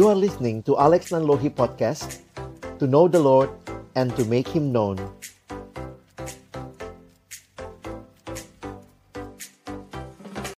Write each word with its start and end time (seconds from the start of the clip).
You 0.00 0.08
are 0.08 0.16
listening 0.16 0.64
to 0.64 0.80
Alex 0.80 1.12
Nanlohi 1.12 1.52
Podcast 1.52 2.24
To 2.80 2.88
know 2.88 3.04
the 3.04 3.20
Lord 3.20 3.52
and 3.92 4.08
to 4.16 4.24
make 4.24 4.48
Him 4.48 4.72
known. 4.72 4.96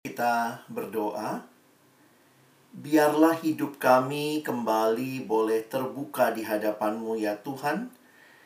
Kita 0.04 0.60
berdoa 0.68 1.48
Biarlah 2.68 3.40
hidup 3.40 3.80
kami 3.80 4.44
kembali 4.44 5.24
boleh 5.24 5.64
terbuka 5.64 6.36
di 6.36 6.44
hadapan-Mu 6.44 7.16
ya 7.16 7.40
Tuhan. 7.40 7.88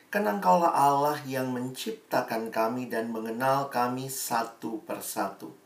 Karena 0.07 0.39
Engkaulah 0.39 0.71
Allah 0.71 1.19
yang 1.27 1.51
menciptakan 1.51 2.47
kami 2.55 2.87
dan 2.87 3.11
mengenal 3.11 3.67
kami 3.67 4.07
satu 4.07 4.79
persatu 4.87 5.64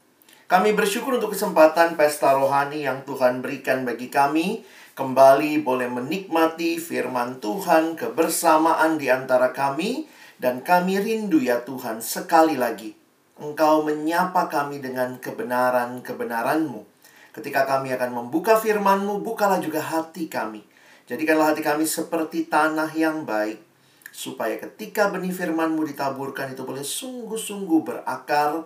kami 0.50 0.74
bersyukur 0.74 1.22
untuk 1.22 1.38
kesempatan 1.38 1.94
pesta 1.94 2.34
rohani 2.34 2.82
yang 2.82 3.06
Tuhan 3.06 3.46
berikan 3.46 3.86
bagi 3.86 4.10
kami. 4.10 4.66
Kembali 4.98 5.62
boleh 5.62 5.86
menikmati 5.86 6.82
firman 6.82 7.38
Tuhan, 7.38 7.94
kebersamaan 7.94 8.98
di 8.98 9.14
antara 9.14 9.54
kami. 9.54 10.10
Dan 10.42 10.66
kami 10.66 10.98
rindu 10.98 11.38
ya 11.38 11.62
Tuhan 11.62 12.02
sekali 12.02 12.57
lagi. 12.57 12.98
Engkau 13.38 13.86
menyapa 13.86 14.50
kami 14.50 14.82
dengan 14.82 15.21
kebenaran-kebenaran-Mu. 15.21 16.82
Ketika 17.29 17.70
kami 17.70 17.93
akan 17.93 18.10
membuka 18.10 18.57
firman-Mu, 18.57 19.21
bukalah 19.21 19.62
juga 19.62 19.86
hati 19.86 20.26
kami. 20.26 20.66
Jadikanlah 21.06 21.54
hati 21.54 21.62
kami 21.62 21.86
seperti 21.86 22.50
tanah 22.50 22.90
yang 22.98 23.21
baik. 23.21 23.62
Supaya 24.10 24.57
ketika 24.57 25.14
benih 25.14 25.29
firman-Mu 25.29 25.86
ditaburkan 25.93 26.57
itu 26.57 26.66
boleh 26.66 26.82
sungguh-sungguh 26.82 27.86
berakar, 27.86 28.66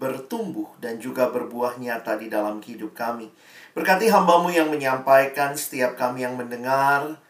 bertumbuh 0.00 0.72
dan 0.80 0.96
juga 0.96 1.28
berbuah 1.28 1.76
nyata 1.76 2.16
di 2.16 2.32
dalam 2.32 2.64
hidup 2.64 2.96
kami. 2.96 3.28
Berkati 3.76 4.08
hambamu 4.08 4.48
yang 4.48 4.72
menyampaikan, 4.72 5.52
setiap 5.54 5.94
kami 5.94 6.24
yang 6.24 6.40
mendengar, 6.40 7.20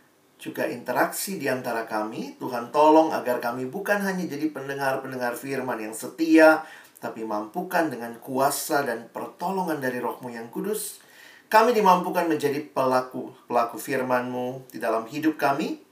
juga 0.40 0.64
interaksi 0.70 1.36
di 1.36 1.50
antara 1.50 1.84
kami. 1.84 2.38
Tuhan 2.38 2.70
tolong 2.70 3.10
agar 3.12 3.42
kami 3.42 3.66
bukan 3.66 4.00
hanya 4.00 4.24
jadi 4.24 4.48
pendengar-pendengar 4.54 5.34
firman 5.34 5.82
yang 5.82 5.92
setia, 5.92 6.64
tapi 7.02 7.26
mampukan 7.26 7.90
dengan 7.90 8.16
kuasa 8.22 8.86
dan 8.86 9.10
pertolongan 9.10 9.82
dari 9.82 9.98
rohmu 9.98 10.30
yang 10.30 10.48
kudus. 10.48 11.02
Kami 11.50 11.74
dimampukan 11.74 12.30
menjadi 12.30 12.62
pelaku-pelaku 12.70 13.76
firmanmu 13.76 14.70
di 14.70 14.78
dalam 14.78 15.02
hidup 15.10 15.34
kami, 15.34 15.82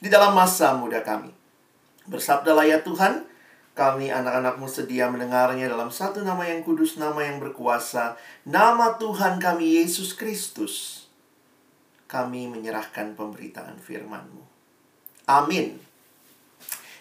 di 0.00 0.08
dalam 0.08 0.32
masa 0.32 0.72
muda 0.72 1.04
kami. 1.04 1.28
Bersabdalah 2.08 2.64
ya 2.64 2.80
Tuhan, 2.80 3.33
kami 3.74 4.06
anak-anakmu 4.06 4.70
sedia 4.70 5.10
mendengarnya 5.10 5.66
dalam 5.66 5.90
satu 5.90 6.22
nama 6.22 6.46
yang 6.46 6.62
kudus, 6.62 6.94
nama 6.94 7.18
yang 7.26 7.42
berkuasa, 7.42 8.14
nama 8.46 8.94
Tuhan 8.94 9.42
kami 9.42 9.82
Yesus 9.82 10.14
Kristus. 10.14 11.04
Kami 12.06 12.46
menyerahkan 12.46 13.18
pemberitaan 13.18 13.74
firman-Mu. 13.82 14.42
Amin. 15.26 15.82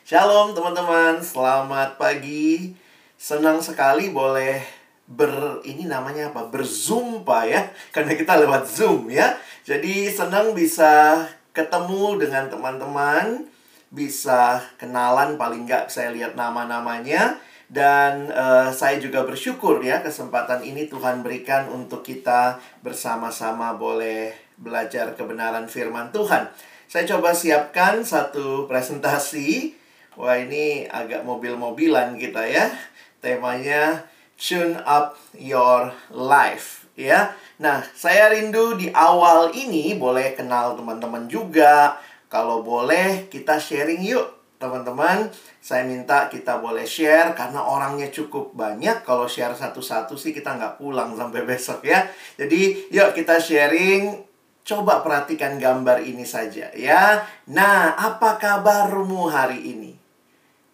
Shalom 0.01 0.57
teman-teman, 0.57 1.21
selamat 1.21 2.01
pagi. 2.01 2.73
Senang 3.21 3.61
sekali 3.61 4.09
boleh 4.09 4.65
ber 5.05 5.61
ini 5.69 5.85
namanya 5.85 6.33
apa? 6.33 6.49
Berzumpa 6.49 7.45
ya. 7.45 7.69
Karena 7.93 8.17
kita 8.17 8.41
lewat 8.41 8.65
Zoom 8.65 9.13
ya. 9.13 9.37
Jadi 9.61 10.09
senang 10.09 10.57
bisa 10.57 11.21
ketemu 11.53 12.17
dengan 12.17 12.49
teman-teman 12.49 13.52
bisa 13.93 14.57
kenalan 14.81 15.37
paling 15.37 15.69
nggak 15.69 15.85
saya 15.87 16.09
lihat 16.09 16.33
nama-namanya 16.33 17.37
dan 17.69 18.33
uh, 18.33 18.73
saya 18.73 18.97
juga 18.97 19.21
bersyukur 19.21 19.81
ya 19.85 20.01
kesempatan 20.01 20.65
ini 20.65 20.89
Tuhan 20.89 21.21
berikan 21.21 21.69
untuk 21.69 22.01
kita 22.01 22.57
bersama-sama 22.81 23.77
boleh 23.77 24.33
belajar 24.57 25.13
kebenaran 25.13 25.69
firman 25.69 26.09
Tuhan. 26.09 26.49
Saya 26.85 27.09
coba 27.09 27.33
siapkan 27.33 28.05
satu 28.05 28.69
presentasi. 28.69 29.73
Wah, 30.13 30.37
ini 30.37 30.85
agak 30.85 31.25
mobil-mobilan 31.25 32.13
kita 32.21 32.45
ya. 32.45 32.69
Temanya 33.17 34.05
Tune 34.37 34.77
Up 34.85 35.17
Your 35.33 35.89
Life 36.13 36.85
ya. 36.93 37.33
Nah, 37.57 37.81
saya 37.97 38.29
rindu 38.29 38.77
di 38.77 38.93
awal 38.93 39.49
ini 39.57 39.97
boleh 39.97 40.37
kenal 40.37 40.77
teman-teman 40.77 41.25
juga 41.25 41.97
kalau 42.33 42.65
boleh 42.65 43.29
kita 43.29 43.61
sharing 43.61 44.01
yuk 44.01 44.25
teman-teman. 44.57 45.29
Saya 45.61 45.85
minta 45.85 46.25
kita 46.33 46.57
boleh 46.57 46.81
share 46.81 47.37
karena 47.37 47.61
orangnya 47.61 48.09
cukup 48.09 48.57
banyak. 48.57 49.05
Kalau 49.05 49.29
share 49.29 49.53
satu-satu 49.53 50.17
sih 50.17 50.33
kita 50.33 50.57
nggak 50.57 50.81
pulang 50.81 51.13
sampai 51.13 51.45
besok 51.53 51.85
ya. 51.85 52.09
Jadi 52.41 52.89
yuk 52.89 53.13
kita 53.13 53.37
sharing. 53.37 54.33
Coba 54.63 55.03
perhatikan 55.03 55.59
gambar 55.59 56.07
ini 56.07 56.23
saja 56.23 56.71
ya. 56.71 57.21
Nah, 57.51 57.99
apa 57.99 58.39
kabarmu 58.39 59.27
hari 59.27 59.59
ini? 59.59 59.91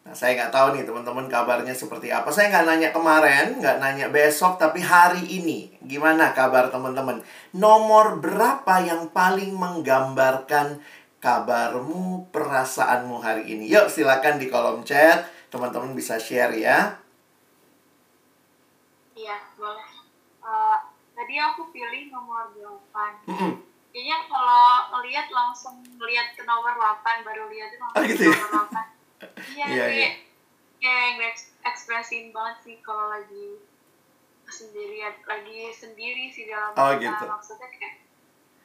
Nah, 0.05 0.17
saya 0.17 0.37
nggak 0.37 0.53
tahu 0.53 0.67
nih 0.73 0.89
teman-teman 0.89 1.25
kabarnya 1.29 1.73
seperti 1.73 2.09
apa. 2.09 2.29
Saya 2.33 2.49
nggak 2.49 2.65
nanya 2.65 2.89
kemarin, 2.89 3.61
nggak 3.61 3.77
nanya 3.77 4.07
besok, 4.09 4.57
tapi 4.57 4.81
hari 4.81 5.21
ini. 5.21 5.73
Gimana 5.85 6.33
kabar 6.33 6.73
teman-teman? 6.73 7.21
Nomor 7.53 8.17
berapa 8.17 8.81
yang 8.85 9.13
paling 9.13 9.53
menggambarkan 9.53 10.81
kabarmu, 11.19 12.31
perasaanmu 12.31 13.19
hari 13.19 13.43
ini. 13.51 13.67
Yuk 13.67 13.91
silakan 13.91 14.39
di 14.39 14.47
kolom 14.47 14.81
chat, 14.87 15.27
teman-teman 15.51 15.91
bisa 15.91 16.15
share 16.15 16.55
ya. 16.55 16.95
Iya, 19.13 19.37
boleh. 19.59 19.87
Uh, 20.39 20.79
tadi 21.11 21.35
aku 21.35 21.67
pilih 21.75 22.07
nomor 22.09 22.55
8. 22.55 23.27
Mm 23.27 23.35
-hmm. 23.35 23.53
Kayaknya 23.91 24.17
kalau 24.31 24.99
lihat 25.03 25.27
langsung 25.27 25.83
lihat 25.99 26.31
ke 26.39 26.47
nomor 26.47 26.71
8, 26.79 27.27
baru 27.27 27.51
lihat 27.51 27.75
itu 27.75 27.83
langsung 27.83 27.99
oh, 27.99 28.07
gitu 28.07 28.23
ya? 28.31 28.37
nomor 28.39 28.65
8. 28.71 28.79
Iya, 29.59 29.65
iya, 29.67 29.85
kayak, 29.91 30.13
kayak 30.79 31.35
ekspresin 31.67 32.31
banget 32.31 32.55
sih 32.63 32.75
kalau 32.79 33.11
lagi 33.11 33.59
sendirian, 34.47 35.11
lagi 35.27 35.75
sendiri 35.75 36.31
sih 36.31 36.47
dalam 36.47 36.71
oh, 36.71 36.91
gitu. 36.95 37.25
maksudnya 37.27 37.67
kayak 37.67 37.99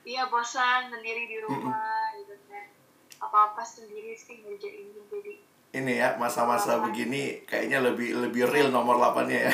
iya 0.05 0.29
bosan 0.29 0.93
sendiri 0.93 1.27
di 1.27 1.37
rumah 1.41 1.73
mm-hmm. 1.73 2.19
gitu 2.21 2.35
kan. 2.49 2.67
Apa 3.25 3.39
apa 3.53 3.63
sendiri 3.65 4.13
sih 4.13 4.45
ngerjain 4.45 4.93
jadi 5.09 5.35
ini 5.75 5.99
ya 5.99 6.15
masa-masa 6.23 6.79
begini 6.79 7.43
kayaknya 7.51 7.83
lebih 7.83 8.15
lebih 8.15 8.47
real 8.47 8.71
nomor 8.71 8.95
8 8.95 9.27
ya. 9.27 9.51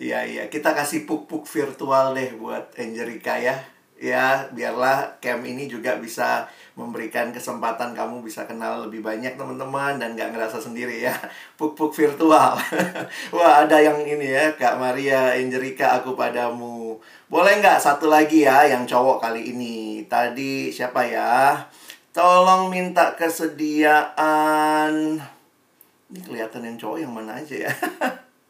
Iya 0.00 0.24
iya 0.24 0.44
kita 0.48 0.72
kasih 0.72 1.04
puk-puk 1.04 1.44
virtual 1.44 2.16
deh 2.16 2.32
buat 2.38 2.72
Angelica 2.80 3.36
ya. 3.36 3.60
Ya 4.00 4.48
biarlah 4.48 5.20
camp 5.20 5.44
ini 5.44 5.68
juga 5.68 6.00
bisa 6.00 6.48
memberikan 6.80 7.28
kesempatan 7.28 7.92
kamu 7.92 8.24
bisa 8.24 8.48
kenal 8.48 8.88
lebih 8.88 9.04
banyak 9.04 9.36
teman-teman 9.36 10.00
dan 10.00 10.16
gak 10.16 10.32
ngerasa 10.32 10.56
sendiri 10.56 11.04
ya. 11.04 11.12
Puk-puk 11.60 11.92
virtual. 11.92 12.56
Wah 13.36 13.54
ada 13.68 13.76
yang 13.76 14.00
ini 14.00 14.32
ya 14.32 14.56
Kak 14.56 14.80
Maria 14.80 15.36
Angelica 15.36 16.00
aku 16.00 16.16
padamu. 16.16 16.96
Boleh 17.28 17.60
nggak 17.60 17.78
satu 17.78 18.08
lagi 18.08 18.48
ya 18.48 18.64
yang 18.64 18.88
cowok 18.88 19.20
kali 19.20 19.52
ini? 19.52 20.08
Tadi 20.08 20.72
siapa 20.72 21.04
ya? 21.04 21.68
Tolong 22.16 22.72
minta 22.72 23.12
kesediaan. 23.14 24.92
Ini 26.10 26.20
kelihatan 26.26 26.66
yang 26.66 26.76
cowok 26.80 26.98
yang 26.98 27.12
mana 27.12 27.38
aja 27.38 27.68
ya? 27.68 27.72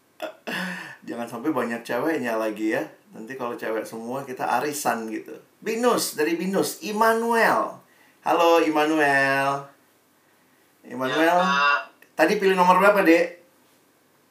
Jangan 1.09 1.27
sampai 1.27 1.51
banyak 1.51 1.83
ceweknya 1.83 2.39
lagi 2.39 2.79
ya. 2.79 2.87
Nanti 3.11 3.35
kalau 3.35 3.59
cewek 3.59 3.83
semua 3.83 4.23
kita 4.23 4.47
arisan 4.63 5.11
gitu. 5.11 5.35
Binus 5.61 6.15
dari 6.15 6.39
Binus, 6.39 6.81
Immanuel. 6.87 7.80
Halo 8.21 8.61
Immanuel. 8.61 9.65
Immanuel. 10.85 11.41
Ya, 11.41 11.89
Tadi 12.13 12.37
pilih 12.37 12.53
nomor 12.53 12.77
berapa, 12.77 13.01
Dek? 13.01 13.41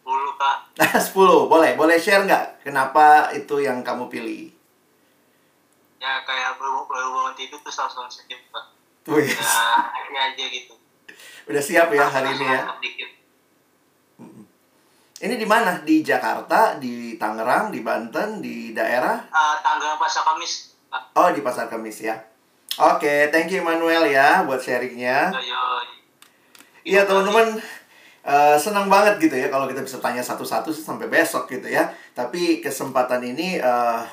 10, 0.06 0.38
Kak. 0.38 0.58
10. 1.10 1.50
Boleh, 1.50 1.74
boleh 1.74 1.98
share 1.98 2.22
nggak 2.22 2.62
kenapa 2.62 3.34
itu 3.34 3.58
yang 3.58 3.82
kamu 3.82 4.06
pilih? 4.06 4.54
Ya, 5.98 6.22
kayak 6.22 6.62
berhubungan 6.62 7.34
tidur 7.34 7.58
tuh 7.66 7.74
langsung 7.74 8.06
sedih, 8.06 8.38
Kak. 8.54 8.66
Wih. 9.10 9.26
Ya, 9.26 10.22
aja 10.30 10.46
gitu. 10.54 10.78
Udah 11.50 11.64
siap 11.66 11.90
ya 11.90 12.06
hari 12.06 12.30
ini 12.38 12.46
ya? 12.46 12.62
Ini 15.20 15.34
di 15.36 15.48
mana? 15.50 15.82
Di 15.82 16.06
Jakarta, 16.06 16.78
di 16.78 17.18
Tangerang, 17.18 17.74
di 17.74 17.82
Banten, 17.82 18.38
di 18.38 18.72
daerah? 18.72 19.18
Uh, 19.34 19.58
Tangerang 19.66 19.98
Pasar 19.98 20.22
Kamis. 20.24 20.78
Oh, 21.18 21.34
di 21.34 21.42
Pasar 21.42 21.66
Kamis 21.68 22.06
ya. 22.06 22.16
Oke, 22.78 23.08
okay, 23.08 23.20
thank 23.34 23.50
you 23.50 23.66
Manuel 23.66 24.06
ya 24.06 24.46
buat 24.46 24.62
sharingnya. 24.62 25.34
Iya 26.86 27.10
teman-teman, 27.10 27.58
uh, 28.22 28.56
senang 28.62 28.86
banget 28.86 29.18
gitu 29.26 29.36
ya 29.36 29.50
kalau 29.50 29.66
kita 29.66 29.82
bisa 29.82 29.98
tanya 29.98 30.22
satu-satu 30.22 30.70
sampai 30.70 31.10
besok 31.10 31.50
gitu 31.50 31.66
ya. 31.66 31.90
Tapi 32.14 32.62
kesempatan 32.62 33.26
ini 33.26 33.58
uh, 33.58 34.06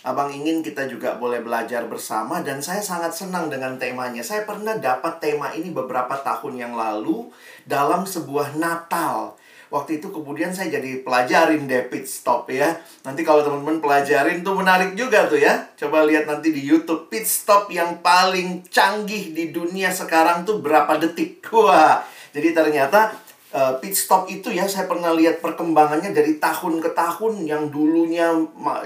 Abang 0.00 0.32
ingin 0.32 0.64
kita 0.64 0.88
juga 0.88 1.20
boleh 1.20 1.44
belajar 1.44 1.84
bersama 1.84 2.40
dan 2.40 2.64
saya 2.64 2.80
sangat 2.80 3.12
senang 3.12 3.52
dengan 3.52 3.76
temanya. 3.76 4.24
Saya 4.24 4.48
pernah 4.48 4.72
dapat 4.80 5.20
tema 5.20 5.52
ini 5.52 5.68
beberapa 5.76 6.16
tahun 6.24 6.56
yang 6.56 6.72
lalu 6.72 7.28
dalam 7.68 8.08
sebuah 8.08 8.56
Natal 8.56 9.36
waktu 9.70 10.02
itu 10.02 10.10
kemudian 10.10 10.50
saya 10.50 10.76
jadi 10.76 11.00
pelajarin 11.06 11.64
deh 11.70 11.86
pit 11.86 12.04
stop 12.04 12.50
ya. 12.50 12.76
Nanti 13.06 13.22
kalau 13.22 13.46
teman-teman 13.46 13.78
pelajarin 13.78 14.42
tuh 14.42 14.58
menarik 14.58 14.98
juga 14.98 15.30
tuh 15.30 15.38
ya. 15.38 15.70
Coba 15.78 16.02
lihat 16.04 16.26
nanti 16.26 16.50
di 16.50 16.60
YouTube 16.60 17.06
pit 17.06 17.24
stop 17.24 17.70
yang 17.70 18.02
paling 18.02 18.66
canggih 18.68 19.30
di 19.30 19.54
dunia 19.54 19.94
sekarang 19.94 20.42
tuh 20.42 20.58
berapa 20.58 20.98
detik. 20.98 21.40
Wah, 21.54 22.02
jadi 22.34 22.50
ternyata 22.50 23.14
uh, 23.54 23.78
pit 23.78 23.94
stop 23.94 24.26
itu 24.30 24.50
ya 24.50 24.66
saya 24.66 24.86
pernah 24.86 25.14
lihat 25.14 25.42
perkembangannya 25.42 26.14
dari 26.14 26.38
tahun 26.38 26.82
ke 26.82 26.90
tahun 26.94 27.46
yang 27.46 27.70
dulunya 27.70 28.30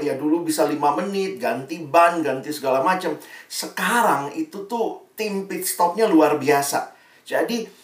ya 0.01 0.17
dulu 0.17 0.45
bisa 0.45 0.69
lima 0.69 0.97
menit 0.97 1.41
ganti 1.41 1.81
ban 1.85 2.25
ganti 2.25 2.53
segala 2.53 2.81
macam 2.81 3.17
sekarang 3.49 4.33
itu 4.37 4.65
tuh 4.69 5.09
tim 5.15 5.45
pit 5.49 5.65
stopnya 5.65 6.09
luar 6.09 6.41
biasa 6.41 6.93
jadi 7.25 7.84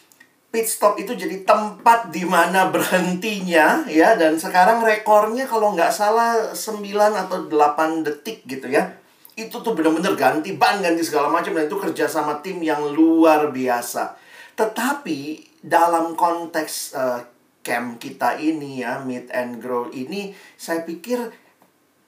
pit 0.51 0.67
stop 0.67 0.99
itu 0.99 1.15
jadi 1.15 1.47
tempat 1.47 2.11
di 2.11 2.27
mana 2.27 2.69
berhentinya 2.75 3.87
ya. 3.87 4.19
Dan 4.19 4.37
sekarang 4.37 4.83
rekornya 4.83 5.47
kalau 5.47 5.73
nggak 5.75 5.95
salah 5.95 6.53
9 6.53 6.83
atau 6.95 7.47
8 7.47 8.07
detik 8.07 8.45
gitu 8.47 8.67
ya. 8.71 8.99
Itu 9.39 9.63
tuh 9.63 9.73
bener-bener 9.73 10.19
ganti 10.19 10.59
ban 10.59 10.83
ganti 10.83 11.07
segala 11.07 11.31
macam 11.31 11.55
dan 11.55 11.71
itu 11.71 11.79
kerja 11.79 12.11
sama 12.11 12.43
tim 12.43 12.61
yang 12.61 12.83
luar 12.93 13.49
biasa. 13.55 14.19
Tetapi 14.59 15.49
dalam 15.65 16.19
konteks 16.19 16.93
uh, 16.99 17.21
camp 17.61 18.01
kita 18.01 18.41
ini 18.41 18.81
ya 18.81 19.05
meet 19.05 19.29
and 19.33 19.61
grow 19.61 19.93
ini 19.93 20.33
saya 20.57 20.81
pikir 20.85 21.29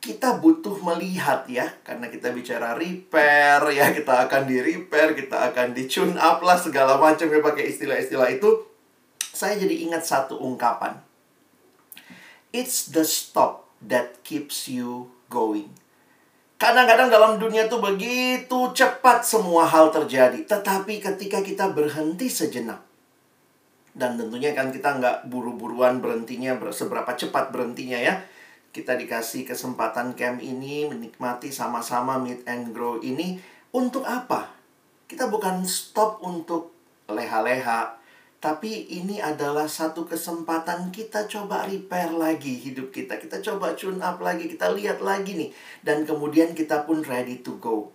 kita 0.02 0.42
butuh 0.42 0.82
melihat 0.82 1.46
ya 1.46 1.70
karena 1.86 2.10
kita 2.10 2.34
bicara 2.34 2.74
repair 2.74 3.62
ya 3.70 3.94
kita 3.94 4.26
akan 4.26 4.50
di 4.50 4.58
repair 4.58 5.14
kita 5.14 5.54
akan 5.54 5.70
di 5.70 5.86
tune 5.86 6.18
up 6.18 6.42
lah 6.42 6.58
segala 6.58 6.98
macam 6.98 7.30
ya 7.30 7.38
pakai 7.38 7.70
istilah-istilah 7.70 8.34
itu. 8.34 8.66
Saya 9.30 9.54
jadi 9.62 9.86
ingat 9.86 10.02
satu 10.02 10.42
ungkapan. 10.42 10.98
It's 12.50 12.90
the 12.90 13.06
stop 13.06 13.70
that 13.78 14.26
keeps 14.26 14.66
you 14.66 15.14
going. 15.30 15.70
Kadang-kadang 16.58 17.06
dalam 17.06 17.32
dunia 17.38 17.70
tuh 17.70 17.78
begitu 17.78 18.74
cepat 18.74 19.22
semua 19.22 19.70
hal 19.70 19.94
terjadi 19.94 20.42
tetapi 20.42 20.98
ketika 20.98 21.46
kita 21.46 21.70
berhenti 21.70 22.26
sejenak 22.26 22.82
dan 23.94 24.18
tentunya 24.18 24.50
kan 24.56 24.72
kita 24.72 24.98
nggak 24.98 25.16
buru-buruan 25.30 26.00
berhentinya 26.00 26.58
seberapa 26.72 27.12
cepat 27.12 27.50
berhentinya 27.52 27.98
ya 27.98 28.14
kita 28.72 28.96
dikasih 28.96 29.44
kesempatan 29.44 30.16
camp 30.16 30.40
ini 30.40 30.88
menikmati 30.88 31.52
sama-sama 31.52 32.16
meet 32.16 32.40
and 32.48 32.72
grow 32.72 32.96
ini 33.04 33.36
untuk 33.68 34.02
apa? 34.08 34.48
Kita 35.04 35.28
bukan 35.28 35.60
stop 35.68 36.24
untuk 36.24 36.72
leha-leha, 37.04 38.00
tapi 38.40 38.88
ini 38.96 39.20
adalah 39.20 39.68
satu 39.68 40.08
kesempatan 40.08 40.88
kita 40.88 41.28
coba 41.28 41.68
repair 41.68 42.10
lagi 42.10 42.58
hidup 42.58 42.90
kita. 42.90 43.20
Kita 43.20 43.44
coba 43.44 43.76
tune 43.76 44.00
up 44.00 44.18
lagi, 44.24 44.48
kita 44.48 44.72
lihat 44.72 44.98
lagi 44.98 45.36
nih. 45.36 45.50
Dan 45.84 46.02
kemudian 46.02 46.56
kita 46.56 46.88
pun 46.88 47.04
ready 47.04 47.44
to 47.44 47.60
go. 47.60 47.92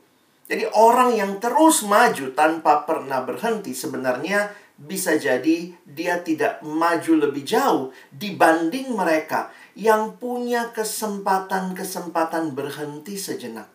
Jadi 0.47 0.63
orang 0.71 1.11
yang 1.17 1.43
terus 1.43 1.83
maju 1.83 2.31
tanpa 2.31 2.87
pernah 2.87 3.25
berhenti 3.27 3.75
sebenarnya 3.75 4.47
bisa 4.77 5.19
jadi 5.19 5.73
dia 5.83 6.21
tidak 6.23 6.63
maju 6.63 7.27
lebih 7.27 7.43
jauh 7.43 7.91
dibanding 8.13 8.93
mereka 8.95 9.51
yang 9.77 10.17
punya 10.17 10.73
kesempatan-kesempatan 10.73 12.57
berhenti 12.57 13.13
sejenak. 13.13 13.69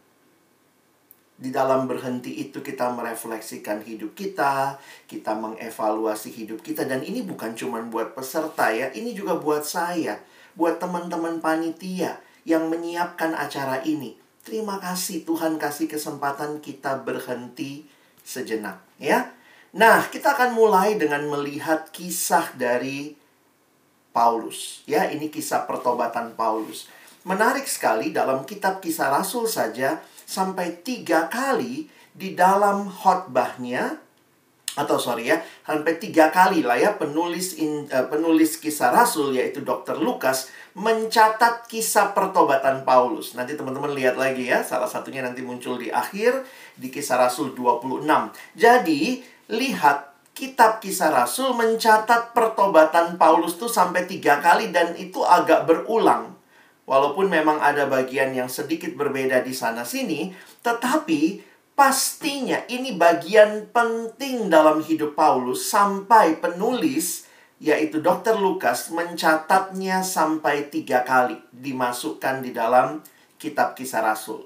Di 1.39 1.55
dalam 1.55 1.87
berhenti 1.87 2.43
itu 2.43 2.59
kita 2.59 2.91
merefleksikan 2.91 3.87
hidup 3.87 4.19
kita, 4.19 4.83
kita 5.07 5.39
mengevaluasi 5.39 6.35
hidup 6.35 6.59
kita 6.59 6.91
dan 6.91 7.07
ini 7.07 7.23
bukan 7.23 7.55
cuma 7.55 7.79
buat 7.87 8.19
peserta 8.19 8.75
ya, 8.75 8.91
ini 8.91 9.15
juga 9.15 9.39
buat 9.39 9.63
saya, 9.63 10.19
buat 10.59 10.83
teman-teman 10.83 11.39
panitia 11.39 12.19
yang 12.43 12.67
menyiapkan 12.67 13.39
acara 13.39 13.87
ini. 13.87 14.19
Terima 14.43 14.83
kasih 14.83 15.23
Tuhan 15.23 15.55
kasih 15.55 15.87
kesempatan 15.87 16.59
kita 16.59 16.99
berhenti 17.07 17.87
sejenak 18.27 18.83
ya. 18.99 19.31
Nah, 19.79 20.11
kita 20.11 20.35
akan 20.35 20.59
mulai 20.59 20.99
dengan 20.99 21.31
melihat 21.31 21.95
kisah 21.95 22.59
dari 22.59 23.22
Paulus. 24.13 24.87
Ya, 24.87 25.09
ini 25.09 25.33
kisah 25.33 25.65
pertobatan 25.65 26.37
Paulus. 26.37 26.87
Menarik 27.25 27.67
sekali 27.67 28.15
dalam 28.15 28.47
kitab 28.47 28.79
kisah 28.79 29.11
Rasul 29.11 29.49
saja 29.49 29.99
sampai 30.29 30.85
tiga 30.85 31.27
kali 31.33 31.89
di 32.13 32.37
dalam 32.37 32.87
khotbahnya 32.87 33.99
atau 34.73 34.97
sorry 34.97 35.29
ya 35.29 35.37
sampai 35.69 36.01
tiga 36.01 36.33
kali 36.33 36.65
lah 36.65 36.81
ya 36.81 36.97
penulis 36.97 37.61
in, 37.61 37.85
uh, 37.93 38.09
penulis 38.09 38.57
kisah 38.57 38.89
Rasul 38.89 39.37
yaitu 39.37 39.61
Dr. 39.61 40.01
Lukas 40.01 40.49
mencatat 40.73 41.69
kisah 41.69 42.17
pertobatan 42.17 42.85
Paulus. 42.89 43.37
Nanti 43.37 43.57
teman-teman 43.57 43.93
lihat 43.93 44.17
lagi 44.17 44.49
ya, 44.49 44.65
salah 44.65 44.89
satunya 44.89 45.21
nanti 45.21 45.45
muncul 45.45 45.77
di 45.77 45.93
akhir 45.93 46.49
di 46.77 46.89
kisah 46.89 47.21
Rasul 47.21 47.53
26. 47.53 48.09
Jadi, 48.57 49.21
lihat 49.53 50.12
kitab 50.33 50.81
kisah 50.81 51.13
Rasul 51.13 51.53
mencatat 51.57 52.33
pertobatan 52.33 53.21
Paulus 53.21 53.57
tuh 53.61 53.69
sampai 53.69 54.09
tiga 54.09 54.41
kali 54.41 54.73
dan 54.73 54.97
itu 54.97 55.21
agak 55.25 55.69
berulang. 55.69 56.37
Walaupun 56.83 57.31
memang 57.31 57.63
ada 57.63 57.87
bagian 57.87 58.35
yang 58.35 58.51
sedikit 58.51 58.93
berbeda 58.99 59.41
di 59.47 59.55
sana 59.55 59.87
sini, 59.87 60.35
tetapi 60.67 61.41
pastinya 61.79 62.59
ini 62.67 62.99
bagian 62.99 63.71
penting 63.71 64.51
dalam 64.51 64.83
hidup 64.83 65.15
Paulus 65.15 65.71
sampai 65.71 66.43
penulis 66.43 67.31
yaitu 67.63 68.03
Dr. 68.03 68.43
Lukas 68.43 68.91
mencatatnya 68.91 70.03
sampai 70.03 70.67
tiga 70.67 71.07
kali 71.07 71.39
dimasukkan 71.55 72.43
di 72.43 72.51
dalam 72.51 72.99
kitab 73.39 73.79
kisah 73.79 74.03
Rasul. 74.03 74.43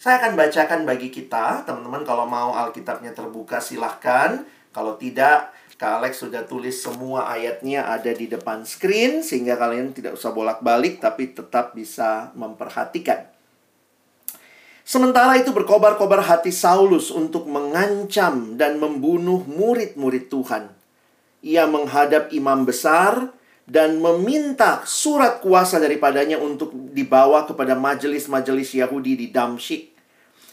Saya 0.00 0.16
akan 0.16 0.32
bacakan 0.32 0.88
bagi 0.88 1.12
kita, 1.12 1.68
teman-teman 1.68 2.00
kalau 2.08 2.24
mau 2.24 2.56
Alkitabnya 2.56 3.12
terbuka 3.12 3.60
silahkan. 3.60 4.40
Kalau 4.70 4.94
tidak, 4.94 5.50
Kak 5.80 6.04
Alex 6.04 6.20
sudah 6.20 6.44
tulis 6.44 6.76
semua 6.76 7.32
ayatnya 7.32 7.88
ada 7.88 8.12
di 8.12 8.28
depan 8.28 8.68
screen 8.68 9.24
sehingga 9.24 9.56
kalian 9.56 9.96
tidak 9.96 10.12
usah 10.12 10.28
bolak-balik 10.28 11.00
tapi 11.00 11.32
tetap 11.32 11.72
bisa 11.72 12.30
memperhatikan. 12.36 13.24
Sementara 14.84 15.40
itu 15.40 15.54
berkobar-kobar 15.56 16.20
hati 16.20 16.52
Saulus 16.52 17.08
untuk 17.08 17.48
mengancam 17.48 18.60
dan 18.60 18.76
membunuh 18.76 19.40
murid-murid 19.46 20.28
Tuhan. 20.28 20.68
Ia 21.40 21.64
menghadap 21.64 22.28
imam 22.34 22.68
besar 22.68 23.32
dan 23.70 24.02
meminta 24.02 24.82
surat 24.82 25.40
kuasa 25.40 25.78
daripadanya 25.78 26.36
untuk 26.42 26.74
dibawa 26.90 27.46
kepada 27.46 27.78
majelis-majelis 27.78 28.74
Yahudi 28.76 29.16
di 29.16 29.26
Damsyik. 29.30 29.94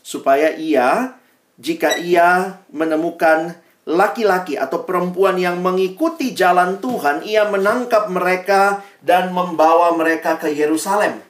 Supaya 0.06 0.54
ia, 0.56 1.18
jika 1.60 1.98
ia 1.98 2.62
menemukan 2.72 3.58
laki-laki 3.88 4.60
atau 4.60 4.84
perempuan 4.84 5.39
yang 5.39 5.63
mengikuti 5.63 6.36
jalan 6.36 6.84
Tuhan, 6.84 7.24
ia 7.24 7.48
menangkap 7.48 8.12
mereka 8.12 8.84
dan 9.00 9.32
membawa 9.32 9.96
mereka 9.96 10.36
ke 10.36 10.51
Yerusalem. 10.51 11.24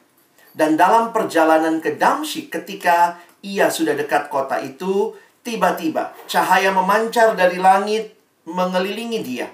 Dan 0.57 0.73
dalam 0.73 1.13
perjalanan 1.13 1.77
ke 1.77 1.93
Damsyik 2.01 2.49
ketika 2.49 3.21
ia 3.45 3.69
sudah 3.69 3.93
dekat 3.93 4.33
kota 4.33 4.57
itu, 4.57 5.13
tiba-tiba 5.45 6.17
cahaya 6.25 6.73
memancar 6.73 7.37
dari 7.37 7.61
langit 7.61 8.17
mengelilingi 8.49 9.21
dia. 9.21 9.53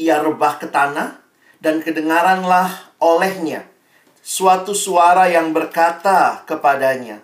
Ia 0.00 0.24
rebah 0.24 0.56
ke 0.56 0.72
tanah 0.72 1.20
dan 1.60 1.84
kedengaranlah 1.84 2.96
olehnya 2.96 3.68
suatu 4.24 4.72
suara 4.72 5.28
yang 5.28 5.52
berkata 5.52 6.48
kepadanya, 6.48 7.20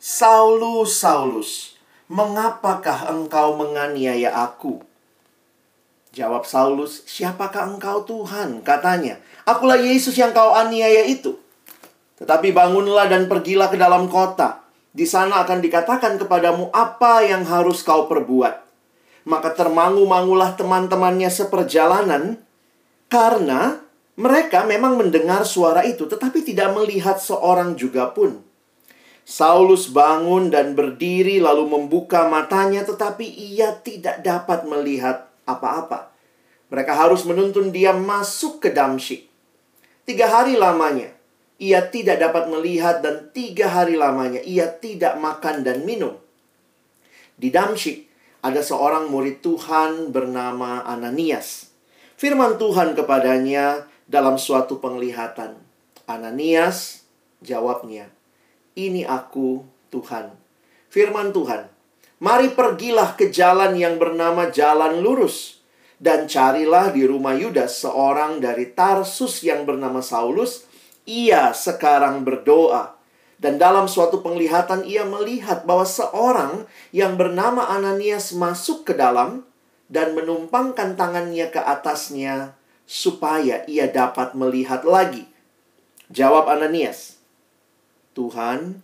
Saulus, 0.00 0.96
Saulus, 0.96 1.69
Mengapakah 2.10 3.06
engkau 3.14 3.54
menganiaya 3.54 4.34
aku? 4.34 4.82
Jawab 6.10 6.42
Saulus, 6.42 7.06
siapakah 7.06 7.70
engkau 7.70 8.02
Tuhan? 8.02 8.66
Katanya, 8.66 9.22
akulah 9.46 9.78
Yesus 9.78 10.18
yang 10.18 10.34
kau 10.34 10.50
aniaya 10.50 11.06
itu. 11.06 11.38
Tetapi 12.18 12.50
bangunlah 12.50 13.06
dan 13.06 13.30
pergilah 13.30 13.70
ke 13.70 13.78
dalam 13.78 14.10
kota. 14.10 14.58
Di 14.90 15.06
sana 15.06 15.46
akan 15.46 15.62
dikatakan 15.62 16.18
kepadamu 16.18 16.74
apa 16.74 17.22
yang 17.22 17.46
harus 17.46 17.86
kau 17.86 18.10
perbuat. 18.10 18.58
Maka 19.30 19.54
termangu-mangulah 19.54 20.58
teman-temannya 20.58 21.30
seperjalanan, 21.30 22.42
karena 23.06 23.78
mereka 24.18 24.66
memang 24.66 24.98
mendengar 24.98 25.46
suara 25.46 25.86
itu, 25.86 26.10
tetapi 26.10 26.42
tidak 26.42 26.74
melihat 26.74 27.22
seorang 27.22 27.78
juga 27.78 28.10
pun. 28.10 28.49
Saulus 29.30 29.86
bangun 29.94 30.50
dan 30.50 30.74
berdiri 30.74 31.38
lalu 31.38 31.70
membuka 31.70 32.26
matanya 32.26 32.82
tetapi 32.82 33.22
ia 33.22 33.78
tidak 33.78 34.26
dapat 34.26 34.66
melihat 34.66 35.30
apa-apa. 35.46 36.10
Mereka 36.66 36.90
harus 36.98 37.22
menuntun 37.22 37.70
dia 37.70 37.94
masuk 37.94 38.58
ke 38.58 38.74
Damsyik. 38.74 39.30
Tiga 40.02 40.26
hari 40.26 40.58
lamanya 40.58 41.14
ia 41.62 41.78
tidak 41.86 42.18
dapat 42.18 42.50
melihat 42.50 43.06
dan 43.06 43.30
tiga 43.30 43.70
hari 43.70 43.94
lamanya 43.94 44.42
ia 44.42 44.66
tidak 44.66 45.14
makan 45.22 45.62
dan 45.62 45.86
minum. 45.86 46.18
Di 47.38 47.54
Damsyik 47.54 48.10
ada 48.42 48.66
seorang 48.66 49.06
murid 49.14 49.46
Tuhan 49.46 50.10
bernama 50.10 50.82
Ananias. 50.82 51.70
Firman 52.18 52.58
Tuhan 52.58 52.98
kepadanya 52.98 53.86
dalam 54.10 54.42
suatu 54.42 54.82
penglihatan. 54.82 55.54
Ananias 56.10 57.06
jawabnya, 57.44 58.10
"Ini 58.74 59.06
aku, 59.06 59.62
Tuhan." 59.88 60.34
Firman 60.90 61.30
Tuhan, 61.30 61.70
"Mari 62.18 62.52
pergilah 62.52 63.14
ke 63.14 63.30
jalan 63.30 63.78
yang 63.78 63.96
bernama 63.96 64.50
Jalan 64.50 65.00
Lurus 65.00 65.62
dan 66.02 66.26
carilah 66.26 66.90
di 66.90 67.06
rumah 67.06 67.38
Yudas 67.38 67.78
seorang 67.80 68.42
dari 68.42 68.70
Tarsus 68.74 69.46
yang 69.46 69.62
bernama 69.62 70.02
Saulus. 70.02 70.66
Ia 71.06 71.54
sekarang 71.54 72.26
berdoa." 72.26 72.98
Dan 73.40 73.56
dalam 73.56 73.88
suatu 73.88 74.20
penglihatan 74.20 74.84
ia 74.84 75.08
melihat 75.08 75.64
bahwa 75.64 75.88
seorang 75.88 76.68
yang 76.92 77.16
bernama 77.16 77.72
Ananias 77.72 78.36
masuk 78.36 78.84
ke 78.84 78.92
dalam 78.92 79.48
dan 79.88 80.12
menumpangkan 80.12 80.92
tangannya 80.92 81.48
ke 81.48 81.56
atasnya 81.56 82.52
supaya 82.84 83.64
ia 83.64 83.88
dapat 83.88 84.36
melihat 84.36 84.84
lagi. 84.84 85.24
Jawab 86.12 86.52
Ananias, 86.52 87.19
Tuhan, 88.12 88.82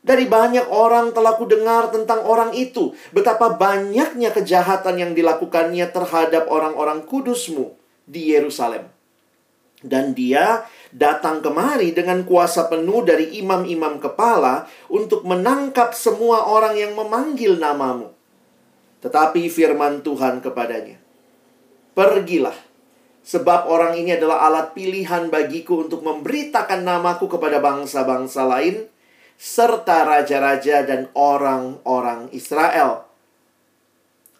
dari 0.00 0.24
banyak 0.24 0.72
orang 0.72 1.12
telah 1.12 1.36
kudengar 1.36 1.92
tentang 1.92 2.24
orang 2.24 2.56
itu, 2.56 2.96
betapa 3.12 3.52
banyaknya 3.52 4.32
kejahatan 4.32 4.96
yang 4.96 5.12
dilakukannya 5.12 5.92
terhadap 5.92 6.48
orang-orang 6.48 7.04
kudusmu 7.04 7.76
di 8.08 8.32
Yerusalem. 8.32 8.88
Dan 9.80 10.12
dia 10.12 10.64
datang 10.92 11.40
kemari 11.40 11.92
dengan 11.92 12.24
kuasa 12.24 12.68
penuh 12.68 13.04
dari 13.04 13.40
imam-imam 13.40 13.96
kepala 14.00 14.68
untuk 14.92 15.24
menangkap 15.24 15.96
semua 15.96 16.48
orang 16.48 16.76
yang 16.76 16.92
memanggil 16.96 17.56
namamu. 17.56 18.12
Tetapi 19.00 19.48
firman 19.48 20.04
Tuhan 20.04 20.44
kepadanya, 20.44 21.00
Pergilah, 21.96 22.56
sebab 23.20 23.68
orang 23.68 23.96
ini 24.00 24.16
adalah 24.16 24.48
alat 24.48 24.72
pilihan 24.72 25.28
bagiku 25.28 25.84
untuk 25.86 26.00
memberitakan 26.00 26.84
namaku 26.84 27.28
kepada 27.28 27.60
bangsa-bangsa 27.60 28.48
lain, 28.48 28.88
serta 29.40 30.04
raja-raja 30.04 30.84
dan 30.84 31.08
orang-orang 31.16 32.28
Israel. 32.32 33.08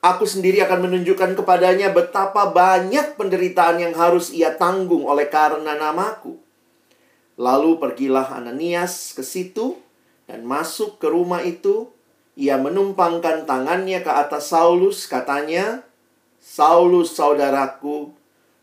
Aku 0.00 0.25
sendiri 0.25 0.64
akan 0.64 0.88
menunjukkan 0.88 1.37
kepadanya 1.37 1.92
betapa 1.92 2.49
banyak 2.49 3.20
penderitaan 3.20 3.84
yang 3.84 3.92
harus 3.92 4.32
ia 4.32 4.56
tanggung 4.56 5.04
oleh 5.04 5.28
karena 5.28 5.76
namaku. 5.76 6.40
Lalu 7.37 7.76
pergilah 7.76 8.32
Ananias 8.32 9.12
ke 9.12 9.20
situ 9.20 9.76
dan 10.25 10.49
masuk 10.49 10.96
ke 10.96 11.08
rumah 11.08 11.44
itu. 11.44 11.92
Ia 12.40 12.56
menumpangkan 12.56 13.44
tangannya 13.44 14.00
ke 14.00 14.08
atas 14.08 14.49
Saulus, 14.49 15.04
katanya, 15.04 15.84
"Saulus, 16.40 17.12
saudaraku, 17.12 18.16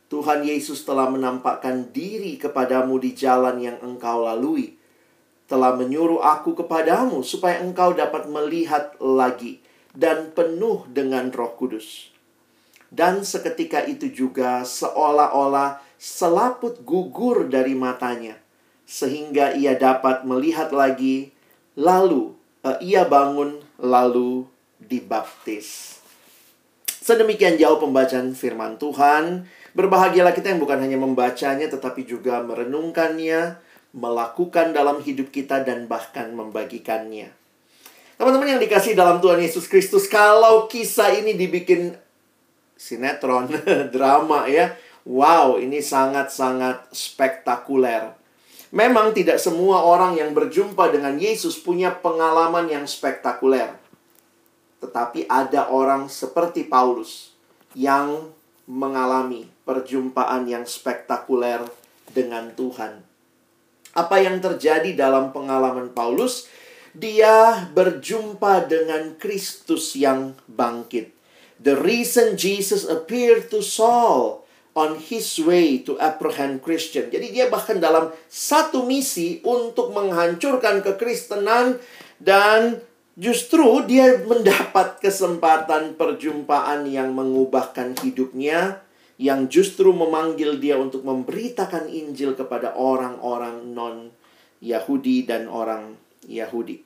Tuhan 0.07 0.43
Yesus 0.47 0.87
telah 0.87 1.11
menampakkan 1.11 1.91
diri 1.91 2.39
kepadamu 2.39 2.95
di 2.99 3.11
jalan 3.11 3.59
yang 3.59 3.77
engkau 3.83 4.23
lalui. 4.23 4.79
Telah 5.47 5.75
menyuruh 5.75 6.23
aku 6.23 6.55
kepadamu 6.55 7.23
supaya 7.23 7.59
engkau 7.59 7.91
dapat 7.95 8.27
melihat 8.27 8.95
lagi." 8.99 9.63
dan 9.97 10.29
penuh 10.37 10.85
dengan 10.85 11.33
Roh 11.33 11.57
Kudus. 11.57 12.13
Dan 12.87 13.25
seketika 13.25 13.83
itu 13.83 14.13
juga 14.13 14.61
seolah-olah 14.61 15.81
selaput 15.97 16.85
gugur 16.85 17.49
dari 17.49 17.73
matanya, 17.73 18.37
sehingga 18.85 19.57
ia 19.57 19.75
dapat 19.75 20.23
melihat 20.23 20.71
lagi. 20.71 21.33
Lalu 21.75 22.31
uh, 22.63 22.77
ia 22.79 23.03
bangun, 23.03 23.59
lalu 23.81 24.47
dibaptis. 24.79 25.99
Sedemikian 26.87 27.59
jauh 27.59 27.81
pembacaan 27.81 28.31
firman 28.37 28.79
Tuhan. 28.79 29.49
Berbahagialah 29.77 30.33
kita 30.33 30.49
yang 30.49 30.57
bukan 30.57 30.81
hanya 30.81 30.97
membacanya, 30.97 31.69
tetapi 31.69 32.01
juga 32.01 32.41
merenungkannya, 32.41 33.61
melakukan 33.93 34.73
dalam 34.73 35.05
hidup 35.05 35.29
kita, 35.29 35.61
dan 35.61 35.85
bahkan 35.85 36.33
membagikannya. 36.33 37.29
Teman-teman 38.17 38.57
yang 38.57 38.61
dikasih 38.65 38.97
dalam 38.97 39.21
Tuhan 39.21 39.37
Yesus 39.37 39.69
Kristus, 39.69 40.09
kalau 40.09 40.65
kisah 40.65 41.13
ini 41.13 41.37
dibikin 41.37 41.93
sinetron, 42.73 43.53
drama 43.93 44.49
ya, 44.49 44.73
wow, 45.05 45.61
ini 45.61 45.77
sangat-sangat 45.77 46.89
spektakuler. 46.89 48.17
Memang 48.73 49.13
tidak 49.13 49.37
semua 49.37 49.85
orang 49.85 50.17
yang 50.17 50.33
berjumpa 50.33 50.89
dengan 50.89 51.21
Yesus 51.21 51.53
punya 51.53 51.93
pengalaman 51.93 52.65
yang 52.65 52.89
spektakuler. 52.89 53.77
Tetapi 54.81 55.29
ada 55.29 55.69
orang 55.69 56.09
seperti 56.09 56.65
Paulus 56.65 57.37
yang 57.77 58.33
mengalami 58.65 59.56
perjumpaan 59.67 60.47
yang 60.47 60.63
spektakuler 60.63 61.67
dengan 62.15 62.55
Tuhan. 62.55 63.03
Apa 63.91 64.23
yang 64.23 64.39
terjadi 64.39 64.95
dalam 64.95 65.35
pengalaman 65.35 65.91
Paulus? 65.91 66.47
dia 66.97 67.69
berjumpa 67.77 68.65
dengan 68.65 69.13
Kristus 69.21 69.93
yang 69.93 70.33
bangkit. 70.49 71.13
The 71.61 71.77
reason 71.77 72.37
Jesus 72.37 72.89
appeared 72.89 73.53
to 73.53 73.61
Saul 73.61 74.45
on 74.77 75.01
his 75.01 75.37
way 75.41 75.81
to 75.85 75.97
apprehend 75.97 76.61
Christian. 76.61 77.09
Jadi 77.09 77.33
dia 77.33 77.49
bahkan 77.49 77.81
dalam 77.81 78.13
satu 78.29 78.85
misi 78.85 79.41
untuk 79.41 79.93
menghancurkan 79.93 80.85
kekristenan 80.85 81.81
dan 82.21 82.81
justru 83.17 83.85
dia 83.89 84.21
mendapat 84.25 85.01
kesempatan 85.01 85.97
perjumpaan 85.97 86.85
yang 86.85 87.13
mengubahkan 87.17 87.97
hidupnya 88.05 88.85
yang 89.17 89.49
justru 89.49 89.89
memanggil 89.89 90.61
dia 90.61 90.77
untuk 90.77 91.01
memberitakan 91.01 91.89
Injil 91.89 92.37
kepada 92.37 92.77
orang-orang 92.77 93.73
non 93.73 94.13
Yahudi 94.61 95.25
dan 95.25 95.49
orang 95.49 95.97
Yahudi. 96.25 96.81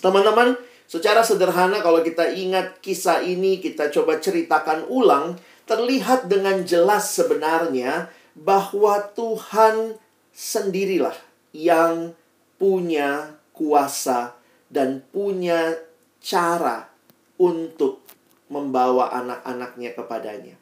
Teman-teman, 0.00 0.56
secara 0.84 1.24
sederhana 1.24 1.80
kalau 1.80 2.04
kita 2.04 2.32
ingat 2.32 2.80
kisah 2.84 3.24
ini, 3.24 3.60
kita 3.64 3.88
coba 3.88 4.20
ceritakan 4.20 4.88
ulang, 4.88 5.40
terlihat 5.64 6.28
dengan 6.28 6.64
jelas 6.68 7.16
sebenarnya 7.16 8.12
bahwa 8.36 9.00
Tuhan 9.12 9.96
sendirilah 10.32 11.16
yang 11.52 12.16
punya 12.56 13.36
kuasa 13.52 14.36
dan 14.72 15.04
punya 15.12 15.76
cara 16.24 16.88
untuk 17.36 18.00
membawa 18.48 19.12
anak-anaknya 19.12 19.92
kepadanya. 19.96 20.61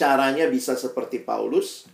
Caranya 0.00 0.48
bisa 0.48 0.72
seperti 0.80 1.20
Paulus, 1.20 1.84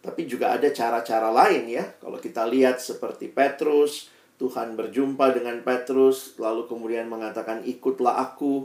tapi 0.00 0.24
juga 0.24 0.56
ada 0.56 0.64
cara-cara 0.72 1.28
lain 1.28 1.68
ya. 1.68 1.84
Kalau 2.00 2.16
kita 2.16 2.48
lihat 2.48 2.80
seperti 2.80 3.28
Petrus, 3.28 4.08
Tuhan 4.40 4.72
berjumpa 4.80 5.36
dengan 5.36 5.60
Petrus, 5.60 6.40
lalu 6.40 6.64
kemudian 6.64 7.04
mengatakan, 7.04 7.60
"Ikutlah 7.68 8.16
aku." 8.16 8.64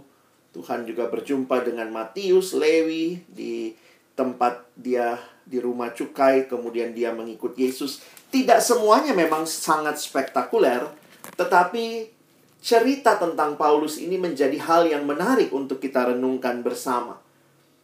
Tuhan 0.55 0.88
juga 0.88 1.12
berjumpa 1.12 1.62
dengan 1.67 1.91
Matius, 1.91 2.55
Lewi 2.55 3.19
di 3.27 3.75
tempat 4.15 4.65
dia 4.79 5.19
di 5.43 5.59
rumah 5.59 5.91
cukai, 5.91 6.48
kemudian 6.48 6.95
dia 6.95 7.12
mengikut 7.12 7.59
Yesus. 7.59 8.00
Tidak 8.31 8.63
semuanya 8.63 9.12
memang 9.12 9.43
sangat 9.43 10.00
spektakuler, 10.00 10.88
tetapi 11.36 12.09
cerita 12.63 13.19
tentang 13.19 13.59
Paulus 13.59 14.00
ini 14.00 14.15
menjadi 14.15 14.55
hal 14.57 14.88
yang 14.88 15.03
menarik 15.03 15.51
untuk 15.51 15.83
kita 15.83 16.15
renungkan 16.15 16.63
bersama. 16.63 17.28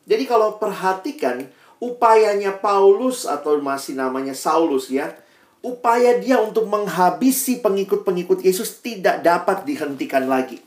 Jadi 0.05 0.23
kalau 0.29 0.61
perhatikan 0.61 1.49
upayanya 1.81 2.55
Paulus 2.55 3.25
atau 3.25 3.57
masih 3.57 3.97
namanya 3.97 4.37
Saulus 4.37 4.93
ya, 4.93 5.17
upaya 5.65 6.21
dia 6.21 6.37
untuk 6.37 6.69
menghabisi 6.69 7.59
pengikut-pengikut 7.59 8.45
Yesus 8.45 8.79
tidak 8.85 9.25
dapat 9.25 9.65
dihentikan 9.65 10.29
lagi. 10.29 10.61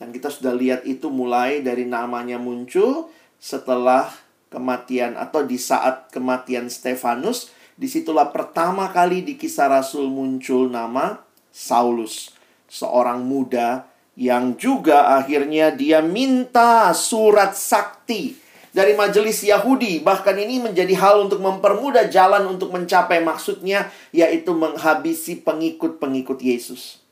Dan 0.00 0.10
kita 0.10 0.32
sudah 0.32 0.56
lihat 0.56 0.82
itu 0.88 1.12
mulai 1.12 1.62
dari 1.62 1.86
namanya 1.86 2.40
muncul 2.40 3.12
setelah 3.38 4.10
kematian 4.50 5.14
atau 5.14 5.46
di 5.46 5.60
saat 5.60 6.10
kematian 6.10 6.72
Stefanus. 6.72 7.52
Di 7.78 7.86
situlah 7.86 8.28
pertama 8.34 8.90
kali 8.90 9.22
di 9.22 9.38
kisah 9.38 9.70
Rasul 9.70 10.10
muncul 10.10 10.72
nama 10.72 11.22
Saulus. 11.52 12.34
Seorang 12.72 13.22
muda 13.22 13.86
yang 14.16 14.56
juga 14.60 15.16
akhirnya 15.16 15.72
dia 15.72 16.04
minta 16.04 16.92
surat 16.92 17.56
sakti 17.56 18.41
dari 18.72 18.96
majelis 18.96 19.44
Yahudi. 19.44 20.00
Bahkan 20.00 20.36
ini 20.40 20.58
menjadi 20.58 20.96
hal 20.98 21.28
untuk 21.28 21.38
mempermudah 21.44 22.08
jalan 22.08 22.48
untuk 22.48 22.72
mencapai 22.72 23.20
maksudnya, 23.20 23.92
yaitu 24.10 24.56
menghabisi 24.56 25.38
pengikut-pengikut 25.44 26.40
Yesus. 26.40 27.04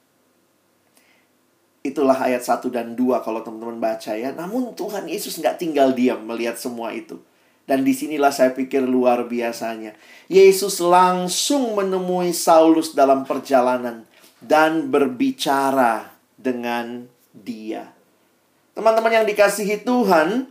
Itulah 1.81 2.17
ayat 2.17 2.45
1 2.45 2.69
dan 2.69 2.93
2 2.93 3.25
kalau 3.25 3.41
teman-teman 3.41 3.81
baca 3.81 4.13
ya. 4.13 4.37
Namun 4.37 4.77
Tuhan 4.77 5.09
Yesus 5.09 5.41
nggak 5.41 5.57
tinggal 5.61 5.97
diam 5.97 6.21
melihat 6.29 6.61
semua 6.61 6.93
itu. 6.93 7.17
Dan 7.65 7.87
di 7.87 7.95
sinilah 7.95 8.35
saya 8.35 8.51
pikir 8.51 8.83
luar 8.83 9.31
biasanya. 9.31 9.95
Yesus 10.27 10.83
langsung 10.83 11.79
menemui 11.79 12.35
Saulus 12.35 12.93
dalam 12.93 13.23
perjalanan 13.23 14.05
dan 14.43 14.91
berbicara 14.91 16.11
dengan 16.35 17.07
dia. 17.31 17.95
Teman-teman 18.75 19.23
yang 19.23 19.27
dikasihi 19.29 19.87
Tuhan, 19.87 20.50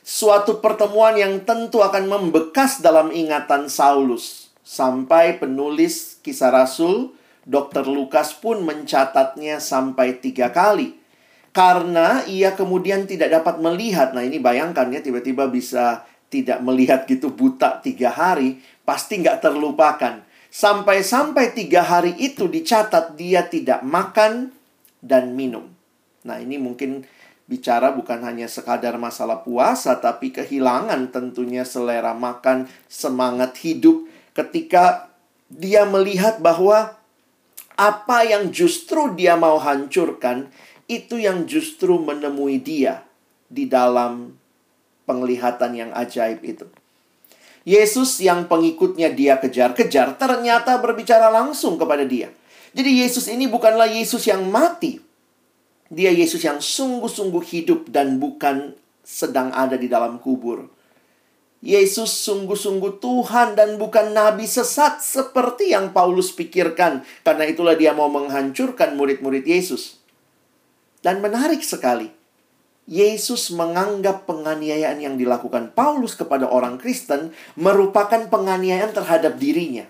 Suatu 0.00 0.64
pertemuan 0.64 1.12
yang 1.16 1.44
tentu 1.44 1.84
akan 1.84 2.08
membekas 2.08 2.80
dalam 2.80 3.12
ingatan 3.12 3.68
Saulus. 3.68 4.48
Sampai 4.64 5.36
penulis 5.36 6.22
kisah 6.24 6.48
Rasul, 6.48 7.12
Dr. 7.44 7.84
Lukas 7.84 8.32
pun 8.32 8.64
mencatatnya 8.64 9.60
sampai 9.60 10.16
tiga 10.22 10.54
kali. 10.54 10.96
Karena 11.50 12.22
ia 12.30 12.54
kemudian 12.54 13.04
tidak 13.04 13.42
dapat 13.42 13.58
melihat. 13.58 14.14
Nah 14.14 14.22
ini 14.22 14.38
bayangkan 14.38 14.88
ya, 14.88 15.02
tiba-tiba 15.02 15.50
bisa 15.50 16.06
tidak 16.30 16.62
melihat 16.62 17.04
gitu 17.04 17.34
buta 17.34 17.82
tiga 17.82 18.14
hari. 18.14 18.62
Pasti 18.86 19.18
nggak 19.20 19.42
terlupakan. 19.42 20.22
Sampai-sampai 20.50 21.54
tiga 21.54 21.84
hari 21.84 22.14
itu 22.18 22.46
dicatat 22.50 23.14
dia 23.18 23.46
tidak 23.46 23.82
makan 23.86 24.54
dan 25.02 25.34
minum. 25.34 25.70
Nah 26.26 26.38
ini 26.38 26.58
mungkin 26.58 27.06
bicara 27.50 27.90
bukan 27.90 28.22
hanya 28.22 28.46
sekadar 28.46 28.94
masalah 28.94 29.42
puasa, 29.42 29.98
tapi 29.98 30.30
kehilangan 30.30 31.10
tentunya 31.10 31.66
selera 31.66 32.14
makan, 32.14 32.70
semangat 32.86 33.58
hidup 33.66 34.06
ketika 34.38 35.10
dia 35.50 35.82
melihat 35.82 36.38
bahwa 36.38 36.94
apa 37.74 38.18
yang 38.22 38.54
justru 38.54 39.18
dia 39.18 39.34
mau 39.34 39.58
hancurkan 39.58 40.46
itu 40.86 41.18
yang 41.18 41.50
justru 41.50 41.98
menemui 41.98 42.62
dia 42.62 43.02
di 43.50 43.66
dalam 43.66 44.38
penglihatan 45.10 45.74
yang 45.74 45.90
ajaib 45.90 46.38
itu. 46.46 46.70
Yesus 47.66 48.22
yang 48.22 48.46
pengikutnya 48.46 49.10
dia 49.10 49.42
kejar-kejar 49.42 50.14
ternyata 50.14 50.78
berbicara 50.78 51.28
langsung 51.34 51.74
kepada 51.74 52.06
dia. 52.06 52.30
Jadi 52.70 53.02
Yesus 53.02 53.26
ini 53.26 53.50
bukanlah 53.50 53.90
Yesus 53.90 54.22
yang 54.30 54.46
mati, 54.46 55.02
dia 55.90 56.14
Yesus 56.14 56.46
yang 56.46 56.62
sungguh-sungguh 56.62 57.42
hidup 57.50 57.90
dan 57.90 58.22
bukan 58.22 58.78
sedang 59.02 59.50
ada 59.50 59.74
di 59.74 59.90
dalam 59.90 60.22
kubur. 60.22 60.70
Yesus 61.60 62.24
sungguh-sungguh 62.24 63.04
Tuhan 63.04 63.52
dan 63.52 63.76
bukan 63.76 64.16
nabi 64.16 64.48
sesat 64.48 65.04
seperti 65.04 65.76
yang 65.76 65.92
Paulus 65.92 66.32
pikirkan. 66.32 67.04
Karena 67.20 67.44
itulah 67.44 67.76
dia 67.76 67.92
mau 67.92 68.08
menghancurkan 68.08 68.96
murid-murid 68.96 69.44
Yesus. 69.44 70.00
Dan 71.04 71.20
menarik 71.20 71.60
sekali. 71.60 72.08
Yesus 72.90 73.52
menganggap 73.52 74.24
penganiayaan 74.24 74.98
yang 75.04 75.14
dilakukan 75.20 75.76
Paulus 75.76 76.16
kepada 76.16 76.48
orang 76.48 76.80
Kristen 76.80 77.30
merupakan 77.54 78.24
penganiayaan 78.26 78.96
terhadap 78.96 79.36
dirinya. 79.36 79.84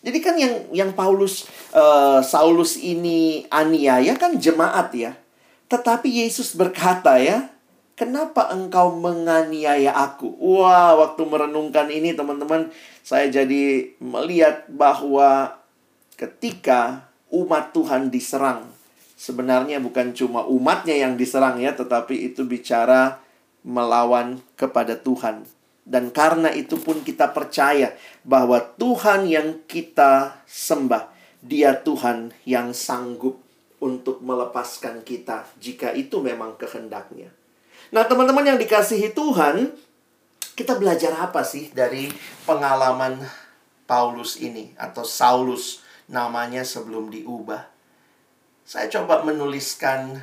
Jadi 0.00 0.18
kan 0.22 0.38
yang 0.38 0.54
yang 0.70 0.90
Paulus 0.94 1.50
uh, 1.74 2.22
Saulus 2.22 2.78
ini 2.78 3.44
aniaya 3.50 4.14
kan 4.14 4.38
jemaat 4.38 4.94
ya. 4.94 5.12
Tetapi 5.68 6.08
Yesus 6.08 6.56
berkata 6.56 7.20
ya, 7.20 7.52
Kenapa 7.98 8.54
engkau 8.54 8.94
menganiaya 8.94 9.90
aku? 9.90 10.30
Wah, 10.38 10.94
waktu 10.94 11.26
merenungkan 11.26 11.90
ini 11.90 12.14
teman-teman, 12.14 12.70
saya 13.02 13.26
jadi 13.26 13.90
melihat 13.98 14.70
bahwa 14.70 15.58
ketika 16.14 17.10
umat 17.34 17.74
Tuhan 17.74 18.06
diserang, 18.06 18.70
sebenarnya 19.18 19.82
bukan 19.82 20.14
cuma 20.14 20.46
umatnya 20.46 20.94
yang 20.94 21.18
diserang 21.18 21.58
ya, 21.58 21.74
tetapi 21.74 22.30
itu 22.30 22.46
bicara 22.46 23.18
melawan 23.66 24.38
kepada 24.54 24.94
Tuhan. 24.94 25.42
Dan 25.82 26.14
karena 26.14 26.54
itu 26.54 26.78
pun 26.78 27.02
kita 27.02 27.34
percaya 27.34 27.98
bahwa 28.22 28.62
Tuhan 28.62 29.26
yang 29.26 29.66
kita 29.66 30.38
sembah, 30.46 31.10
Dia 31.42 31.74
Tuhan 31.82 32.30
yang 32.46 32.70
sanggup 32.70 33.42
untuk 33.78 34.18
melepaskan 34.22 35.06
kita 35.06 35.46
jika 35.62 35.94
itu 35.94 36.18
memang 36.18 36.58
kehendaknya. 36.58 37.30
Nah, 37.94 38.04
teman-teman 38.04 38.44
yang 38.44 38.58
dikasihi 38.58 39.14
Tuhan, 39.14 39.72
kita 40.58 40.76
belajar 40.76 41.14
apa 41.14 41.46
sih 41.46 41.70
dari 41.70 42.10
pengalaman 42.42 43.22
Paulus 43.86 44.36
ini 44.42 44.74
atau 44.76 45.06
Saulus 45.06 45.80
namanya 46.10 46.66
sebelum 46.66 47.08
diubah? 47.08 47.70
Saya 48.68 48.92
coba 48.92 49.24
menuliskan 49.24 50.20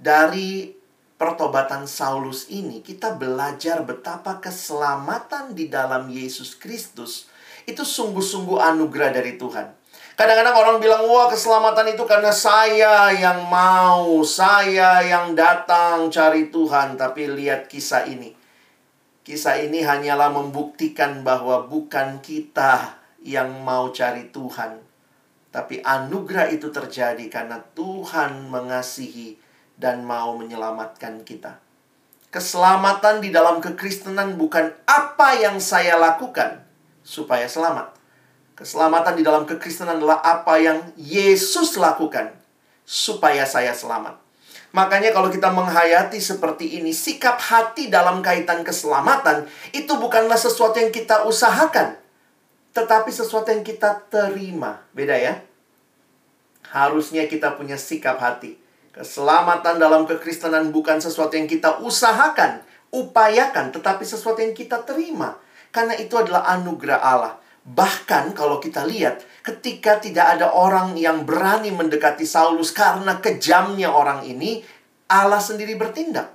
dari 0.00 0.72
pertobatan 1.20 1.84
Saulus 1.84 2.48
ini 2.48 2.80
kita 2.82 3.14
belajar 3.14 3.84
betapa 3.84 4.40
keselamatan 4.40 5.52
di 5.52 5.68
dalam 5.68 6.08
Yesus 6.08 6.56
Kristus 6.56 7.30
itu 7.68 7.86
sungguh-sungguh 7.86 8.58
anugerah 8.58 9.14
dari 9.14 9.38
Tuhan. 9.38 9.81
Kadang-kadang 10.12 10.52
orang 10.52 10.76
bilang, 10.76 11.08
wah 11.08 11.24
keselamatan 11.32 11.96
itu 11.96 12.04
karena 12.04 12.28
saya 12.28 13.08
yang 13.16 13.48
mau, 13.48 14.20
saya 14.28 15.00
yang 15.00 15.32
datang 15.32 16.12
cari 16.12 16.52
Tuhan. 16.52 17.00
Tapi 17.00 17.32
lihat 17.32 17.72
kisah 17.72 18.04
ini. 18.04 18.36
Kisah 19.24 19.56
ini 19.64 19.80
hanyalah 19.80 20.28
membuktikan 20.28 21.24
bahwa 21.24 21.64
bukan 21.64 22.20
kita 22.20 23.00
yang 23.24 23.64
mau 23.64 23.88
cari 23.88 24.28
Tuhan. 24.28 24.84
Tapi 25.48 25.80
anugerah 25.80 26.52
itu 26.52 26.68
terjadi 26.68 27.24
karena 27.32 27.64
Tuhan 27.72 28.52
mengasihi 28.52 29.40
dan 29.80 30.04
mau 30.04 30.36
menyelamatkan 30.36 31.24
kita. 31.24 31.56
Keselamatan 32.28 33.24
di 33.24 33.32
dalam 33.32 33.60
kekristenan 33.64 34.36
bukan 34.36 34.72
apa 34.88 35.36
yang 35.40 35.60
saya 35.60 35.96
lakukan 36.00 36.64
supaya 37.04 37.44
selamat 37.44 38.01
Keselamatan 38.62 39.18
di 39.18 39.26
dalam 39.26 39.42
kekristenan 39.42 39.98
adalah 39.98 40.22
apa 40.22 40.54
yang 40.62 40.94
Yesus 40.94 41.74
lakukan 41.82 42.30
supaya 42.86 43.42
saya 43.42 43.74
selamat. 43.74 44.14
Makanya 44.70 45.10
kalau 45.10 45.34
kita 45.34 45.50
menghayati 45.50 46.22
seperti 46.22 46.78
ini, 46.78 46.94
sikap 46.94 47.42
hati 47.42 47.90
dalam 47.90 48.22
kaitan 48.22 48.62
keselamatan 48.62 49.50
itu 49.74 49.90
bukanlah 49.98 50.38
sesuatu 50.38 50.78
yang 50.78 50.94
kita 50.94 51.26
usahakan, 51.26 51.98
tetapi 52.70 53.10
sesuatu 53.10 53.50
yang 53.50 53.66
kita 53.66 53.98
terima. 54.06 54.78
Beda 54.94 55.18
ya? 55.18 55.42
Harusnya 56.70 57.26
kita 57.26 57.58
punya 57.58 57.74
sikap 57.74 58.22
hati. 58.22 58.62
Keselamatan 58.94 59.82
dalam 59.82 60.06
kekristenan 60.06 60.70
bukan 60.70 61.02
sesuatu 61.02 61.34
yang 61.34 61.50
kita 61.50 61.82
usahakan, 61.82 62.62
upayakan, 62.94 63.74
tetapi 63.74 64.06
sesuatu 64.06 64.38
yang 64.38 64.54
kita 64.54 64.86
terima. 64.86 65.34
Karena 65.74 65.98
itu 65.98 66.14
adalah 66.14 66.46
anugerah 66.46 67.02
Allah. 67.02 67.41
Bahkan 67.62 68.34
kalau 68.34 68.58
kita 68.58 68.82
lihat, 68.82 69.22
ketika 69.46 70.02
tidak 70.02 70.38
ada 70.38 70.50
orang 70.50 70.98
yang 70.98 71.22
berani 71.22 71.70
mendekati 71.70 72.26
Saulus 72.26 72.74
karena 72.74 73.22
kejamnya 73.22 73.94
orang 73.94 74.26
ini, 74.26 74.66
Allah 75.06 75.38
sendiri 75.38 75.78
bertindak. 75.78 76.34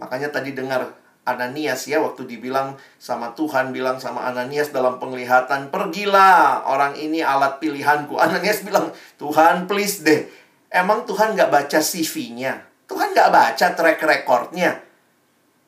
Makanya 0.00 0.32
tadi 0.32 0.56
dengar 0.56 0.96
Ananias 1.22 1.86
ya 1.86 2.02
waktu 2.02 2.26
dibilang 2.26 2.74
sama 2.98 3.36
Tuhan 3.36 3.70
bilang 3.70 4.00
sama 4.00 4.26
Ananias 4.26 4.74
dalam 4.74 4.98
penglihatan 4.98 5.70
pergilah 5.70 6.66
orang 6.66 6.96
ini 6.96 7.20
alat 7.20 7.60
pilihanku. 7.60 8.16
Ananias 8.24 8.64
bilang 8.64 8.90
Tuhan 9.20 9.68
please 9.68 10.00
deh. 10.02 10.24
Emang 10.72 11.04
Tuhan 11.04 11.36
nggak 11.36 11.52
baca 11.52 11.78
CV-nya 11.84 12.72
Tuhan 12.92 13.16
nggak 13.16 13.32
baca 13.32 13.66
track 13.72 14.00
recordnya? 14.04 14.76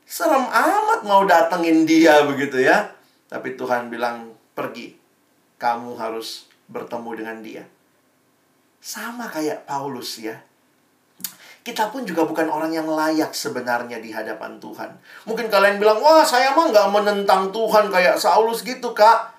Serem 0.04 0.44
amat 0.44 1.00
mau 1.08 1.24
datengin 1.24 1.88
dia 1.88 2.20
begitu 2.28 2.60
ya 2.60 2.92
tapi 3.28 3.56
Tuhan 3.56 3.88
bilang, 3.88 4.32
pergi. 4.54 4.96
Kamu 5.54 5.96
harus 5.96 6.50
bertemu 6.68 7.10
dengan 7.16 7.38
dia. 7.40 7.64
Sama 8.84 9.30
kayak 9.32 9.64
Paulus 9.64 10.20
ya. 10.20 10.36
Kita 11.64 11.88
pun 11.88 12.04
juga 12.04 12.28
bukan 12.28 12.52
orang 12.52 12.76
yang 12.76 12.84
layak 12.84 13.32
sebenarnya 13.32 13.96
di 13.96 14.12
hadapan 14.12 14.60
Tuhan. 14.60 15.00
Mungkin 15.24 15.48
kalian 15.48 15.80
bilang, 15.80 16.04
wah 16.04 16.20
saya 16.20 16.52
mah 16.52 16.68
nggak 16.68 16.92
menentang 16.92 17.48
Tuhan 17.48 17.88
kayak 17.88 18.20
Saulus 18.20 18.60
gitu 18.60 18.92
kak. 18.92 19.32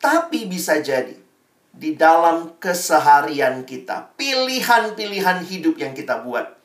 Tapi 0.00 0.48
bisa 0.48 0.80
jadi 0.80 1.12
di 1.74 1.92
dalam 1.92 2.56
keseharian 2.56 3.68
kita, 3.68 4.16
pilihan-pilihan 4.16 5.44
hidup 5.44 5.76
yang 5.76 5.92
kita 5.92 6.24
buat, 6.24 6.56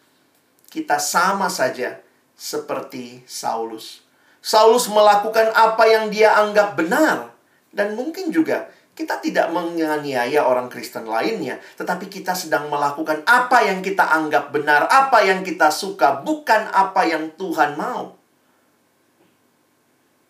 kita 0.72 0.96
sama 1.02 1.52
saja 1.52 2.00
seperti 2.40 3.28
Saulus. 3.28 4.03
Saulus 4.44 4.92
melakukan 4.92 5.56
apa 5.56 5.88
yang 5.88 6.12
dia 6.12 6.36
anggap 6.36 6.76
benar. 6.76 7.32
Dan 7.72 7.96
mungkin 7.96 8.28
juga 8.30 8.68
kita 8.94 9.18
tidak 9.24 9.50
menganiaya 9.50 10.46
orang 10.46 10.70
Kristen 10.70 11.10
lainnya, 11.10 11.58
tetapi 11.80 12.12
kita 12.12 12.38
sedang 12.38 12.70
melakukan 12.70 13.26
apa 13.26 13.66
yang 13.66 13.82
kita 13.82 14.06
anggap 14.06 14.54
benar, 14.54 14.86
apa 14.92 15.26
yang 15.26 15.42
kita 15.42 15.74
suka, 15.74 16.22
bukan 16.22 16.70
apa 16.70 17.02
yang 17.08 17.34
Tuhan 17.34 17.74
mau. 17.74 18.14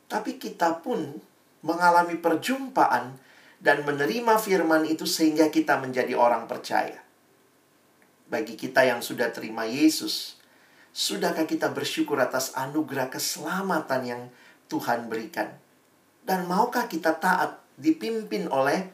Tapi 0.08 0.38
kita 0.39 0.80
pun 0.80 1.19
mengalami 1.65 2.15
perjumpaan 2.15 3.17
dan 3.60 3.84
menerima 3.84 4.38
firman 4.39 4.88
itu 4.88 5.10
sehingga 5.10 5.49
kita 5.49 5.82
menjadi 5.82 6.15
orang 6.15 6.45
percaya. 6.45 7.02
Bagi 8.30 8.56
kita 8.56 8.88
yang 8.88 9.04
sudah 9.04 9.28
terima 9.36 9.67
Yesus, 9.67 10.39
Sudahkah 10.93 11.49
kita 11.49 11.73
bersyukur 11.73 12.21
atas 12.21 12.53
anugerah 12.53 13.10
keselamatan 13.10 14.01
yang 14.06 14.21
Tuhan 14.69 15.10
berikan? 15.10 15.49
Dan 16.21 16.45
maukah 16.45 16.86
kita 16.86 17.17
taat 17.17 17.58
dipimpin 17.82 18.45
oleh 18.45 18.93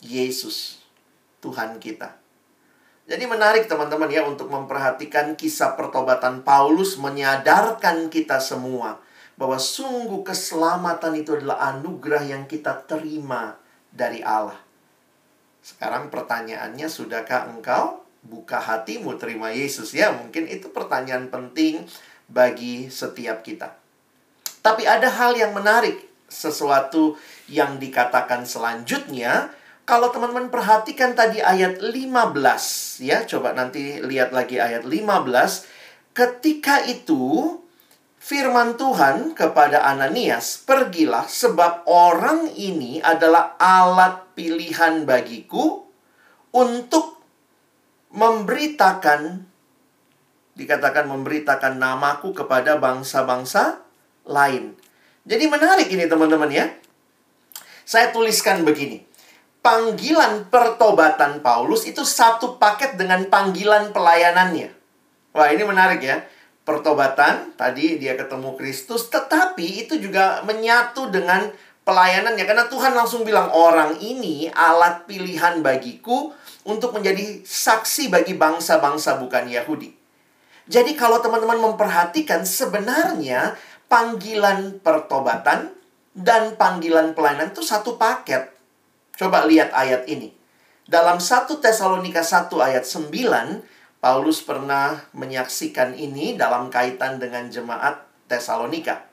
Yesus, 0.00 0.80
Tuhan 1.44 1.76
kita? 1.76 2.16
Jadi 3.04 3.22
menarik 3.28 3.68
teman-teman 3.68 4.08
ya 4.08 4.24
untuk 4.24 4.48
memperhatikan 4.48 5.36
kisah 5.36 5.76
pertobatan 5.76 6.40
Paulus 6.40 6.96
menyadarkan 6.96 8.08
kita 8.08 8.40
semua 8.40 8.98
bahwa 9.36 9.60
sungguh 9.60 10.24
keselamatan 10.24 11.20
itu 11.20 11.36
adalah 11.36 11.76
anugerah 11.76 12.24
yang 12.24 12.48
kita 12.48 12.80
terima 12.88 13.60
dari 13.92 14.24
Allah. 14.24 14.56
Sekarang 15.60 16.08
pertanyaannya, 16.08 16.88
sudahkah 16.88 17.52
engkau 17.52 18.05
buka 18.26 18.58
hatimu 18.58 19.14
terima 19.16 19.54
Yesus 19.54 19.94
ya? 19.94 20.10
Mungkin 20.12 20.50
itu 20.50 20.68
pertanyaan 20.74 21.30
penting 21.30 21.86
bagi 22.26 22.90
setiap 22.90 23.46
kita. 23.46 23.78
Tapi 24.60 24.82
ada 24.82 25.06
hal 25.06 25.38
yang 25.38 25.54
menarik, 25.54 26.02
sesuatu 26.26 27.14
yang 27.46 27.78
dikatakan 27.78 28.42
selanjutnya 28.42 29.54
kalau 29.86 30.10
teman-teman 30.10 30.50
perhatikan 30.50 31.14
tadi 31.14 31.38
ayat 31.38 31.78
15 31.78 33.06
ya, 33.06 33.22
coba 33.22 33.54
nanti 33.54 34.02
lihat 34.02 34.34
lagi 34.34 34.58
ayat 34.58 34.82
15. 34.82 35.62
Ketika 36.10 36.82
itu 36.90 37.54
firman 38.18 38.74
Tuhan 38.74 39.38
kepada 39.38 39.86
Ananias, 39.86 40.58
"Pergilah 40.66 41.30
sebab 41.30 41.86
orang 41.86 42.50
ini 42.58 42.98
adalah 42.98 43.54
alat 43.62 44.34
pilihan 44.34 45.06
bagiku 45.06 45.86
untuk 46.50 47.15
memberitakan 48.12 49.46
dikatakan 50.56 51.04
memberitakan 51.06 51.76
namaku 51.76 52.32
kepada 52.36 52.78
bangsa-bangsa 52.78 53.82
lain." 54.28 54.74
Jadi 55.26 55.44
menarik 55.50 55.90
ini 55.90 56.06
teman-teman 56.06 56.50
ya. 56.50 56.70
Saya 57.86 58.10
tuliskan 58.10 58.66
begini 58.66 59.06
panggilan 59.66 60.46
pertobatan 60.46 61.42
Paulus 61.42 61.90
itu 61.90 62.06
satu 62.06 62.54
paket 62.54 62.94
dengan 62.94 63.26
panggilan 63.26 63.90
pelayanannya. 63.90 64.70
Wah, 65.34 65.50
ini 65.50 65.66
menarik 65.66 65.98
ya. 66.06 66.22
Pertobatan, 66.62 67.50
tadi 67.58 67.98
dia 67.98 68.14
ketemu 68.14 68.54
Kristus, 68.54 69.10
tetapi 69.10 69.86
itu 69.86 69.98
juga 69.98 70.46
menyatu 70.46 71.10
dengan 71.10 71.50
pelayanannya. 71.82 72.46
Karena 72.46 72.70
Tuhan 72.70 72.94
langsung 72.94 73.26
bilang, 73.26 73.50
orang 73.50 73.98
ini 73.98 74.46
alat 74.54 75.10
pilihan 75.10 75.66
bagiku 75.66 76.30
untuk 76.66 76.92
menjadi 76.92 77.46
saksi 77.46 78.10
bagi 78.10 78.34
bangsa-bangsa 78.34 79.22
bukan 79.22 79.46
Yahudi. 79.46 79.94
Jadi 80.66 80.98
kalau 80.98 81.22
teman-teman 81.22 81.62
memperhatikan, 81.62 82.42
sebenarnya 82.42 83.54
panggilan 83.86 84.82
pertobatan 84.82 85.70
dan 86.10 86.58
panggilan 86.58 87.14
pelayanan 87.14 87.54
itu 87.54 87.62
satu 87.62 87.94
paket. 87.94 88.50
Coba 89.14 89.46
lihat 89.46 89.70
ayat 89.70 90.10
ini. 90.10 90.34
Dalam 90.86 91.18
1 91.18 91.50
Tesalonika 91.62 92.22
1 92.22 92.50
ayat 92.62 92.82
9, 92.86 93.10
Paulus 93.98 94.38
pernah 94.42 95.02
menyaksikan 95.14 95.98
ini 95.98 96.38
dalam 96.38 96.70
kaitan 96.70 97.18
dengan 97.18 97.50
jemaat 97.50 98.06
Tesalonika. 98.30 99.06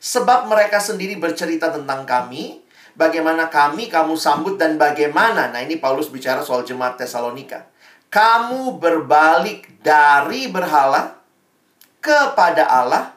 Sebab 0.00 0.48
mereka 0.48 0.80
sendiri 0.80 1.16
bercerita 1.16 1.72
tentang 1.72 2.04
kami, 2.04 2.63
bagaimana 2.94 3.50
kami 3.50 3.90
kamu 3.90 4.14
sambut 4.18 4.58
dan 4.58 4.78
bagaimana. 4.80 5.50
Nah, 5.50 5.60
ini 5.62 5.78
Paulus 5.78 6.10
bicara 6.10 6.40
soal 6.42 6.66
jemaat 6.66 6.98
Tesalonika. 6.98 7.66
Kamu 8.10 8.78
berbalik 8.78 9.82
dari 9.82 10.46
berhala 10.46 11.18
kepada 11.98 12.70
Allah 12.70 13.14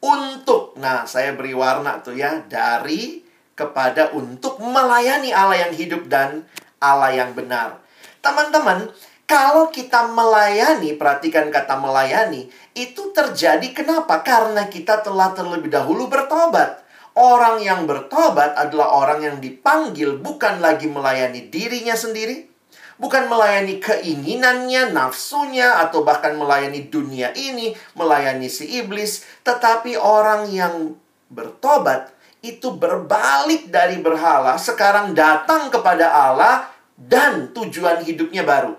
untuk. 0.00 0.74
Nah, 0.80 1.04
saya 1.04 1.36
beri 1.36 1.52
warna 1.52 2.00
tuh 2.00 2.16
ya, 2.16 2.40
dari 2.48 3.20
kepada 3.52 4.10
untuk 4.16 4.58
melayani 4.58 5.30
Allah 5.30 5.68
yang 5.68 5.72
hidup 5.76 6.08
dan 6.08 6.48
Allah 6.80 7.12
yang 7.12 7.36
benar. 7.36 7.78
Teman-teman, 8.24 8.88
kalau 9.28 9.68
kita 9.68 10.12
melayani, 10.12 10.96
perhatikan 10.96 11.48
kata 11.48 11.78
melayani, 11.78 12.48
itu 12.72 13.12
terjadi 13.12 13.64
kenapa? 13.72 14.20
Karena 14.20 14.66
kita 14.68 15.00
telah 15.04 15.32
terlebih 15.36 15.68
dahulu 15.68 16.08
bertobat. 16.08 16.82
Orang 17.12 17.60
yang 17.60 17.84
bertobat 17.84 18.56
adalah 18.56 18.88
orang 18.96 19.20
yang 19.20 19.36
dipanggil 19.36 20.16
bukan 20.16 20.64
lagi 20.64 20.88
melayani 20.88 21.52
dirinya 21.52 21.92
sendiri, 21.92 22.48
bukan 22.96 23.28
melayani 23.28 23.76
keinginannya, 23.84 24.96
nafsunya, 24.96 25.76
atau 25.84 26.08
bahkan 26.08 26.32
melayani 26.40 26.88
dunia 26.88 27.36
ini, 27.36 27.76
melayani 28.00 28.48
si 28.48 28.64
iblis, 28.80 29.28
tetapi 29.44 29.92
orang 30.00 30.48
yang 30.48 30.96
bertobat 31.28 32.16
itu 32.40 32.72
berbalik 32.74 33.68
dari 33.68 34.00
berhala, 34.00 34.56
sekarang 34.56 35.12
datang 35.12 35.68
kepada 35.68 36.10
Allah 36.10 36.72
dan 36.96 37.52
tujuan 37.52 38.02
hidupnya 38.08 38.40
baru. 38.40 38.72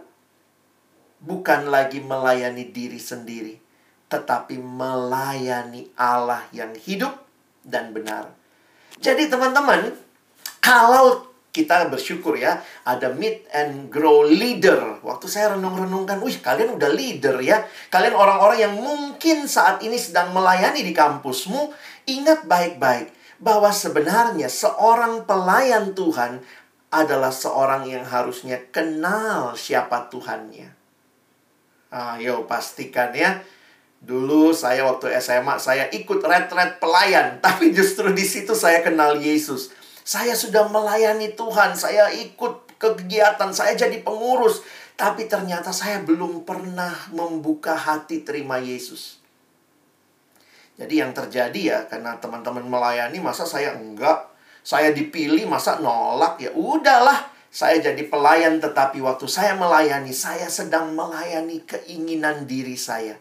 Bukan 1.24 1.72
lagi 1.72 2.04
melayani 2.04 2.68
diri 2.68 3.00
sendiri, 3.00 3.56
tetapi 4.12 4.60
melayani 4.60 5.88
Allah 5.96 6.44
yang 6.52 6.76
hidup 6.76 7.23
dan 7.64 7.96
benar. 7.96 8.30
Jadi 9.00 9.28
teman-teman, 9.32 9.96
kalau 10.62 11.34
kita 11.54 11.86
bersyukur 11.86 12.34
ya, 12.34 12.62
ada 12.82 13.14
meet 13.14 13.46
and 13.54 13.94
grow 13.94 14.26
leader. 14.26 15.00
Waktu 15.06 15.26
saya 15.30 15.54
renung-renungkan, 15.54 16.18
wih 16.26 16.42
kalian 16.42 16.76
udah 16.76 16.90
leader 16.90 17.38
ya. 17.40 17.62
Kalian 17.94 18.18
orang-orang 18.18 18.58
yang 18.70 18.74
mungkin 18.74 19.46
saat 19.46 19.86
ini 19.86 19.96
sedang 20.02 20.34
melayani 20.34 20.82
di 20.82 20.92
kampusmu, 20.92 21.70
ingat 22.10 22.50
baik-baik 22.50 23.14
bahwa 23.38 23.70
sebenarnya 23.70 24.50
seorang 24.50 25.30
pelayan 25.30 25.94
Tuhan 25.94 26.42
adalah 26.94 27.30
seorang 27.30 27.90
yang 27.90 28.06
harusnya 28.06 28.58
kenal 28.74 29.54
siapa 29.54 30.10
Tuhannya. 30.10 30.74
Ayo 31.94 32.50
pastikan 32.50 33.14
ya. 33.14 33.46
Dulu 34.04 34.52
saya 34.52 34.84
waktu 34.84 35.16
SMA 35.24 35.56
saya 35.64 35.88
ikut 35.88 36.20
retret 36.20 36.76
pelayan, 36.84 37.38
tapi 37.46 37.72
justru 37.72 38.12
di 38.12 38.28
situ 38.28 38.52
saya 38.52 38.84
kenal 38.84 39.16
Yesus. 39.16 39.72
Saya 40.04 40.36
sudah 40.36 40.68
melayani 40.68 41.32
Tuhan, 41.32 41.80
saya 41.80 42.12
ikut 42.12 42.76
kegiatan, 42.76 43.56
saya 43.56 43.72
jadi 43.80 44.04
pengurus, 44.04 44.60
tapi 45.00 45.32
ternyata 45.32 45.72
saya 45.72 46.04
belum 46.04 46.44
pernah 46.44 46.92
membuka 47.16 47.80
hati 47.80 48.28
terima 48.28 48.60
Yesus. 48.60 49.24
Jadi 50.76 51.00
yang 51.00 51.16
terjadi 51.16 51.62
ya 51.64 51.80
karena 51.88 52.20
teman-teman 52.20 52.68
melayani 52.68 53.24
masa 53.24 53.48
saya 53.48 53.72
enggak, 53.80 54.28
saya 54.68 54.92
dipilih 54.92 55.48
masa 55.48 55.80
nolak 55.80 56.44
ya 56.44 56.52
udahlah. 56.52 57.32
Saya 57.54 57.80
jadi 57.80 58.10
pelayan 58.10 58.58
tetapi 58.58 59.00
waktu 59.00 59.30
saya 59.30 59.54
melayani 59.54 60.10
saya 60.10 60.50
sedang 60.50 60.98
melayani 60.98 61.62
keinginan 61.64 62.50
diri 62.50 62.74
saya 62.74 63.14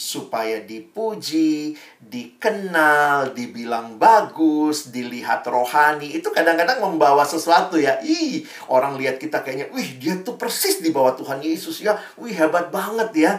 supaya 0.00 0.64
dipuji, 0.64 1.76
dikenal, 2.00 3.36
dibilang 3.36 4.00
bagus, 4.00 4.88
dilihat 4.88 5.44
rohani. 5.44 6.16
Itu 6.16 6.32
kadang-kadang 6.32 6.80
membawa 6.80 7.20
sesuatu 7.28 7.76
ya. 7.76 8.00
Ih, 8.00 8.48
orang 8.72 8.96
lihat 8.96 9.20
kita 9.20 9.44
kayaknya, 9.44 9.68
wih 9.76 10.00
dia 10.00 10.16
tuh 10.24 10.40
persis 10.40 10.80
di 10.80 10.88
bawah 10.88 11.12
Tuhan 11.20 11.44
Yesus 11.44 11.84
ya. 11.84 12.00
Wih 12.16 12.32
hebat 12.32 12.72
banget 12.72 13.10
ya. 13.12 13.32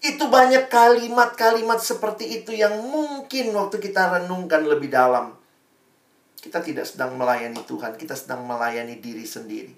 Itu 0.00 0.32
banyak 0.32 0.72
kalimat-kalimat 0.72 1.84
seperti 1.84 2.40
itu 2.40 2.56
yang 2.56 2.72
mungkin 2.88 3.52
waktu 3.52 3.76
kita 3.76 4.16
renungkan 4.16 4.64
lebih 4.64 4.88
dalam. 4.88 5.36
Kita 6.40 6.64
tidak 6.64 6.88
sedang 6.88 7.20
melayani 7.20 7.60
Tuhan, 7.68 8.00
kita 8.00 8.16
sedang 8.16 8.48
melayani 8.48 8.96
diri 8.96 9.28
sendiri. 9.28 9.76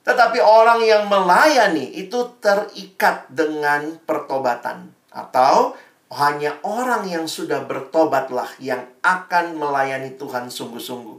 Tetapi 0.00 0.40
orang 0.40 0.80
yang 0.80 1.04
melayani 1.04 2.00
itu 2.00 2.40
terikat 2.40 3.28
dengan 3.28 4.00
pertobatan. 4.08 4.99
Atau 5.10 5.74
hanya 6.10 6.58
orang 6.66 7.06
yang 7.06 7.30
sudah 7.30 7.62
bertobatlah 7.66 8.50
yang 8.58 8.82
akan 9.02 9.54
melayani 9.54 10.18
Tuhan 10.18 10.50
sungguh-sungguh. 10.50 11.18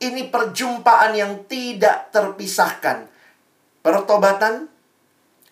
Ini 0.00 0.28
perjumpaan 0.32 1.12
yang 1.12 1.44
tidak 1.44 2.12
terpisahkan. 2.12 3.08
Pertobatan 3.84 4.72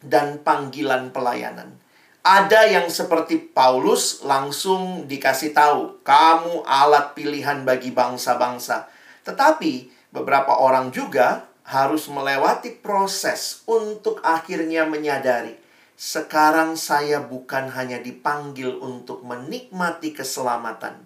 dan 0.00 0.40
panggilan 0.40 1.12
pelayanan. 1.12 1.78
Ada 2.22 2.70
yang 2.70 2.86
seperti 2.86 3.50
Paulus 3.50 4.22
langsung 4.22 5.10
dikasih 5.10 5.50
tahu, 5.50 6.06
kamu 6.06 6.62
alat 6.62 7.18
pilihan 7.18 7.66
bagi 7.66 7.90
bangsa-bangsa. 7.90 8.86
Tetapi 9.26 9.90
beberapa 10.14 10.54
orang 10.54 10.94
juga 10.94 11.50
harus 11.66 12.06
melewati 12.06 12.78
proses 12.78 13.66
untuk 13.66 14.22
akhirnya 14.22 14.86
menyadari, 14.86 15.58
sekarang 15.94 16.74
saya 16.74 17.22
bukan 17.22 17.70
hanya 17.72 18.02
dipanggil 18.02 18.80
untuk 18.82 19.22
menikmati 19.22 20.12
keselamatan, 20.12 20.98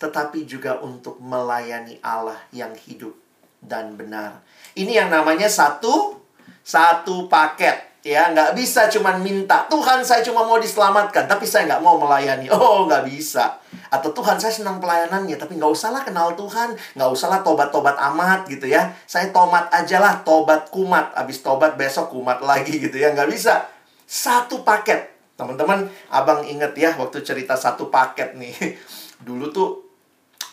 tetapi 0.00 0.44
juga 0.48 0.80
untuk 0.82 1.20
melayani 1.22 2.02
Allah 2.02 2.38
yang 2.50 2.74
hidup 2.74 3.14
dan 3.62 3.94
benar. 3.94 4.42
Ini 4.74 5.06
yang 5.06 5.10
namanya 5.12 5.46
satu 5.46 6.18
satu 6.64 7.28
paket 7.28 7.94
Ya, 8.04 8.28
nggak 8.28 8.52
bisa 8.52 8.84
cuman 8.92 9.24
minta, 9.24 9.64
Tuhan 9.64 10.04
saya 10.04 10.20
cuma 10.20 10.44
mau 10.44 10.60
diselamatkan, 10.60 11.24
tapi 11.24 11.48
saya 11.48 11.64
nggak 11.64 11.80
mau 11.80 11.96
melayani. 11.96 12.52
Oh, 12.52 12.84
nggak 12.84 13.08
bisa. 13.08 13.56
Atau 13.88 14.12
Tuhan 14.12 14.36
saya 14.36 14.52
senang 14.52 14.76
pelayanannya, 14.76 15.40
tapi 15.40 15.56
nggak 15.56 15.72
usahlah 15.72 16.04
kenal 16.04 16.36
Tuhan, 16.36 16.76
nggak 16.76 17.08
usahlah 17.08 17.40
tobat-tobat 17.40 17.96
amat 18.12 18.44
gitu 18.44 18.68
ya. 18.68 18.92
Saya 19.08 19.32
tomat 19.32 19.72
aja 19.72 20.04
lah, 20.04 20.20
tobat 20.20 20.68
kumat. 20.68 21.16
Abis 21.16 21.40
tobat 21.40 21.80
besok 21.80 22.12
kumat 22.12 22.44
lagi 22.44 22.76
gitu 22.76 22.92
ya, 22.92 23.16
nggak 23.16 23.32
bisa. 23.32 23.64
Satu 24.04 24.62
paket. 24.62 25.12
Teman-teman, 25.34 25.90
abang 26.14 26.46
inget 26.46 26.72
ya 26.78 26.94
waktu 26.94 27.24
cerita 27.26 27.58
satu 27.58 27.90
paket 27.90 28.38
nih. 28.38 28.54
Dulu 29.26 29.50
tuh 29.50 29.70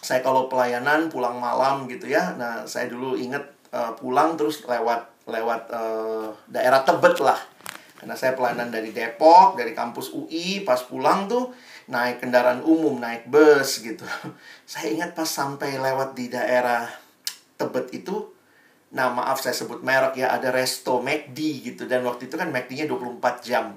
saya 0.02 0.26
kalau 0.26 0.50
pelayanan 0.50 1.08
pulang 1.14 1.38
malam 1.38 1.86
gitu 1.86 2.10
ya. 2.10 2.34
Nah, 2.34 2.66
saya 2.66 2.90
dulu 2.90 3.14
inget 3.14 3.46
uh, 3.70 3.94
pulang 3.94 4.34
terus 4.34 4.66
lewat 4.66 5.30
lewat 5.30 5.70
uh, 5.70 6.34
daerah 6.50 6.82
Tebet 6.82 7.22
lah. 7.22 7.38
Karena 8.02 8.18
saya 8.18 8.34
pelayanan 8.34 8.74
dari 8.74 8.90
Depok, 8.90 9.54
dari 9.54 9.78
kampus 9.78 10.10
UI, 10.10 10.66
pas 10.66 10.82
pulang 10.82 11.30
tuh 11.30 11.54
naik 11.86 12.18
kendaraan 12.18 12.66
umum, 12.66 12.98
naik 12.98 13.30
bus 13.30 13.86
gitu. 13.86 14.02
saya 14.72 14.90
ingat 14.90 15.14
pas 15.14 15.30
sampai 15.30 15.78
lewat 15.78 16.18
di 16.18 16.34
daerah 16.34 16.90
Tebet 17.62 17.94
itu, 17.94 18.26
nah 18.92 19.12
maaf 19.12 19.40
saya 19.40 19.56
sebut 19.56 19.80
merek 19.84 20.20
ya, 20.20 20.32
ada 20.36 20.52
resto 20.52 21.00
McD 21.00 21.40
gitu. 21.72 21.84
Dan 21.88 22.04
waktu 22.04 22.28
itu 22.28 22.36
kan 22.36 22.52
McD-nya 22.52 22.88
24 22.88 23.48
jam. 23.48 23.76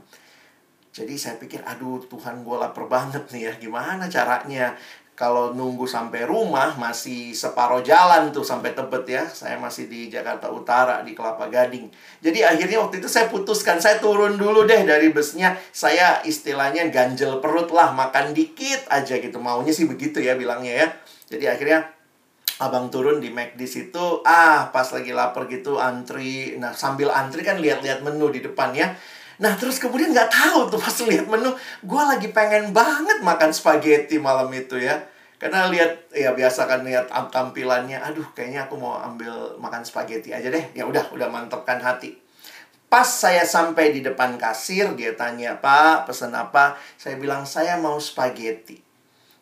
Jadi 0.95 1.15
saya 1.19 1.35
pikir, 1.39 1.63
aduh 1.67 2.07
Tuhan 2.07 2.47
gue 2.47 2.57
lapar 2.59 2.87
banget 2.87 3.27
nih 3.35 3.51
ya, 3.51 3.53
gimana 3.59 4.07
caranya? 4.07 4.79
kalau 5.15 5.55
nunggu 5.55 5.87
sampai 5.87 6.27
rumah 6.27 6.75
masih 6.75 7.31
separuh 7.39 7.87
jalan 7.87 8.35
tuh 8.35 8.43
sampai 8.43 8.75
Tebet 8.75 9.07
ya. 9.07 9.25
Saya 9.31 9.55
masih 9.63 9.87
di 9.87 10.11
Jakarta 10.11 10.51
Utara 10.51 11.07
di 11.07 11.15
Kelapa 11.15 11.47
Gading. 11.47 11.87
Jadi 12.19 12.43
akhirnya 12.43 12.83
waktu 12.83 12.99
itu 12.99 13.07
saya 13.07 13.31
putuskan 13.31 13.79
saya 13.79 14.03
turun 14.03 14.35
dulu 14.35 14.67
deh 14.67 14.83
dari 14.83 15.15
busnya. 15.15 15.55
Saya 15.71 16.19
istilahnya 16.27 16.91
ganjel 16.91 17.39
perut 17.39 17.71
lah, 17.71 17.95
makan 17.95 18.35
dikit 18.35 18.91
aja 18.91 19.15
gitu. 19.23 19.39
Maunya 19.39 19.71
sih 19.71 19.87
begitu 19.87 20.19
ya 20.19 20.35
bilangnya 20.35 20.75
ya. 20.83 20.89
Jadi 21.31 21.47
akhirnya 21.47 21.95
abang 22.63 22.93
turun 22.93 23.19
di 23.19 23.33
McD 23.33 23.67
situ, 23.67 24.23
ah 24.23 24.71
pas 24.71 24.87
lagi 24.95 25.11
lapar 25.11 25.51
gitu 25.51 25.81
antri. 25.81 26.55
Nah 26.61 26.71
sambil 26.75 27.11
antri 27.11 27.43
kan 27.43 27.59
lihat-lihat 27.59 28.05
menu 28.07 28.31
di 28.31 28.45
depan 28.45 28.71
ya. 28.77 28.95
Nah 29.43 29.59
terus 29.59 29.83
kemudian 29.83 30.15
nggak 30.15 30.31
tahu 30.31 30.71
tuh 30.71 30.79
pas 30.79 30.95
lihat 31.07 31.27
menu, 31.27 31.51
gue 31.83 32.03
lagi 32.07 32.29
pengen 32.31 32.71
banget 32.71 33.19
makan 33.25 33.51
spaghetti 33.51 34.23
malam 34.23 34.47
itu 34.55 34.79
ya. 34.79 35.03
Karena 35.35 35.67
lihat 35.69 36.15
ya 36.15 36.31
biasa 36.33 36.71
kan 36.71 36.87
lihat 36.87 37.11
tampilannya, 37.11 37.99
aduh 37.99 38.25
kayaknya 38.33 38.71
aku 38.71 38.79
mau 38.79 38.97
ambil 39.03 39.59
makan 39.59 39.83
spaghetti 39.83 40.31
aja 40.31 40.49
deh. 40.49 40.63
Ya 40.73 40.87
udah, 40.87 41.11
udah 41.11 41.27
mantepkan 41.29 41.83
hati. 41.83 42.17
Pas 42.87 43.11
saya 43.11 43.43
sampai 43.43 43.91
di 43.91 44.07
depan 44.07 44.39
kasir, 44.39 44.95
dia 44.95 45.19
tanya, 45.19 45.59
Pak, 45.59 46.07
pesan 46.07 46.31
apa? 46.31 46.79
Saya 46.95 47.19
bilang, 47.19 47.43
saya 47.43 47.75
mau 47.75 47.99
spaghetti. 47.99 48.84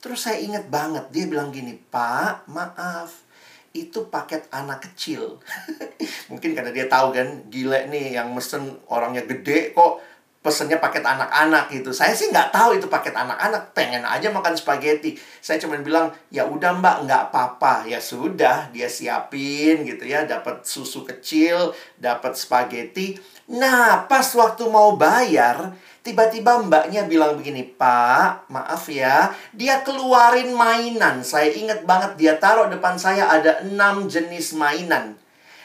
Terus 0.02 0.18
saya 0.26 0.42
ingat 0.42 0.66
banget, 0.66 1.14
dia 1.14 1.30
bilang 1.30 1.54
gini, 1.54 1.78
Pak, 1.78 2.50
maaf, 2.50 3.22
itu 3.70 4.10
paket 4.10 4.50
anak 4.50 4.82
kecil. 4.90 5.38
Mungkin 6.30 6.58
karena 6.58 6.74
dia 6.74 6.90
tahu 6.90 7.14
kan, 7.14 7.46
gila 7.46 7.86
nih 7.86 8.18
yang 8.18 8.34
mesen 8.34 8.82
orangnya 8.90 9.22
gede 9.22 9.70
kok 9.70 10.02
pesennya 10.42 10.82
paket 10.82 11.06
anak-anak 11.06 11.70
gitu. 11.70 11.94
Saya 11.94 12.18
sih 12.18 12.34
nggak 12.34 12.50
tahu 12.50 12.82
itu 12.82 12.90
paket 12.90 13.14
anak-anak, 13.14 13.70
pengen 13.78 14.02
aja 14.02 14.26
makan 14.34 14.58
spaghetti. 14.58 15.14
Saya 15.38 15.62
cuma 15.62 15.78
bilang, 15.78 16.10
ya 16.34 16.50
udah 16.50 16.82
mbak, 16.82 17.06
nggak 17.06 17.22
apa-apa. 17.30 17.86
Ya 17.86 18.02
sudah, 18.02 18.74
dia 18.74 18.90
siapin 18.90 19.86
gitu 19.86 20.02
ya, 20.02 20.26
dapat 20.26 20.66
susu 20.66 21.06
kecil, 21.06 21.70
dapat 21.94 22.34
spaghetti. 22.34 23.22
Nah, 23.54 24.10
pas 24.10 24.26
waktu 24.34 24.66
mau 24.66 24.98
bayar, 24.98 25.78
Tiba-tiba 26.02 26.58
mbaknya 26.66 27.06
bilang 27.06 27.38
begini, 27.38 27.62
Pak, 27.62 28.50
maaf 28.50 28.90
ya, 28.90 29.30
dia 29.54 29.86
keluarin 29.86 30.50
mainan. 30.50 31.22
Saya 31.22 31.54
ingat 31.54 31.86
banget 31.86 32.18
dia 32.18 32.34
taruh 32.42 32.66
depan 32.66 32.98
saya 32.98 33.30
ada 33.30 33.62
enam 33.62 34.10
jenis 34.10 34.58
mainan. 34.58 35.14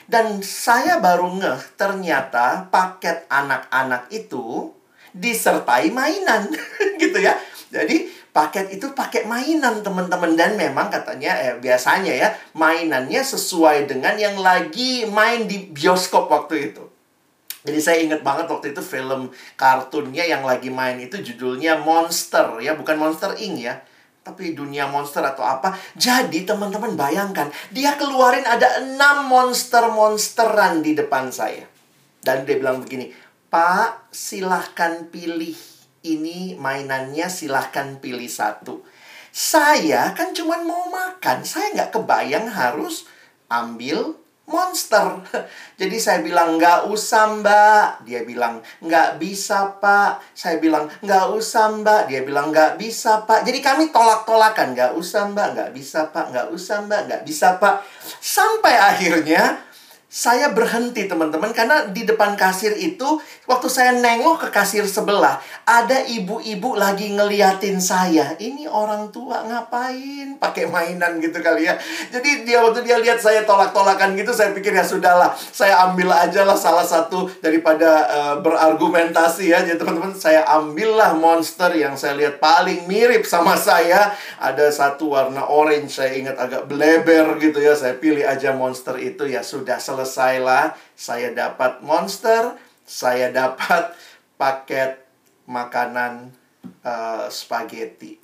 Dan 0.05 0.45
saya 0.45 1.01
baru 1.01 1.41
ngeh, 1.41 1.61
ternyata 1.73 2.69
paket 2.69 3.25
anak-anak 3.33 4.13
itu 4.13 4.71
disertai 5.09 5.89
mainan. 5.89 6.53
gitu 7.01 7.17
ya. 7.17 7.33
Jadi 7.73 8.07
paket 8.29 8.77
itu 8.77 8.93
pakai 8.93 9.25
mainan 9.25 9.81
teman-teman 9.81 10.37
dan 10.37 10.55
memang 10.55 10.93
katanya 10.93 11.33
eh, 11.41 11.57
biasanya 11.57 12.13
ya 12.13 12.29
mainannya 12.53 13.25
sesuai 13.25 13.89
dengan 13.89 14.13
yang 14.15 14.37
lagi 14.39 15.09
main 15.09 15.49
di 15.49 15.67
bioskop 15.73 16.31
waktu 16.31 16.71
itu. 16.71 16.86
Jadi 17.67 17.79
saya 17.83 17.99
ingat 17.99 18.23
banget 18.23 18.47
waktu 18.47 18.71
itu 18.71 18.79
film 18.79 19.27
kartunnya 19.59 20.23
yang 20.23 20.47
lagi 20.47 20.71
main 20.71 20.95
itu 21.03 21.19
judulnya 21.19 21.75
Monster 21.83 22.63
ya, 22.63 22.79
bukan 22.79 22.95
Monster 22.95 23.35
Inc 23.35 23.59
ya. 23.59 23.75
Tapi 24.23 24.51
dunia 24.51 24.91
monster 24.91 25.23
atau 25.23 25.39
apa. 25.39 25.71
Jadi 25.95 26.43
teman-teman 26.43 26.99
bayangkan, 26.99 27.47
dia 27.71 27.95
keluarin 27.95 28.43
ada 28.43 28.83
enam 28.83 29.23
monster-monsteran 29.31 30.83
di 30.83 30.99
depan 30.99 31.31
saya. 31.31 31.63
Dan 32.19 32.43
dia 32.43 32.59
bilang 32.59 32.83
begini, 32.83 33.15
Pak 33.47 34.11
silahkan 34.11 35.07
pilih 35.07 35.55
ini 36.03 36.59
mainannya 36.59 37.31
silahkan 37.31 38.03
pilih 38.03 38.27
satu. 38.27 38.83
Saya 39.31 40.11
kan 40.11 40.35
cuma 40.35 40.59
mau 40.59 40.91
makan, 40.91 41.47
saya 41.47 41.71
nggak 41.71 41.95
kebayang 41.95 42.51
harus 42.51 43.07
ambil 43.47 44.19
monster. 44.47 45.21
Jadi 45.79 45.97
saya 45.99 46.23
bilang, 46.23 46.55
nggak 46.55 46.87
usah 46.89 47.37
mbak. 47.43 48.07
Dia 48.07 48.23
bilang, 48.23 48.63
nggak 48.81 49.19
bisa 49.19 49.77
pak. 49.77 50.23
Saya 50.31 50.57
bilang, 50.57 50.87
nggak 51.03 51.25
usah 51.35 51.69
mbak. 51.83 52.07
Dia 52.07 52.23
bilang, 52.23 52.49
nggak 52.49 52.79
bisa 52.79 53.27
pak. 53.27 53.43
Jadi 53.43 53.59
kami 53.59 53.91
tolak-tolakan, 53.91 54.73
nggak 54.73 54.95
usah 54.95 55.27
mbak, 55.29 55.47
nggak 55.53 55.71
bisa 55.75 56.07
pak, 56.09 56.25
nggak 56.31 56.47
usah 56.49 56.77
mbak, 56.87 57.01
nggak 57.11 57.23
bisa 57.27 57.59
pak. 57.59 57.83
Sampai 58.23 58.73
akhirnya 58.79 59.66
saya 60.07 60.55
berhenti 60.55 61.03
teman-teman 61.03 61.51
karena 61.51 61.91
di 61.91 62.07
depan 62.07 62.39
kasir 62.39 62.71
itu 62.79 63.19
waktu 63.43 63.67
saya 63.67 63.91
nengok 63.91 64.47
ke 64.47 64.49
kasir 64.55 64.87
sebelah 64.87 65.35
ada 65.67 65.99
ibu-ibu 66.07 66.79
lagi 66.79 67.11
ngeliatin 67.11 67.75
saya. 67.83 68.31
Ini 68.39 68.71
orang 68.71 69.11
tua 69.11 69.43
ngapain 69.43 70.39
pakai 70.39 70.71
mainan 70.71 71.19
gitu 71.19 71.43
kali 71.43 71.67
ya? 71.67 71.75
Jadi 72.07 72.47
dia 72.47 72.63
waktu 72.63 72.87
dia 72.87 73.03
lihat 73.03 73.19
saya 73.19 73.43
tolak-tolakan 73.43 74.15
gitu 74.15 74.31
saya 74.31 74.55
pikir 74.55 74.71
ya 74.71 74.87
sudahlah 74.87 75.35
saya 75.35 75.91
ambil 75.91 76.15
aja 76.15 76.47
lah 76.47 76.55
salah 76.55 76.87
satu 76.87 77.27
daripada 77.43 78.07
uh, 78.07 78.35
berargumentasi 78.39 79.51
ya. 79.51 79.59
Jadi 79.67 79.75
teman-teman 79.75 80.15
saya 80.15 80.47
ambillah 80.47 81.19
monster 81.19 81.75
yang 81.75 81.99
saya 81.99 82.15
lihat 82.15 82.39
paling 82.39 82.87
mirip 82.87 83.27
sama 83.27 83.59
saya. 83.59 84.15
Ada 84.39 84.71
satu 84.71 85.19
warna 85.19 85.51
orange 85.51 85.99
saya 85.99 86.15
ingat 86.15 86.39
agak 86.39 86.63
bleber 86.71 87.35
gitu 87.43 87.59
ya. 87.59 87.75
Saya 87.75 87.99
pilih 87.99 88.23
aja 88.23 88.55
monster 88.55 88.95
itu 89.03 89.27
ya 89.27 89.43
sudah 89.43 89.75
selesailah 89.97 90.77
saya 90.93 91.33
dapat 91.33 91.81
monster, 91.81 92.53
saya 92.85 93.33
dapat 93.33 93.97
paket 94.37 95.01
makanan 95.49 96.29
uh, 96.85 97.25
spaghetti. 97.33 98.21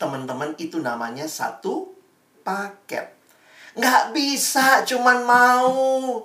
Teman-teman, 0.00 0.56
itu 0.56 0.80
namanya 0.80 1.28
satu 1.28 1.92
paket. 2.40 3.12
Nggak 3.76 4.16
bisa 4.16 4.80
cuman 4.88 5.28
mau 5.28 5.76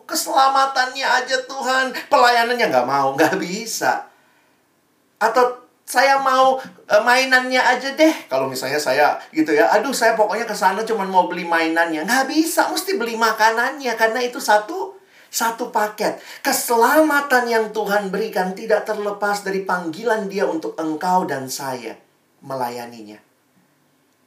keselamatannya 0.08 1.04
aja 1.04 1.44
Tuhan. 1.44 1.92
Pelayanannya 2.08 2.72
nggak 2.72 2.88
mau, 2.88 3.12
nggak 3.20 3.36
bisa. 3.36 4.08
Atau 5.20 5.67
saya 5.88 6.20
mau 6.20 6.60
uh, 6.60 7.02
mainannya 7.08 7.64
aja 7.64 7.96
deh. 7.96 8.28
Kalau 8.28 8.52
misalnya 8.52 8.76
saya 8.76 9.16
gitu 9.32 9.56
ya, 9.56 9.72
aduh 9.72 9.96
saya 9.96 10.20
pokoknya 10.20 10.44
ke 10.44 10.52
sana 10.52 10.84
cuma 10.84 11.08
mau 11.08 11.32
beli 11.32 11.48
mainannya. 11.48 12.04
Nggak 12.04 12.28
bisa, 12.28 12.68
mesti 12.68 13.00
beli 13.00 13.16
makanannya 13.16 13.96
karena 13.96 14.20
itu 14.20 14.44
satu 14.44 15.00
satu 15.32 15.72
paket. 15.72 16.20
Keselamatan 16.44 17.48
yang 17.48 17.66
Tuhan 17.72 18.12
berikan 18.12 18.52
tidak 18.52 18.84
terlepas 18.84 19.48
dari 19.48 19.64
panggilan 19.64 20.28
Dia 20.28 20.44
untuk 20.44 20.76
engkau 20.76 21.24
dan 21.24 21.48
saya 21.48 21.96
melayaninya. 22.44 23.24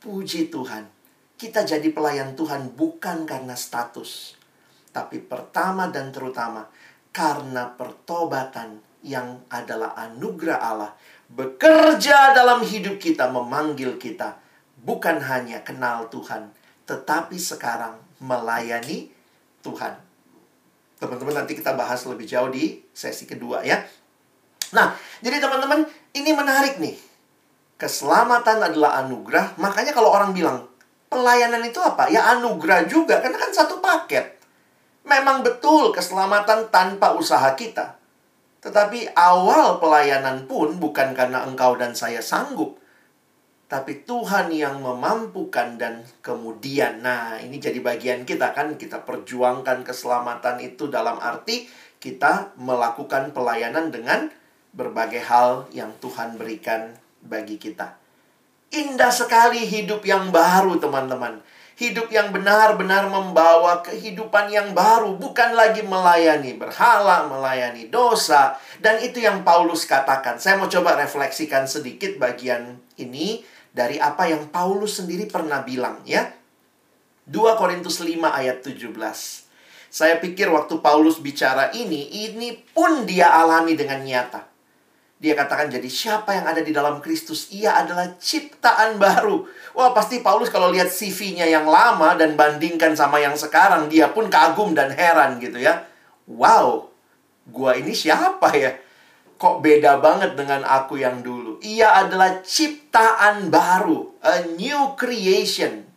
Puji 0.00 0.48
Tuhan, 0.48 0.88
kita 1.36 1.68
jadi 1.68 1.92
pelayan 1.92 2.32
Tuhan 2.40 2.72
bukan 2.72 3.28
karena 3.28 3.52
status, 3.52 4.32
tapi 4.96 5.20
pertama 5.20 5.92
dan 5.92 6.08
terutama 6.08 6.72
karena 7.12 7.68
pertobatan 7.76 8.80
yang 9.04 9.44
adalah 9.52 9.92
anugerah 9.96 10.60
Allah 10.60 10.92
bekerja 11.30 12.34
dalam 12.34 12.66
hidup 12.66 12.98
kita, 12.98 13.30
memanggil 13.30 13.94
kita, 13.96 14.42
bukan 14.82 15.22
hanya 15.22 15.62
kenal 15.62 16.10
Tuhan, 16.10 16.50
tetapi 16.90 17.38
sekarang 17.38 18.02
melayani 18.18 19.14
Tuhan. 19.62 19.94
Teman-teman, 21.00 21.44
nanti 21.44 21.56
kita 21.56 21.78
bahas 21.78 22.04
lebih 22.04 22.28
jauh 22.28 22.50
di 22.52 22.82
sesi 22.92 23.24
kedua 23.24 23.64
ya. 23.64 23.80
Nah, 24.74 24.92
jadi 25.24 25.40
teman-teman, 25.40 25.86
ini 26.12 26.30
menarik 26.34 26.76
nih. 26.82 26.98
Keselamatan 27.80 28.60
adalah 28.60 29.00
anugerah, 29.00 29.56
makanya 29.56 29.96
kalau 29.96 30.12
orang 30.12 30.36
bilang, 30.36 30.68
pelayanan 31.08 31.64
itu 31.64 31.80
apa? 31.80 32.12
Ya 32.12 32.36
anugerah 32.36 32.84
juga, 32.84 33.24
karena 33.24 33.40
kan 33.40 33.48
satu 33.54 33.80
paket. 33.80 34.36
Memang 35.08 35.40
betul 35.40 35.88
keselamatan 35.94 36.68
tanpa 36.68 37.16
usaha 37.16 37.56
kita. 37.56 37.99
Tetapi 38.60 39.16
awal 39.16 39.80
pelayanan 39.80 40.44
pun 40.44 40.76
bukan 40.76 41.16
karena 41.16 41.48
engkau 41.48 41.80
dan 41.80 41.96
saya 41.96 42.20
sanggup, 42.20 42.76
tapi 43.70 44.02
Tuhan 44.02 44.50
yang 44.50 44.82
memampukan 44.82 45.78
dan 45.78 46.02
kemudian 46.26 47.06
nah 47.06 47.38
ini 47.38 47.62
jadi 47.62 47.78
bagian 47.78 48.26
kita 48.26 48.50
kan 48.50 48.74
kita 48.74 49.06
perjuangkan 49.06 49.86
keselamatan 49.86 50.58
itu 50.58 50.90
dalam 50.90 51.22
arti 51.22 51.70
kita 52.02 52.50
melakukan 52.58 53.30
pelayanan 53.30 53.94
dengan 53.94 54.26
berbagai 54.74 55.22
hal 55.22 55.70
yang 55.70 55.94
Tuhan 56.02 56.34
berikan 56.34 56.98
bagi 57.22 57.62
kita. 57.62 57.94
Indah 58.74 59.14
sekali 59.14 59.62
hidup 59.62 60.02
yang 60.02 60.34
baru 60.34 60.78
teman-teman. 60.82 61.38
Hidup 61.80 62.12
yang 62.12 62.28
benar-benar 62.28 63.08
membawa 63.08 63.80
kehidupan 63.80 64.52
yang 64.52 64.76
baru, 64.76 65.16
bukan 65.16 65.56
lagi 65.56 65.80
melayani 65.80 66.52
berhala, 66.52 67.24
melayani 67.24 67.88
dosa, 67.88 68.60
dan 68.84 69.00
itu 69.00 69.24
yang 69.24 69.40
Paulus 69.40 69.88
katakan. 69.88 70.36
Saya 70.36 70.60
mau 70.60 70.68
coba 70.68 71.00
refleksikan 71.00 71.64
sedikit 71.64 72.20
bagian 72.20 72.76
ini 73.00 73.40
dari 73.72 73.96
apa 73.96 74.28
yang 74.28 74.52
Paulus 74.52 75.00
sendiri 75.00 75.24
pernah 75.24 75.64
bilang 75.64 76.04
ya. 76.04 76.28
2 77.24 77.56
Korintus 77.56 78.04
5 78.04 78.12
ayat 78.28 78.60
17. 78.60 78.92
Saya 79.88 80.20
pikir 80.20 80.52
waktu 80.52 80.84
Paulus 80.84 81.16
bicara 81.16 81.72
ini, 81.72 82.28
ini 82.28 82.60
pun 82.60 83.08
dia 83.08 83.32
alami 83.32 83.72
dengan 83.72 84.04
nyata. 84.04 84.49
Dia 85.20 85.37
katakan, 85.37 85.68
jadi 85.68 85.85
siapa 85.85 86.33
yang 86.33 86.48
ada 86.48 86.64
di 86.64 86.72
dalam 86.72 87.04
Kristus? 87.04 87.52
Ia 87.52 87.85
adalah 87.85 88.16
ciptaan 88.16 88.96
baru. 88.96 89.44
Wah, 89.76 89.92
pasti 89.92 90.24
Paulus 90.24 90.48
kalau 90.48 90.72
lihat 90.72 90.88
CV-nya 90.88 91.44
yang 91.44 91.68
lama 91.68 92.16
dan 92.16 92.40
bandingkan 92.40 92.96
sama 92.96 93.20
yang 93.20 93.37
sekarang, 93.37 93.92
dia 93.92 94.09
pun 94.09 94.33
kagum 94.33 94.72
dan 94.72 94.88
heran 94.88 95.37
gitu 95.37 95.61
ya. 95.61 95.85
Wow, 96.24 96.88
gua 97.52 97.76
ini 97.76 97.92
siapa 97.92 98.48
ya? 98.56 98.72
kok 99.40 99.64
beda 99.64 99.96
banget 100.04 100.37
dengan 100.37 100.61
aku 100.68 101.00
yang 101.00 101.24
dulu. 101.24 101.56
Ia 101.64 102.04
adalah 102.04 102.44
ciptaan 102.44 103.48
baru, 103.48 104.20
a 104.20 104.44
new 104.52 104.92
creation. 105.00 105.88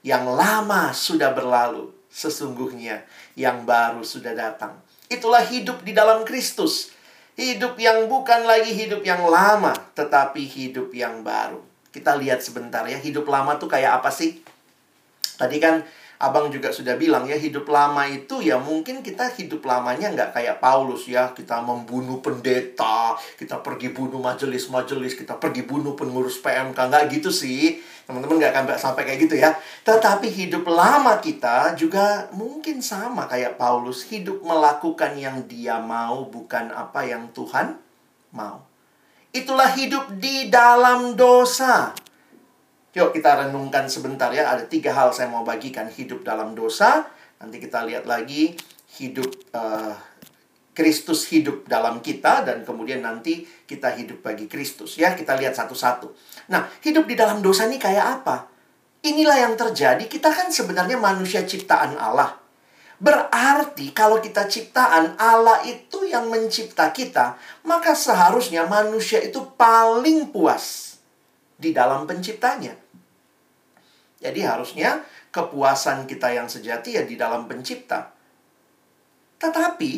Yang 0.00 0.24
lama 0.32 0.96
sudah 0.96 1.36
berlalu, 1.36 1.92
sesungguhnya 2.08 3.04
yang 3.36 3.68
baru 3.68 4.00
sudah 4.00 4.32
datang. 4.32 4.80
Itulah 5.12 5.44
hidup 5.44 5.84
di 5.84 5.92
dalam 5.92 6.24
Kristus. 6.24 6.88
Hidup 7.38 7.78
yang 7.78 8.10
bukan 8.10 8.44
lagi 8.44 8.74
hidup 8.74 9.02
yang 9.06 9.22
lama, 9.26 9.72
tetapi 9.94 10.44
hidup 10.44 10.90
yang 10.94 11.22
baru. 11.22 11.62
Kita 11.90 12.14
lihat 12.18 12.42
sebentar 12.42 12.86
ya, 12.86 12.98
hidup 12.98 13.26
lama 13.26 13.58
tuh 13.58 13.70
kayak 13.70 14.02
apa 14.02 14.10
sih? 14.14 14.42
Tadi 15.40 15.56
kan 15.56 15.80
Abang 16.20 16.52
juga 16.52 16.68
sudah 16.68 17.00
bilang 17.00 17.24
ya 17.24 17.32
hidup 17.32 17.64
lama 17.72 18.04
itu 18.04 18.44
ya 18.44 18.60
mungkin 18.60 19.00
kita 19.00 19.32
hidup 19.40 19.64
lamanya 19.64 20.12
nggak 20.12 20.36
kayak 20.36 20.60
Paulus 20.60 21.08
ya. 21.08 21.32
Kita 21.32 21.64
membunuh 21.64 22.20
pendeta 22.20 23.16
kita 23.40 23.64
pergi 23.64 23.88
bunuh 23.88 24.20
majelis-majelis 24.20 25.16
kita 25.16 25.40
pergi 25.40 25.64
bunuh 25.64 25.96
pengurus 25.96 26.36
PMK 26.44 26.76
nggak 26.76 27.04
gitu 27.16 27.32
sih. 27.32 27.80
Teman-teman 28.04 28.36
nggak 28.36 28.52
akan 28.52 28.64
sampai 28.76 29.08
kayak 29.08 29.20
gitu 29.24 29.40
ya. 29.40 29.56
Tetapi 29.80 30.28
hidup 30.28 30.68
lama 30.68 31.16
kita 31.24 31.72
juga 31.72 32.28
mungkin 32.36 32.84
sama 32.84 33.24
kayak 33.24 33.56
Paulus. 33.56 34.04
Hidup 34.04 34.44
melakukan 34.44 35.16
yang 35.16 35.48
dia 35.48 35.80
mau 35.80 36.28
bukan 36.28 36.68
apa 36.68 37.00
yang 37.08 37.32
Tuhan 37.32 37.80
mau. 38.36 38.60
Itulah 39.32 39.72
hidup 39.72 40.20
di 40.20 40.52
dalam 40.52 41.16
dosa 41.16 41.96
Yuk 42.90 43.14
kita 43.14 43.46
renungkan 43.46 43.86
sebentar 43.86 44.34
ya. 44.34 44.50
Ada 44.50 44.66
tiga 44.66 44.90
hal 44.90 45.14
saya 45.14 45.30
mau 45.30 45.46
bagikan. 45.46 45.86
Hidup 45.86 46.26
dalam 46.26 46.58
dosa. 46.58 47.06
Nanti 47.38 47.62
kita 47.62 47.86
lihat 47.86 48.04
lagi 48.04 48.52
hidup 48.98 49.30
uh, 49.54 49.94
Kristus 50.74 51.30
hidup 51.30 51.70
dalam 51.70 52.02
kita 52.02 52.42
dan 52.42 52.66
kemudian 52.66 53.02
nanti 53.04 53.46
kita 53.66 53.94
hidup 53.94 54.26
bagi 54.26 54.50
Kristus 54.50 54.98
ya. 54.98 55.14
Kita 55.14 55.38
lihat 55.38 55.54
satu-satu. 55.54 56.10
Nah, 56.50 56.66
hidup 56.82 57.06
di 57.06 57.14
dalam 57.14 57.38
dosa 57.38 57.70
ini 57.70 57.78
kayak 57.78 58.22
apa? 58.22 58.50
Inilah 59.06 59.38
yang 59.38 59.54
terjadi. 59.54 60.04
Kita 60.10 60.28
kan 60.34 60.50
sebenarnya 60.50 60.98
manusia 60.98 61.46
ciptaan 61.46 61.94
Allah. 61.94 62.40
Berarti 63.00 63.96
kalau 63.96 64.20
kita 64.20 64.44
ciptaan 64.44 65.16
Allah 65.16 65.64
itu 65.64 66.04
yang 66.04 66.28
mencipta 66.28 66.92
kita, 66.92 67.32
maka 67.64 67.96
seharusnya 67.96 68.68
manusia 68.68 69.24
itu 69.24 69.40
paling 69.56 70.28
puas 70.28 70.96
di 71.56 71.72
dalam 71.72 72.04
penciptanya. 72.04 72.79
Jadi 74.20 74.44
harusnya 74.44 75.00
kepuasan 75.32 76.04
kita 76.04 76.28
yang 76.36 76.46
sejati 76.46 77.00
ya 77.00 77.02
di 77.08 77.16
dalam 77.16 77.48
pencipta. 77.48 78.12
Tetapi 79.40 79.92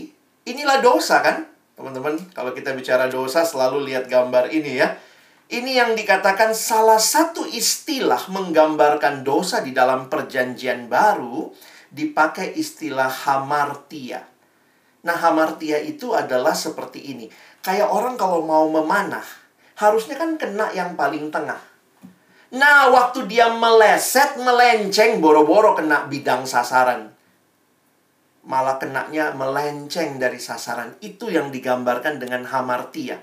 inilah 0.46 0.78
dosa 0.78 1.18
kan? 1.18 1.42
Teman-teman, 1.74 2.14
kalau 2.30 2.54
kita 2.54 2.70
bicara 2.78 3.10
dosa 3.10 3.42
selalu 3.42 3.90
lihat 3.90 4.06
gambar 4.06 4.54
ini 4.54 4.78
ya. 4.78 4.94
Ini 5.52 5.84
yang 5.84 5.92
dikatakan 5.92 6.56
salah 6.56 6.96
satu 6.96 7.44
istilah 7.44 8.30
menggambarkan 8.32 9.20
dosa 9.20 9.60
di 9.60 9.76
dalam 9.76 10.08
perjanjian 10.08 10.88
baru 10.88 11.52
dipakai 11.92 12.56
istilah 12.56 13.12
hamartia. 13.28 14.24
Nah, 15.02 15.16
hamartia 15.18 15.82
itu 15.82 16.16
adalah 16.16 16.56
seperti 16.56 17.04
ini. 17.12 17.26
Kayak 17.60 17.92
orang 17.92 18.16
kalau 18.16 18.46
mau 18.46 18.64
memanah, 18.70 19.26
harusnya 19.76 20.16
kan 20.16 20.38
kena 20.40 20.70
yang 20.72 20.96
paling 20.96 21.28
tengah. 21.28 21.71
Nah, 22.52 22.92
waktu 22.92 23.24
dia 23.32 23.48
meleset, 23.48 24.36
melenceng, 24.36 25.24
boro-boro 25.24 25.72
kena 25.72 26.04
bidang 26.04 26.44
sasaran. 26.44 27.08
Malah 28.44 28.76
kenanya 28.76 29.32
melenceng 29.32 30.20
dari 30.20 30.36
sasaran. 30.36 30.92
Itu 31.00 31.32
yang 31.32 31.48
digambarkan 31.48 32.20
dengan 32.20 32.44
hamartia. 32.44 33.16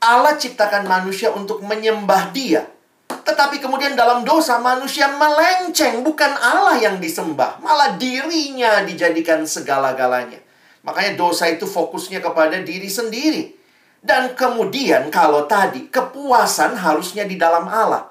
Allah 0.00 0.38
ciptakan 0.38 0.86
manusia 0.86 1.34
untuk 1.34 1.66
menyembah 1.66 2.30
dia. 2.30 2.70
Tetapi 3.10 3.58
kemudian 3.58 3.98
dalam 3.98 4.22
dosa 4.22 4.62
manusia 4.62 5.10
melenceng. 5.10 6.06
Bukan 6.06 6.32
Allah 6.38 6.78
yang 6.78 7.02
disembah. 7.02 7.58
Malah 7.58 7.98
dirinya 7.98 8.86
dijadikan 8.86 9.42
segala-galanya. 9.42 10.38
Makanya 10.86 11.18
dosa 11.18 11.50
itu 11.50 11.66
fokusnya 11.66 12.22
kepada 12.22 12.62
diri 12.62 12.86
sendiri. 12.86 13.59
Dan 14.00 14.32
kemudian 14.32 15.12
kalau 15.12 15.44
tadi 15.44 15.92
kepuasan 15.92 16.72
harusnya 16.72 17.28
di 17.28 17.36
dalam 17.36 17.68
Allah. 17.68 18.08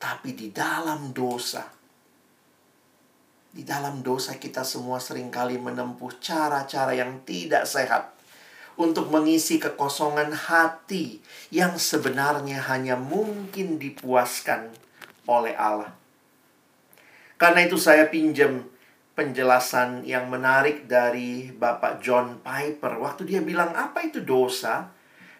Tapi 0.00 0.32
di 0.32 0.48
dalam 0.48 1.12
dosa. 1.12 1.68
Di 3.52 3.60
dalam 3.60 4.00
dosa 4.00 4.40
kita 4.40 4.64
semua 4.64 4.96
sering 4.96 5.28
kali 5.28 5.60
menempuh 5.60 6.16
cara-cara 6.24 6.96
yang 6.96 7.20
tidak 7.28 7.68
sehat. 7.68 8.16
Untuk 8.80 9.12
mengisi 9.12 9.60
kekosongan 9.60 10.32
hati 10.32 11.20
yang 11.52 11.76
sebenarnya 11.76 12.64
hanya 12.72 12.96
mungkin 12.96 13.76
dipuaskan 13.76 14.72
oleh 15.28 15.52
Allah. 15.52 15.92
Karena 17.36 17.68
itu 17.68 17.76
saya 17.76 18.08
pinjam 18.08 18.64
penjelasan 19.12 20.08
yang 20.08 20.32
menarik 20.32 20.88
dari 20.88 21.52
Bapak 21.52 22.00
John 22.00 22.40
Piper. 22.40 22.96
Waktu 22.96 23.28
dia 23.28 23.44
bilang, 23.44 23.76
apa 23.76 24.00
itu 24.00 24.24
dosa? 24.24 24.88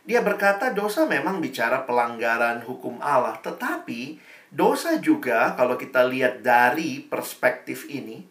Dia 0.08 0.24
berkata 0.24 0.72
dosa 0.72 1.04
memang 1.04 1.44
bicara 1.44 1.84
pelanggaran 1.84 2.64
hukum 2.64 2.96
Allah, 3.04 3.36
tetapi 3.44 4.16
dosa 4.48 4.96
juga 4.96 5.52
kalau 5.54 5.76
kita 5.76 6.08
lihat 6.08 6.40
dari 6.40 7.04
perspektif 7.04 7.84
ini, 7.92 8.24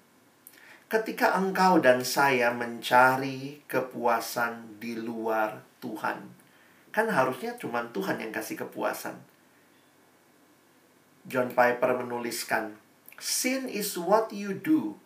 ketika 0.89 1.38
engkau 1.38 1.77
dan 1.77 2.01
saya 2.01 2.49
mencari 2.49 3.62
kepuasan 3.69 4.82
di 4.82 4.97
luar 4.97 5.62
Tuhan, 5.77 6.25
kan 6.89 7.08
harusnya 7.08 7.53
cuma 7.62 7.86
Tuhan 7.93 8.17
yang 8.17 8.34
kasih 8.34 8.65
kepuasan. 8.65 9.15
John 11.29 11.53
Piper 11.53 12.01
menuliskan, 12.01 12.82
Sin 13.21 13.69
is 13.69 13.93
what 13.93 14.34
you 14.34 14.58
do 14.58 14.97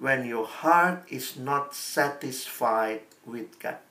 when 0.00 0.24
your 0.24 0.48
heart 0.48 1.04
is 1.12 1.36
not 1.36 1.76
satisfied 1.76 3.04
with 3.28 3.60
God. 3.60 3.85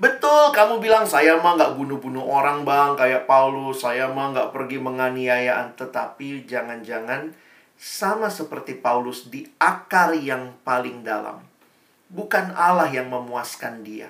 Betul, 0.00 0.56
kamu 0.56 0.80
bilang 0.80 1.04
saya 1.04 1.36
mah 1.36 1.56
nggak 1.58 1.76
bunuh-bunuh 1.76 2.24
orang 2.24 2.64
bang, 2.64 2.96
kayak 2.96 3.28
Paulus. 3.28 3.84
Saya 3.84 4.08
mah 4.08 4.32
nggak 4.32 4.50
pergi 4.52 4.80
menganiayaan. 4.80 5.76
Tetapi 5.76 6.48
jangan-jangan 6.48 7.36
sama 7.76 8.32
seperti 8.32 8.80
Paulus 8.80 9.28
di 9.28 9.44
akar 9.60 10.16
yang 10.16 10.56
paling 10.64 11.04
dalam. 11.04 11.44
Bukan 12.08 12.56
Allah 12.56 12.88
yang 12.88 13.12
memuaskan 13.12 13.84
dia. 13.84 14.08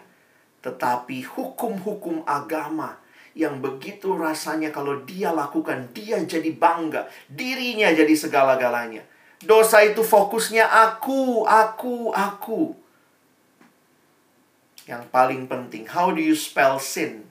Tetapi 0.63 1.27
hukum-hukum 1.27 2.23
agama 2.23 3.03
yang 3.33 3.59
begitu 3.65 4.13
rasanya 4.15 4.69
kalau 4.71 5.03
dia 5.03 5.33
lakukan, 5.33 5.91
dia 5.97 6.21
jadi 6.23 6.53
bangga. 6.55 7.09
Dirinya 7.27 7.91
jadi 7.91 8.13
segala-galanya. 8.13 9.03
Dosa 9.43 9.83
itu 9.83 10.07
fokusnya 10.07 10.63
aku, 10.63 11.43
aku, 11.43 12.15
aku. 12.15 12.82
Yang 14.87 15.05
paling 15.15 15.47
penting, 15.47 15.87
how 15.87 16.11
do 16.11 16.19
you 16.19 16.35
spell 16.35 16.83
sin? 16.83 17.31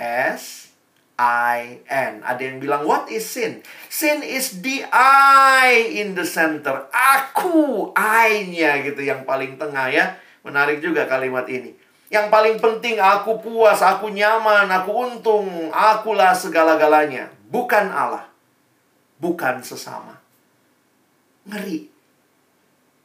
S 0.00 0.72
I 1.18 1.82
N. 1.90 2.22
Ada 2.22 2.40
yang 2.40 2.62
bilang 2.62 2.86
what 2.86 3.10
is 3.10 3.26
sin? 3.26 3.60
Sin 3.90 4.22
is 4.22 4.62
the 4.62 4.86
I 4.94 5.98
in 5.98 6.14
the 6.14 6.22
center. 6.22 6.86
Aku, 6.94 7.90
I-nya 7.98 8.80
gitu 8.86 9.02
yang 9.02 9.26
paling 9.26 9.58
tengah 9.58 9.90
ya. 9.90 10.14
Menarik 10.46 10.78
juga 10.78 11.10
kalimat 11.10 11.44
ini. 11.50 11.74
Yang 12.08 12.32
paling 12.32 12.56
penting 12.56 12.96
aku 13.02 13.42
puas, 13.42 13.84
aku 13.84 14.08
nyaman, 14.08 14.70
aku 14.72 14.90
untung, 14.94 15.68
akulah 15.74 16.32
segala-galanya. 16.32 17.28
Bukan 17.52 17.92
Allah. 17.92 18.24
Bukan 19.20 19.60
sesama. 19.60 20.16
Ngeri. 21.44 21.90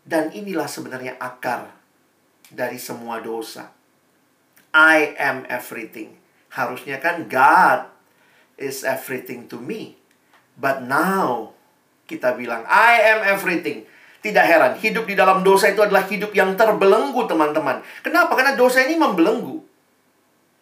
Dan 0.07 0.31
inilah 0.31 0.69
sebenarnya 0.69 1.19
akar 1.19 1.82
dari 2.53 2.77
semua 2.77 3.19
dosa. 3.19 3.73
I 4.73 5.17
am 5.17 5.45
everything. 5.49 6.17
Harusnya 6.53 7.01
kan 7.01 7.25
God 7.25 7.89
is 8.57 8.85
everything 8.85 9.49
to 9.49 9.57
me. 9.57 9.97
But 10.57 10.85
now 10.85 11.53
kita 12.05 12.37
bilang 12.37 12.65
I 12.69 13.17
am 13.17 13.19
everything. 13.25 13.89
Tidak 14.23 14.45
heran, 14.47 14.79
hidup 14.79 15.03
di 15.03 15.19
dalam 15.19 15.43
dosa 15.43 15.67
itu 15.67 15.83
adalah 15.83 16.07
hidup 16.07 16.31
yang 16.31 16.55
terbelenggu, 16.55 17.27
teman-teman. 17.27 17.83
Kenapa? 17.99 18.39
Karena 18.39 18.55
dosa 18.55 18.79
ini 18.79 18.95
membelenggu. 18.95 19.59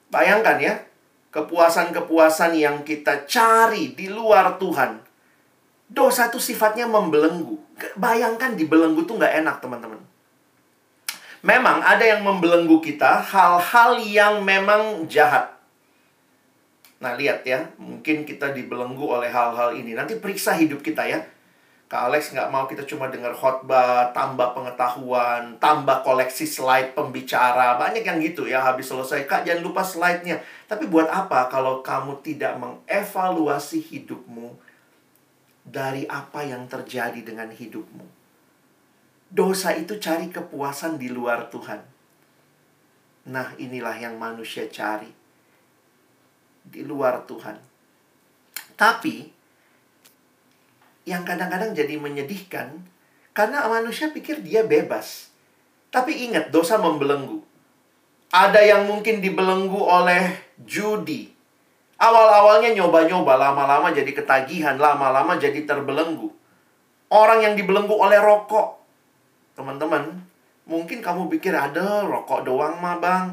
Bayangkan 0.09 0.57
ya, 0.57 0.81
kepuasan-kepuasan 1.29 2.57
yang 2.57 2.81
kita 2.81 3.29
cari 3.29 3.93
di 3.93 4.09
luar 4.09 4.57
Tuhan. 4.57 5.05
Dosa 5.85 6.33
itu 6.33 6.41
sifatnya 6.41 6.89
membelenggu. 6.89 7.61
Bayangkan 8.01 8.57
dibelenggu 8.57 9.05
tuh 9.05 9.21
nggak 9.21 9.45
enak, 9.45 9.61
teman-teman. 9.61 10.01
Memang 11.41 11.81
ada 11.81 12.05
yang 12.05 12.21
membelenggu 12.21 12.77
kita 12.81 13.21
hal-hal 13.21 13.97
yang 14.01 14.45
memang 14.45 15.09
jahat. 15.09 15.49
Nah, 17.01 17.17
lihat 17.17 17.41
ya, 17.41 17.65
mungkin 17.81 18.29
kita 18.29 18.53
dibelenggu 18.53 19.01
oleh 19.01 19.33
hal-hal 19.33 19.73
ini. 19.73 19.97
Nanti 19.97 20.21
periksa 20.21 20.53
hidup 20.53 20.85
kita 20.85 21.01
ya 21.09 21.17
Kak 21.91 22.07
Alex 22.07 22.31
nggak 22.31 22.47
mau 22.55 22.63
kita 22.71 22.87
cuma 22.87 23.11
dengar 23.11 23.35
khotbah, 23.35 24.15
tambah 24.15 24.55
pengetahuan, 24.55 25.59
tambah 25.59 26.07
koleksi 26.07 26.47
slide 26.47 26.95
pembicara. 26.95 27.75
Banyak 27.75 28.07
yang 28.07 28.15
gitu 28.23 28.47
ya, 28.47 28.63
habis 28.63 28.87
selesai. 28.87 29.27
Kak, 29.27 29.43
jangan 29.43 29.59
lupa 29.59 29.83
slide-nya. 29.83 30.39
Tapi 30.71 30.87
buat 30.87 31.11
apa 31.11 31.51
kalau 31.51 31.83
kamu 31.83 32.23
tidak 32.23 32.55
mengevaluasi 32.63 33.83
hidupmu 33.83 34.55
dari 35.67 36.07
apa 36.07 36.47
yang 36.47 36.63
terjadi 36.71 37.19
dengan 37.19 37.51
hidupmu? 37.51 38.20
Dosa 39.31 39.71
itu 39.79 39.95
cari 39.95 40.27
kepuasan 40.27 40.99
di 40.99 41.07
luar 41.07 41.47
Tuhan. 41.47 41.79
Nah, 43.31 43.55
inilah 43.55 43.95
yang 43.95 44.19
manusia 44.19 44.67
cari. 44.67 45.07
Di 46.67 46.83
luar 46.83 47.23
Tuhan. 47.23 47.55
Tapi, 48.75 49.31
yang 51.07 51.23
kadang-kadang 51.23 51.71
jadi 51.71 51.95
menyedihkan 51.95 52.83
karena 53.31 53.71
manusia 53.71 54.11
pikir 54.11 54.43
dia 54.43 54.67
bebas. 54.67 55.31
Tapi 55.95 56.27
ingat, 56.27 56.51
dosa 56.51 56.75
membelenggu. 56.75 57.39
Ada 58.35 58.59
yang 58.63 58.83
mungkin 58.83 59.23
dibelenggu 59.23 59.79
oleh 59.79 60.35
judi. 60.59 61.31
Awal-awalnya 62.01 62.73
nyoba-nyoba, 62.73 63.37
lama-lama 63.37 63.95
jadi 63.95 64.11
ketagihan, 64.11 64.75
lama-lama 64.75 65.39
jadi 65.39 65.63
terbelenggu. 65.63 66.33
Orang 67.11 67.45
yang 67.45 67.53
dibelenggu 67.53 67.95
oleh 67.95 68.17
rokok. 68.17 68.80
Teman-teman, 69.53 70.19
mungkin 70.65 71.03
kamu 71.03 71.27
pikir 71.37 71.51
ada 71.51 72.07
rokok 72.07 72.47
doang 72.47 72.79
mah 72.79 72.97
bang. 73.01 73.27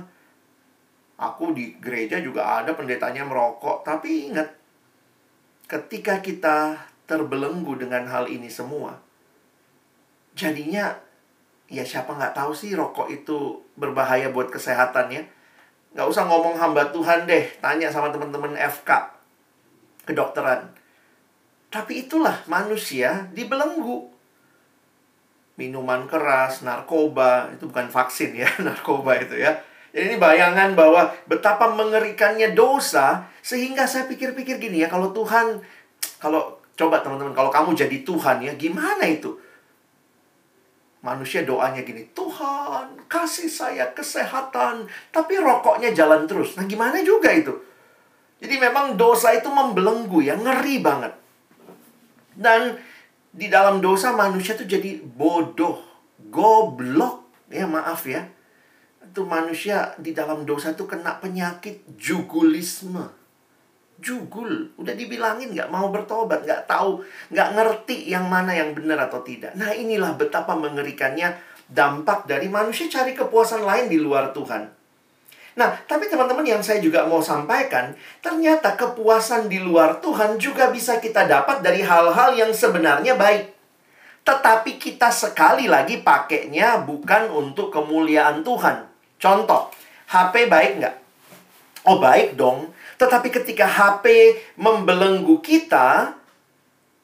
Aku 1.19 1.51
di 1.51 1.75
gereja 1.83 2.23
juga 2.23 2.63
ada 2.63 2.75
pendetanya 2.75 3.27
merokok. 3.27 3.83
Tapi 3.83 4.31
ingat, 4.31 4.49
ketika 5.67 6.23
kita 6.23 6.79
terbelenggu 7.09 7.75
dengan 7.81 8.05
hal 8.07 8.29
ini 8.29 8.47
semua. 8.47 9.01
Jadinya, 10.39 10.95
ya 11.67 11.83
siapa 11.83 12.15
nggak 12.15 12.37
tahu 12.37 12.53
sih 12.55 12.77
rokok 12.77 13.09
itu 13.11 13.59
berbahaya 13.75 14.31
buat 14.31 14.53
kesehatan 14.53 15.11
ya. 15.11 15.23
Nggak 15.97 16.09
usah 16.09 16.29
ngomong 16.29 16.61
hamba 16.61 16.93
Tuhan 16.93 17.25
deh, 17.25 17.49
tanya 17.65 17.89
sama 17.89 18.13
teman-teman 18.13 18.55
FK, 18.55 18.91
kedokteran. 20.05 20.71
Tapi 21.69 22.07
itulah 22.07 22.45
manusia 22.49 23.29
dibelenggu. 23.33 24.18
Minuman 25.59 26.07
keras, 26.07 26.63
narkoba, 26.63 27.51
itu 27.51 27.67
bukan 27.67 27.91
vaksin 27.91 28.39
ya, 28.39 28.47
narkoba 28.67 29.19
itu 29.19 29.35
ya. 29.35 29.59
Jadi 29.91 30.15
ini 30.15 30.17
bayangan 30.17 30.79
bahwa 30.79 31.11
betapa 31.27 31.75
mengerikannya 31.75 32.55
dosa, 32.55 33.27
sehingga 33.43 33.91
saya 33.91 34.07
pikir-pikir 34.07 34.63
gini 34.63 34.87
ya, 34.87 34.89
kalau 34.89 35.11
Tuhan, 35.11 35.59
kalau 36.23 36.59
Coba 36.79 37.03
teman-teman, 37.03 37.35
kalau 37.35 37.51
kamu 37.51 37.75
jadi 37.75 38.07
Tuhan 38.07 38.39
ya, 38.39 38.55
gimana 38.55 39.03
itu? 39.03 39.35
Manusia 41.03 41.43
doanya 41.43 41.83
gini, 41.83 42.07
Tuhan 42.15 43.03
kasih 43.11 43.51
saya 43.51 43.91
kesehatan, 43.91 44.87
tapi 45.11 45.43
rokoknya 45.43 45.91
jalan 45.91 46.31
terus. 46.31 46.55
Nah 46.55 46.71
gimana 46.71 47.03
juga 47.03 47.35
itu? 47.35 47.51
Jadi 48.39 48.63
memang 48.63 48.95
dosa 48.95 49.35
itu 49.35 49.51
membelenggu 49.51 50.23
ya, 50.23 50.39
ngeri 50.39 50.79
banget. 50.79 51.19
Dan 52.39 52.79
di 53.39 53.47
dalam 53.47 53.79
dosa 53.79 54.11
manusia 54.19 54.59
tuh 54.59 54.67
jadi 54.67 54.99
bodoh, 54.99 55.79
goblok. 56.27 57.31
Ya 57.49 57.71
maaf 57.71 58.03
ya. 58.05 58.27
Itu 58.99 59.23
manusia 59.25 59.95
di 59.97 60.11
dalam 60.11 60.43
dosa 60.43 60.75
tuh 60.75 60.91
kena 60.91 61.23
penyakit 61.23 61.87
jugulisme 61.95 63.19
jugul 63.99 64.71
udah 64.79 64.95
dibilangin 64.95 65.51
nggak 65.51 65.75
mau 65.75 65.91
bertobat 65.91 66.47
nggak 66.47 66.71
tahu 66.71 67.03
nggak 67.35 67.49
ngerti 67.59 68.07
yang 68.07 68.31
mana 68.31 68.55
yang 68.55 68.71
benar 68.71 69.11
atau 69.11 69.27
tidak 69.27 69.59
nah 69.59 69.75
inilah 69.75 70.15
betapa 70.15 70.55
mengerikannya 70.55 71.35
dampak 71.67 72.31
dari 72.31 72.47
manusia 72.47 72.87
cari 72.87 73.13
kepuasan 73.13 73.67
lain 73.67 73.91
di 73.91 73.99
luar 73.99 74.31
Tuhan 74.31 74.78
nah 75.59 75.75
tapi 75.91 76.07
teman-teman 76.07 76.47
yang 76.47 76.63
saya 76.63 76.79
juga 76.79 77.03
mau 77.11 77.19
sampaikan 77.19 77.91
ternyata 78.23 78.79
kepuasan 78.79 79.51
di 79.51 79.59
luar 79.59 79.99
Tuhan 79.99 80.39
juga 80.39 80.71
bisa 80.71 81.03
kita 81.03 81.27
dapat 81.27 81.67
dari 81.67 81.83
hal-hal 81.83 82.39
yang 82.39 82.55
sebenarnya 82.55 83.19
baik. 83.19 83.59
Tetapi 84.23 84.77
kita 84.77 85.09
sekali 85.09 85.67
lagi 85.67 86.05
pakainya 86.05 86.85
bukan 86.85 87.33
untuk 87.33 87.73
kemuliaan 87.73 88.45
Tuhan. 88.45 88.87
Contoh 89.19 89.73
HP 90.13 90.47
baik 90.47 90.73
nggak? 90.85 90.97
Oh 91.89 91.97
baik 91.97 92.37
dong. 92.37 92.69
Tetapi 93.01 93.33
ketika 93.33 93.65
HP 93.65 94.37
membelenggu 94.61 95.41
kita, 95.41 96.18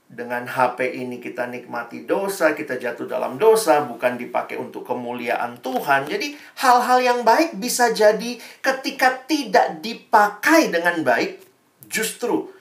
dengan 0.04 0.46
HP 0.46 0.94
ini 1.00 1.18
kita 1.18 1.48
nikmati 1.48 2.04
dosa, 2.04 2.52
kita 2.52 2.78
jatuh 2.78 3.08
dalam 3.08 3.40
dosa, 3.40 3.82
bukan 3.88 4.20
dipakai 4.20 4.60
untuk 4.60 4.86
kemuliaan 4.86 5.58
Tuhan. 5.58 6.06
Jadi, 6.06 6.36
hal-hal 6.60 6.98
yang 7.02 7.20
baik 7.26 7.56
bisa 7.58 7.90
jadi 7.90 8.38
ketika 8.62 9.24
tidak 9.26 9.80
dipakai 9.82 10.70
dengan 10.70 11.02
baik, 11.02 11.42
justru 11.88 12.52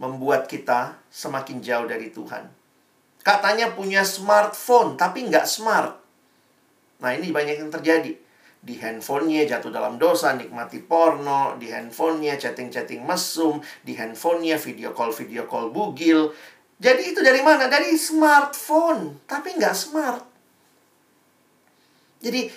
membuat 0.00 0.50
kita 0.50 0.98
semakin 1.12 1.62
jauh 1.62 1.86
dari 1.86 2.10
Tuhan. 2.10 2.50
Katanya 3.22 3.70
punya 3.70 4.02
smartphone, 4.02 4.98
tapi 4.98 5.30
nggak 5.30 5.46
smart. 5.46 5.94
Nah, 6.98 7.10
ini 7.14 7.30
banyak 7.30 7.62
yang 7.62 7.70
terjadi 7.70 8.18
di 8.62 8.78
handphonenya 8.78 9.58
jatuh 9.58 9.74
dalam 9.74 9.98
dosa, 9.98 10.38
nikmati 10.38 10.78
porno, 10.78 11.58
di 11.58 11.66
handphonenya 11.66 12.38
chatting-chatting 12.38 13.02
mesum, 13.02 13.58
di 13.82 13.98
handphonenya 13.98 14.54
video 14.54 14.94
call-video 14.94 15.50
call 15.50 15.74
bugil. 15.74 16.30
Jadi 16.82 17.14
itu 17.14 17.22
dari 17.22 17.38
mana? 17.46 17.70
Dari 17.70 17.94
smartphone, 17.94 19.22
tapi 19.30 19.54
nggak 19.54 19.76
smart. 19.76 20.26
Jadi 22.18 22.50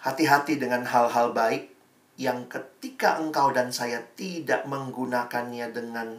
hati-hati 0.00 0.56
dengan 0.56 0.88
hal-hal 0.88 1.36
baik 1.36 1.68
yang 2.16 2.48
ketika 2.48 3.20
engkau 3.20 3.52
dan 3.52 3.68
saya 3.68 4.00
tidak 4.16 4.64
menggunakannya 4.64 5.68
dengan 5.68 6.16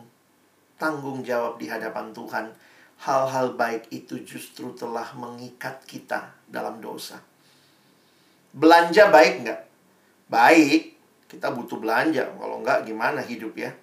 tanggung 0.77 1.25
jawab 1.25 1.57
di 1.57 1.69
hadapan 1.69 2.13
Tuhan, 2.13 2.53
hal-hal 3.01 3.57
baik 3.57 3.89
itu 3.89 4.21
justru 4.21 4.69
telah 4.77 5.09
mengikat 5.17 5.81
kita 5.89 6.37
dalam 6.45 6.77
dosa. 6.81 7.17
Belanja 8.53 9.09
baik 9.09 9.33
nggak? 9.45 9.61
Baik, 10.29 10.81
kita 11.25 11.49
butuh 11.49 11.81
belanja. 11.81 12.29
Kalau 12.29 12.61
nggak 12.61 12.85
gimana 12.85 13.25
hidup 13.25 13.57
ya? 13.57 13.73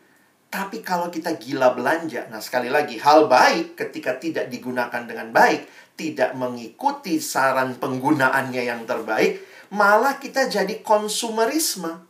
Tapi 0.49 0.81
kalau 0.81 1.13
kita 1.13 1.37
gila 1.37 1.77
belanja, 1.77 2.25
nah 2.33 2.41
sekali 2.41 2.73
lagi, 2.73 2.97
hal 2.97 3.29
baik 3.29 3.77
ketika 3.77 4.17
tidak 4.17 4.49
digunakan 4.49 5.05
dengan 5.05 5.29
baik, 5.29 5.69
tidak 5.93 6.33
mengikuti 6.41 7.21
saran 7.21 7.77
penggunaannya 7.77 8.63
yang 8.65 8.89
terbaik, 8.89 9.45
malah 9.69 10.17
kita 10.17 10.49
jadi 10.49 10.81
konsumerisme. 10.81 12.01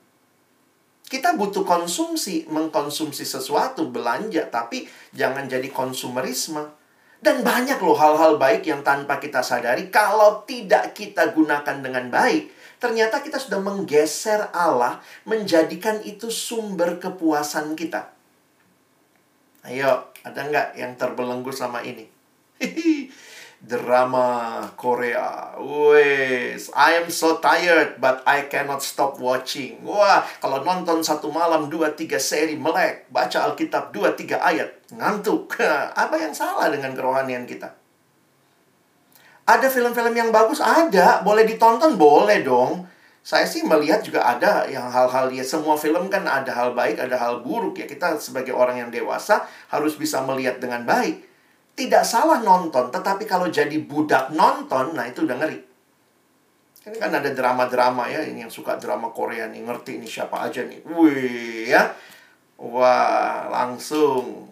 Kita 1.09 1.34
butuh 1.34 1.66
konsumsi, 1.66 2.47
mengkonsumsi 2.47 3.26
sesuatu, 3.26 3.91
belanja, 3.91 4.47
tapi 4.47 4.86
jangan 5.16 5.51
jadi 5.51 5.66
konsumerisme. 5.74 6.68
Dan 7.18 7.43
banyak 7.43 7.82
loh 7.82 7.99
hal-hal 7.99 8.39
baik 8.39 8.70
yang 8.70 8.86
tanpa 8.86 9.18
kita 9.18 9.43
sadari 9.43 9.91
kalau 9.91 10.47
tidak 10.47 10.95
kita 10.95 11.34
gunakan 11.34 11.82
dengan 11.82 12.07
baik, 12.07 12.55
ternyata 12.78 13.18
kita 13.18 13.43
sudah 13.43 13.59
menggeser 13.59 14.55
Allah 14.55 15.03
menjadikan 15.26 15.99
itu 16.07 16.30
sumber 16.30 17.03
kepuasan 17.03 17.74
kita. 17.74 18.18
Ayo, 19.67 20.15
ada 20.23 20.41
nggak 20.47 20.69
yang 20.79 20.95
terbelenggu 20.95 21.51
sama 21.51 21.83
ini? 21.83 22.07
drama 23.59 24.63
Korea. 24.79 25.59
Wes, 25.59 26.71
I 26.71 27.03
am 27.03 27.11
so 27.11 27.43
tired 27.43 27.99
but 27.99 28.23
I 28.23 28.47
cannot 28.47 28.87
stop 28.87 29.19
watching. 29.19 29.83
Wah, 29.83 30.23
kalau 30.39 30.63
nonton 30.63 31.03
satu 31.03 31.35
malam 31.35 31.67
dua 31.67 31.91
tiga 31.99 32.23
seri 32.23 32.55
melek, 32.55 33.11
baca 33.11 33.51
Alkitab 33.51 33.91
dua 33.91 34.15
tiga 34.15 34.39
ayat, 34.39 34.71
ngantuk. 34.95 35.59
Apa 36.03 36.15
yang 36.15 36.31
salah 36.31 36.71
dengan 36.71 36.95
kerohanian 36.95 37.45
kita? 37.51 37.75
Ada 39.49 39.73
film-film 39.73 40.13
yang 40.13 40.31
bagus? 40.31 40.61
Ada. 40.61 41.25
Boleh 41.25 41.49
ditonton? 41.49 41.97
Boleh 41.97 42.45
dong. 42.45 42.85
Saya 43.29 43.45
sih 43.45 43.61
melihat 43.61 44.01
juga 44.01 44.24
ada 44.24 44.64
yang 44.72 44.89
hal-hal 44.89 45.29
ya 45.29 45.45
semua 45.45 45.76
film 45.76 46.09
kan 46.09 46.24
ada 46.24 46.49
hal 46.49 46.72
baik, 46.72 46.97
ada 46.97 47.12
hal 47.20 47.45
buruk 47.45 47.76
ya. 47.76 47.85
Kita 47.85 48.16
sebagai 48.16 48.57
orang 48.57 48.81
yang 48.81 48.89
dewasa 48.89 49.45
harus 49.68 50.01
bisa 50.01 50.24
melihat 50.24 50.57
dengan 50.57 50.89
baik. 50.89 51.29
Tidak 51.76 52.09
salah 52.09 52.41
nonton, 52.41 52.89
tetapi 52.89 53.29
kalau 53.29 53.53
jadi 53.53 53.85
budak 53.85 54.33
nonton, 54.33 54.97
nah 54.97 55.05
itu 55.05 55.29
udah 55.29 55.45
ngeri. 55.45 55.61
Ini 56.89 56.97
kan 56.97 57.12
ada 57.12 57.29
drama-drama 57.29 58.09
ya, 58.09 58.24
ini 58.24 58.49
yang 58.49 58.53
suka 58.55 58.81
drama 58.81 59.12
Korea 59.12 59.45
nih, 59.45 59.61
ngerti 59.61 60.01
ini 60.01 60.09
siapa 60.09 60.49
aja 60.49 60.64
nih. 60.64 60.81
Wih, 60.89 61.68
ya. 61.68 61.85
Wah, 62.57 63.45
langsung. 63.53 64.49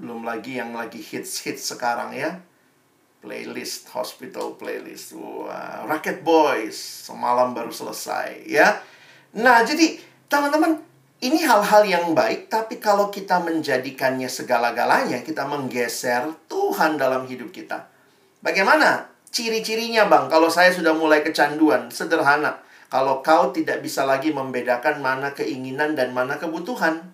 Belum 0.00 0.24
lagi 0.24 0.56
yang 0.56 0.72
lagi 0.72 1.04
hits-hits 1.04 1.76
sekarang 1.76 2.16
ya 2.16 2.40
playlist 3.24 3.88
hospital 3.96 4.60
playlist. 4.60 5.16
Wah 5.16 5.88
Rocket 5.88 6.20
Boys 6.20 6.76
semalam 6.76 7.56
baru 7.56 7.72
selesai 7.72 8.44
ya. 8.44 8.84
Nah 9.40 9.64
jadi 9.64 9.96
teman-teman 10.28 10.76
ini 11.24 11.40
hal-hal 11.40 11.88
yang 11.88 12.12
baik 12.12 12.52
tapi 12.52 12.76
kalau 12.76 13.08
kita 13.08 13.40
menjadikannya 13.40 14.28
segala-galanya 14.28 15.24
kita 15.24 15.48
menggeser 15.48 16.28
Tuhan 16.52 17.00
dalam 17.00 17.24
hidup 17.24 17.48
kita. 17.48 17.88
Bagaimana 18.44 19.08
ciri-cirinya 19.32 20.04
bang? 20.04 20.28
Kalau 20.28 20.52
saya 20.52 20.68
sudah 20.68 20.92
mulai 20.92 21.24
kecanduan 21.24 21.88
sederhana. 21.88 22.60
Kalau 22.92 23.24
kau 23.24 23.50
tidak 23.50 23.82
bisa 23.82 24.06
lagi 24.06 24.30
membedakan 24.30 25.00
mana 25.02 25.34
keinginan 25.34 25.96
dan 25.96 26.14
mana 26.14 26.36
kebutuhan. 26.38 27.10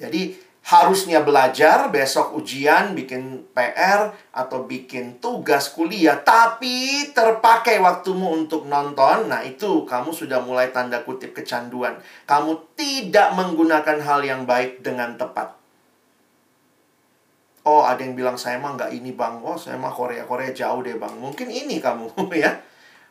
Jadi 0.00 0.34
harusnya 0.62 1.26
belajar, 1.26 1.90
besok 1.90 2.38
ujian, 2.38 2.94
bikin 2.94 3.50
PR, 3.50 4.14
atau 4.30 4.62
bikin 4.62 5.18
tugas 5.18 5.74
kuliah, 5.74 6.22
tapi 6.22 7.10
terpakai 7.10 7.82
waktumu 7.82 8.30
untuk 8.30 8.70
nonton, 8.70 9.26
nah 9.26 9.42
itu 9.42 9.82
kamu 9.82 10.14
sudah 10.14 10.38
mulai 10.38 10.70
tanda 10.70 11.02
kutip 11.02 11.34
kecanduan. 11.34 11.98
Kamu 12.30 12.78
tidak 12.78 13.34
menggunakan 13.34 13.98
hal 14.06 14.22
yang 14.22 14.46
baik 14.46 14.86
dengan 14.86 15.18
tepat. 15.18 15.58
Oh, 17.62 17.86
ada 17.86 18.02
yang 18.02 18.18
bilang 18.18 18.34
saya 18.34 18.58
mah 18.58 18.74
nggak 18.74 18.90
ini 18.90 19.14
bang. 19.14 19.38
Oh, 19.42 19.54
saya 19.54 19.78
mah 19.78 19.94
Korea 19.94 20.26
Korea 20.26 20.50
jauh 20.50 20.82
deh 20.82 20.98
bang. 20.98 21.14
Mungkin 21.14 21.46
ini 21.46 21.78
kamu 21.78 22.10
ya. 22.42 22.58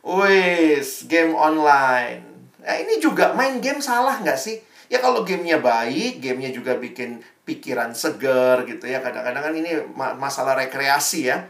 Wis, 0.04 1.08
game 1.08 1.32
online. 1.32 2.20
Nah, 2.60 2.76
ini 2.76 3.00
juga 3.00 3.32
main 3.32 3.64
game 3.64 3.80
salah 3.80 4.20
nggak 4.20 4.36
sih? 4.36 4.60
Ya 4.92 5.00
kalau 5.00 5.24
gamenya 5.24 5.64
baik, 5.64 6.20
gamenya 6.20 6.52
juga 6.52 6.76
bikin 6.76 7.24
pikiran 7.52 7.92
seger 7.92 8.64
gitu 8.64 8.88
ya. 8.88 9.04
Kadang-kadang 9.04 9.52
kan 9.52 9.54
ini 9.60 9.76
masalah 10.16 10.56
rekreasi 10.56 11.28
ya. 11.28 11.44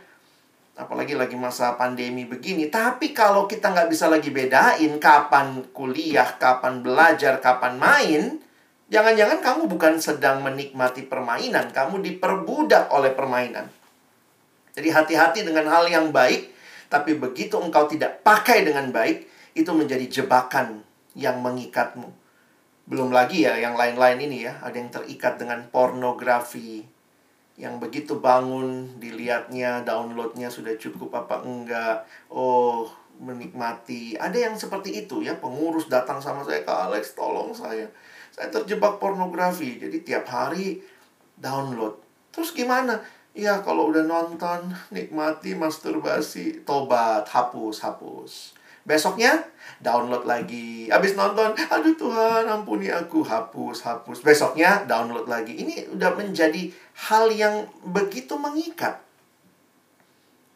Apalagi 0.73 1.13
lagi 1.13 1.37
masa 1.37 1.77
pandemi 1.77 2.25
begini. 2.25 2.73
Tapi 2.73 3.13
kalau 3.13 3.45
kita 3.45 3.69
nggak 3.69 3.89
bisa 3.93 4.09
lagi 4.09 4.33
bedain 4.33 4.97
kapan 4.97 5.61
kuliah, 5.69 6.25
kapan 6.41 6.81
belajar, 6.81 7.37
kapan 7.37 7.77
main, 7.77 8.41
jangan-jangan 8.89 9.45
kamu 9.45 9.69
bukan 9.69 10.01
sedang 10.01 10.41
menikmati 10.41 11.05
permainan, 11.05 11.69
kamu 11.69 12.01
diperbudak 12.01 12.89
oleh 12.89 13.13
permainan. 13.13 13.69
Jadi 14.73 14.89
hati-hati 14.89 15.45
dengan 15.45 15.69
hal 15.69 15.85
yang 15.85 16.09
baik, 16.09 16.49
tapi 16.89 17.13
begitu 17.19 17.59
engkau 17.61 17.85
tidak 17.85 18.23
pakai 18.25 18.65
dengan 18.65 18.89
baik, 18.89 19.27
itu 19.53 19.69
menjadi 19.75 20.07
jebakan 20.07 20.81
yang 21.13 21.43
mengikatmu. 21.43 22.20
Belum 22.85 23.13
lagi 23.13 23.45
ya 23.45 23.55
yang 23.57 23.77
lain-lain 23.77 24.19
ini 24.21 24.47
ya, 24.47 24.57
ada 24.61 24.75
yang 24.75 24.89
terikat 24.89 25.37
dengan 25.37 25.67
pornografi. 25.69 26.83
Yang 27.59 27.75
begitu 27.77 28.13
bangun, 28.17 28.97
dilihatnya, 28.97 29.85
downloadnya 29.85 30.49
sudah 30.49 30.73
cukup 30.79 31.13
apa 31.13 31.45
enggak. 31.45 32.07
Oh, 32.31 32.89
menikmati. 33.21 34.17
Ada 34.17 34.49
yang 34.49 34.55
seperti 34.57 35.05
itu 35.05 35.21
ya, 35.21 35.37
pengurus 35.37 35.85
datang 35.85 36.17
sama 36.17 36.41
saya, 36.41 36.65
Kak 36.65 36.89
Alex 36.89 37.13
tolong 37.13 37.53
saya. 37.53 37.85
Saya 38.33 38.49
terjebak 38.49 38.97
pornografi. 38.97 39.77
Jadi 39.77 40.01
tiap 40.01 40.25
hari 40.25 40.81
download. 41.37 42.01
Terus 42.33 42.55
gimana? 42.55 42.97
Ya 43.31 43.63
kalau 43.63 43.93
udah 43.93 44.03
nonton, 44.03 44.75
nikmati, 44.91 45.55
masturbasi, 45.55 46.67
tobat, 46.67 47.23
hapus, 47.29 47.79
hapus. 47.79 48.57
Besoknya 48.83 49.45
download 49.81 50.23
lagi. 50.29 50.87
Habis 50.87 51.17
nonton, 51.17 51.51
aduh 51.73 51.97
Tuhan 51.97 52.45
ampuni 52.45 52.87
aku, 52.93 53.25
hapus, 53.25 53.83
hapus. 53.83 54.21
Besoknya 54.21 54.85
download 54.85 55.25
lagi. 55.25 55.57
Ini 55.57 55.91
udah 55.97 56.13
menjadi 56.15 56.69
hal 57.09 57.33
yang 57.33 57.65
begitu 57.81 58.37
mengikat. 58.37 59.01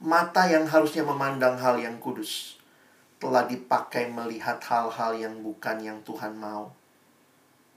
Mata 0.05 0.45
yang 0.45 0.69
harusnya 0.69 1.01
memandang 1.01 1.57
hal 1.57 1.81
yang 1.81 1.97
kudus 1.97 2.61
telah 3.17 3.49
dipakai 3.49 4.05
melihat 4.13 4.61
hal-hal 4.61 5.17
yang 5.17 5.41
bukan 5.41 5.81
yang 5.81 5.97
Tuhan 6.05 6.37
mau. 6.37 6.69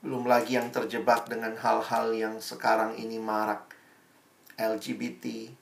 Belum 0.05 0.29
lagi 0.29 0.61
yang 0.61 0.69
terjebak 0.69 1.27
dengan 1.27 1.57
hal-hal 1.57 2.13
yang 2.13 2.37
sekarang 2.39 2.95
ini 3.01 3.17
marak. 3.17 3.65
LGBT. 4.59 5.55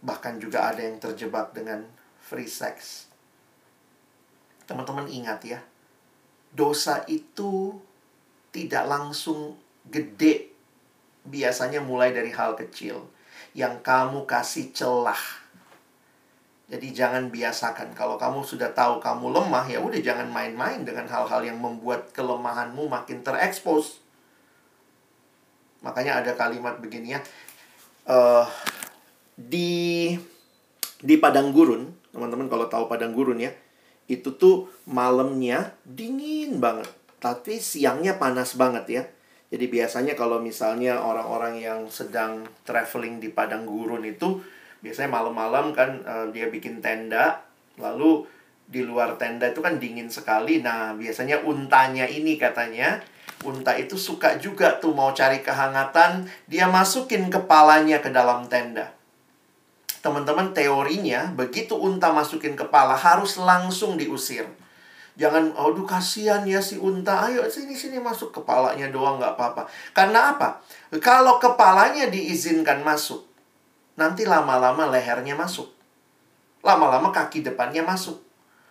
Bahkan 0.00 0.38
juga 0.38 0.72
ada 0.72 0.80
yang 0.80 1.02
terjebak 1.02 1.50
dengan 1.52 1.82
free 2.22 2.48
sex 2.48 3.10
Teman-teman 4.64 5.08
ingat 5.08 5.44
ya, 5.44 5.60
dosa 6.54 7.04
itu 7.10 7.76
tidak 8.54 8.84
langsung 8.88 9.58
gede. 9.88 10.52
Biasanya 11.24 11.80
mulai 11.80 12.12
dari 12.12 12.28
hal 12.32 12.52
kecil 12.56 13.08
yang 13.56 13.80
kamu 13.80 14.28
kasih 14.28 14.74
celah. 14.74 15.44
Jadi 16.64 16.96
jangan 16.96 17.28
biasakan 17.28 17.92
kalau 17.92 18.16
kamu 18.16 18.40
sudah 18.40 18.72
tahu 18.72 18.96
kamu 18.96 19.36
lemah 19.36 19.68
ya 19.68 19.78
udah 19.84 20.00
jangan 20.00 20.26
main-main 20.32 20.80
dengan 20.80 21.04
hal-hal 21.06 21.44
yang 21.44 21.60
membuat 21.60 22.10
kelemahanmu 22.16 22.88
makin 22.88 23.20
terekspos. 23.20 24.00
Makanya 25.84 26.24
ada 26.24 26.32
kalimat 26.32 26.80
begini 26.80 27.14
ya. 27.14 27.20
Uh, 28.08 28.48
di 29.36 30.12
di 31.04 31.14
padang 31.20 31.52
gurun, 31.52 31.92
teman-teman 32.16 32.48
kalau 32.48 32.66
tahu 32.72 32.88
padang 32.88 33.12
gurun 33.12 33.36
ya, 33.36 33.52
itu 34.10 34.36
tuh 34.36 34.68
malamnya 34.84 35.72
dingin 35.84 36.60
banget, 36.60 36.88
tapi 37.22 37.56
siangnya 37.56 38.20
panas 38.20 38.56
banget 38.56 38.84
ya. 38.88 39.02
Jadi 39.48 39.70
biasanya 39.70 40.18
kalau 40.18 40.42
misalnya 40.42 40.98
orang-orang 40.98 41.62
yang 41.62 41.80
sedang 41.86 42.42
traveling 42.66 43.22
di 43.22 43.30
padang 43.30 43.64
gurun 43.64 44.02
itu 44.02 44.42
biasanya 44.82 45.14
malam-malam 45.14 45.72
kan 45.72 46.02
uh, 46.04 46.26
dia 46.34 46.50
bikin 46.50 46.82
tenda, 46.84 47.40
lalu 47.80 48.26
di 48.64 48.82
luar 48.82 49.16
tenda 49.16 49.48
itu 49.48 49.62
kan 49.62 49.78
dingin 49.78 50.10
sekali. 50.10 50.60
Nah, 50.60 50.92
biasanya 50.98 51.44
untanya 51.46 52.04
ini 52.04 52.36
katanya 52.36 53.00
unta 53.44 53.76
itu 53.76 53.94
suka 53.94 54.40
juga 54.40 54.80
tuh 54.80 54.96
mau 54.96 55.12
cari 55.12 55.44
kehangatan, 55.44 56.26
dia 56.48 56.66
masukin 56.66 57.28
kepalanya 57.28 58.00
ke 58.00 58.08
dalam 58.08 58.48
tenda 58.48 58.92
teman-teman 60.04 60.52
teorinya 60.52 61.32
begitu 61.32 61.72
unta 61.72 62.12
masukin 62.12 62.52
kepala 62.52 62.92
harus 62.92 63.40
langsung 63.40 63.96
diusir. 63.96 64.44
Jangan, 65.16 65.56
aduh 65.56 65.88
kasihan 65.88 66.44
ya 66.44 66.60
si 66.60 66.76
unta, 66.76 67.24
ayo 67.24 67.46
sini 67.48 67.72
sini 67.72 68.02
masuk 68.02 68.34
kepalanya 68.34 68.92
doang 68.92 69.16
nggak 69.16 69.38
apa-apa. 69.38 69.64
Karena 69.96 70.36
apa? 70.36 70.60
Kalau 71.00 71.40
kepalanya 71.40 72.10
diizinkan 72.12 72.84
masuk, 72.84 73.24
nanti 73.96 74.28
lama-lama 74.28 74.90
lehernya 74.92 75.38
masuk. 75.38 75.72
Lama-lama 76.60 77.08
kaki 77.14 77.40
depannya 77.46 77.86
masuk. 77.86 78.20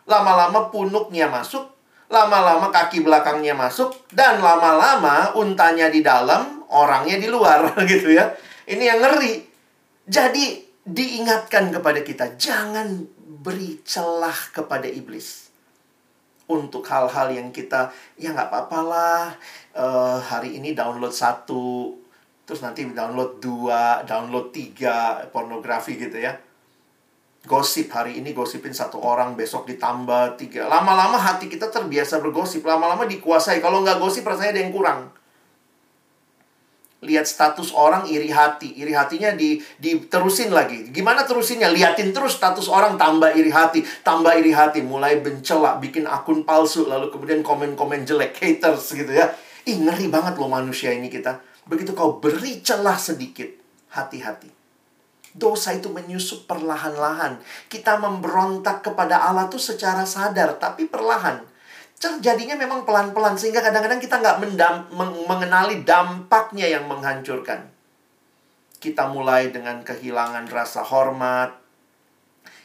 Lama-lama 0.06 0.70
punuknya 0.70 1.32
masuk. 1.32 1.72
Lama-lama 2.12 2.70
kaki 2.70 3.02
belakangnya 3.02 3.56
masuk. 3.56 3.96
Dan 4.12 4.44
lama-lama 4.44 5.32
untanya 5.40 5.88
di 5.88 6.04
dalam, 6.04 6.68
orangnya 6.68 7.18
di 7.18 7.32
luar 7.32 7.72
gitu 7.90 8.12
ya. 8.12 8.36
Ini 8.68 8.84
yang 8.84 9.00
ngeri. 9.00 9.48
Jadi 10.04 10.73
diingatkan 10.84 11.72
kepada 11.72 12.04
kita, 12.04 12.36
jangan 12.36 13.08
beri 13.44 13.80
celah 13.84 14.36
kepada 14.52 14.88
iblis 14.88 15.52
untuk 16.48 16.84
hal-hal 16.92 17.32
yang 17.32 17.50
kita 17.56 17.92
ya 18.20 18.36
nggak 18.36 18.52
apa-apa 18.52 18.80
lah 18.84 19.24
uh, 19.80 20.20
hari 20.20 20.60
ini 20.60 20.76
download 20.76 21.16
satu 21.16 21.96
terus 22.44 22.60
nanti 22.60 22.84
download 22.84 23.40
dua 23.40 24.04
download 24.04 24.52
tiga 24.52 25.24
pornografi 25.32 25.96
gitu 25.96 26.20
ya. 26.20 26.36
Gosip 27.44 27.92
hari 27.92 28.24
ini 28.24 28.32
gosipin 28.32 28.72
satu 28.72 29.04
orang 29.04 29.36
besok 29.36 29.68
ditambah 29.68 30.40
tiga. 30.40 30.68
Lama-lama 30.72 31.20
hati 31.20 31.52
kita 31.52 31.68
terbiasa 31.68 32.24
bergosip 32.24 32.64
lama-lama 32.64 33.04
dikuasai. 33.04 33.60
Kalau 33.60 33.84
nggak 33.84 34.00
gosip 34.00 34.24
rasanya 34.24 34.56
ada 34.56 34.62
yang 34.64 34.72
kurang 34.72 35.12
lihat 37.04 37.28
status 37.28 37.76
orang 37.76 38.08
iri 38.08 38.32
hati. 38.32 38.74
Iri 38.80 38.96
hatinya 38.96 39.36
di 39.36 39.60
diterusin 39.78 40.50
lagi. 40.50 40.90
Gimana 40.90 41.28
terusinnya? 41.28 41.70
Liatin 41.70 42.16
terus 42.16 42.40
status 42.40 42.72
orang 42.72 42.96
tambah 42.96 43.30
iri 43.36 43.52
hati, 43.52 43.84
tambah 44.02 44.34
iri 44.34 44.56
hati, 44.56 44.82
mulai 44.82 45.20
bencela, 45.20 45.78
bikin 45.78 46.08
akun 46.08 46.48
palsu, 46.48 46.88
lalu 46.88 47.12
kemudian 47.12 47.44
komen-komen 47.44 48.08
jelek, 48.08 48.40
haters 48.40 48.96
gitu 48.96 49.12
ya. 49.12 49.30
Ih, 49.68 49.80
ngeri 49.80 50.08
banget 50.10 50.40
loh 50.40 50.50
manusia 50.50 50.92
ini 50.92 51.08
kita. 51.12 51.40
Begitu 51.68 51.96
kau 51.96 52.20
beri 52.20 52.60
celah 52.60 53.00
sedikit, 53.00 53.48
hati-hati. 53.96 54.52
Dosa 55.34 55.74
itu 55.74 55.90
menyusup 55.90 56.46
perlahan-lahan. 56.46 57.40
Kita 57.72 57.98
memberontak 57.98 58.86
kepada 58.86 59.24
Allah 59.28 59.48
tuh 59.48 59.62
secara 59.62 60.04
sadar, 60.04 60.60
tapi 60.60 60.86
perlahan 60.86 61.53
terjadinya 62.04 62.60
memang 62.60 62.84
pelan-pelan 62.84 63.40
sehingga 63.40 63.64
kadang-kadang 63.64 64.04
kita 64.04 64.20
nggak 64.20 64.38
mengenali 65.24 65.88
dampaknya 65.88 66.68
yang 66.68 66.92
menghancurkan. 66.92 67.72
Kita 68.84 69.08
mulai 69.08 69.48
dengan 69.56 69.80
kehilangan 69.80 70.52
rasa 70.52 70.84
hormat, 70.84 71.56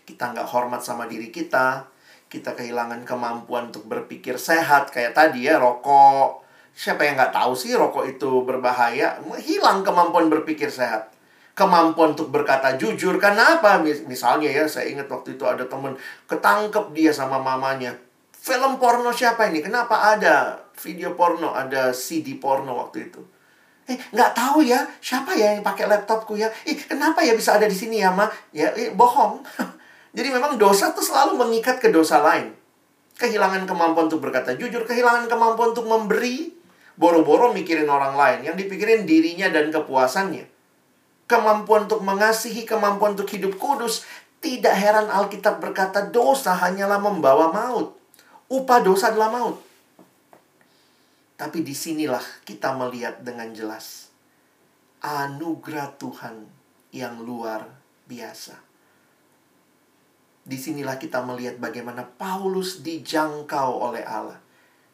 kita 0.03 0.35
nggak 0.35 0.51
hormat 0.51 0.83
sama 0.83 1.07
diri 1.07 1.31
kita, 1.31 1.87
kita 2.27 2.59
kehilangan 2.59 3.07
kemampuan 3.07 3.71
untuk 3.71 3.87
berpikir 3.87 4.35
sehat 4.35 4.91
kayak 4.91 5.15
tadi 5.15 5.47
ya 5.47 5.63
rokok. 5.63 6.43
Siapa 6.75 7.07
yang 7.07 7.15
nggak 7.15 7.35
tahu 7.39 7.55
sih 7.55 7.79
rokok 7.79 8.11
itu 8.11 8.43
berbahaya? 8.43 9.23
Hilang 9.39 9.87
kemampuan 9.87 10.27
berpikir 10.27 10.75
sehat 10.75 11.15
kemampuan 11.55 12.19
untuk 12.19 12.31
berkata 12.35 12.75
jujur. 12.79 13.19
Kenapa? 13.19 13.79
Misalnya 13.83 14.47
ya, 14.47 14.67
saya 14.71 14.91
ingat 14.91 15.11
waktu 15.11 15.35
itu 15.35 15.43
ada 15.43 15.67
temen 15.67 15.95
ketangkep 16.31 16.95
dia 16.95 17.11
sama 17.11 17.43
mamanya 17.43 17.99
Film 18.39 18.79
porno 18.79 19.11
siapa 19.11 19.51
ini? 19.51 19.59
Kenapa 19.59 20.15
ada 20.15 20.63
video 20.79 21.19
porno, 21.19 21.53
ada 21.53 21.91
CD 21.91 22.39
porno 22.39 22.79
waktu 22.79 23.11
itu? 23.11 23.21
Eh, 23.89 23.97
nggak 24.13 24.33
tahu 24.37 24.63
ya, 24.63 24.85
siapa 25.01 25.33
ya 25.33 25.57
yang 25.57 25.65
pakai 25.65 25.89
laptopku 25.89 26.37
ya? 26.37 26.47
Ih, 26.69 26.77
kenapa 26.77 27.25
ya 27.25 27.33
bisa 27.33 27.57
ada 27.57 27.65
di 27.65 27.75
sini 27.75 28.05
ya, 28.05 28.13
Ma? 28.13 28.29
Ya, 28.53 28.71
eh, 28.77 28.93
bohong. 28.93 29.43
Jadi 30.17 30.29
memang 30.29 30.61
dosa 30.61 30.93
tuh 30.93 31.03
selalu 31.03 31.41
mengikat 31.41 31.83
ke 31.83 31.91
dosa 31.91 32.23
lain. 32.23 32.55
Kehilangan 33.19 33.67
kemampuan 33.67 34.07
untuk 34.07 34.23
berkata 34.23 34.55
jujur, 34.55 34.87
kehilangan 34.87 35.27
kemampuan 35.27 35.75
untuk 35.75 35.91
memberi, 35.91 36.55
boro-boro 36.95 37.51
mikirin 37.51 37.91
orang 37.91 38.15
lain, 38.15 38.39
yang 38.47 38.55
dipikirin 38.55 39.03
dirinya 39.09 39.51
dan 39.51 39.75
kepuasannya. 39.75 40.47
Kemampuan 41.27 41.91
untuk 41.91 42.01
mengasihi, 42.07 42.63
kemampuan 42.65 43.19
untuk 43.19 43.29
hidup 43.29 43.59
kudus. 43.59 44.07
Tidak 44.39 44.71
heran 44.71 45.11
Alkitab 45.11 45.59
berkata 45.59 46.07
dosa 46.07 46.55
hanyalah 46.55 47.03
membawa 47.03 47.51
maut. 47.51 47.98
Upah 48.49 48.81
dosa 48.81 49.13
adalah 49.13 49.29
maut. 49.29 49.61
Tapi 51.39 51.63
di 51.63 51.77
sinilah 51.77 52.25
kita 52.49 52.75
melihat 52.75 53.21
dengan 53.21 53.53
jelas 53.53 54.09
anugerah 54.99 55.95
Tuhan 55.95 56.51
yang 56.91 57.23
luar 57.23 57.69
biasa. 58.11 58.59
Di 60.49 60.57
sinilah 60.57 60.97
kita 60.97 61.23
melihat 61.23 61.61
bagaimana 61.61 62.09
Paulus 62.09 62.81
dijangkau 62.83 63.71
oleh 63.85 64.03
Allah. 64.03 64.41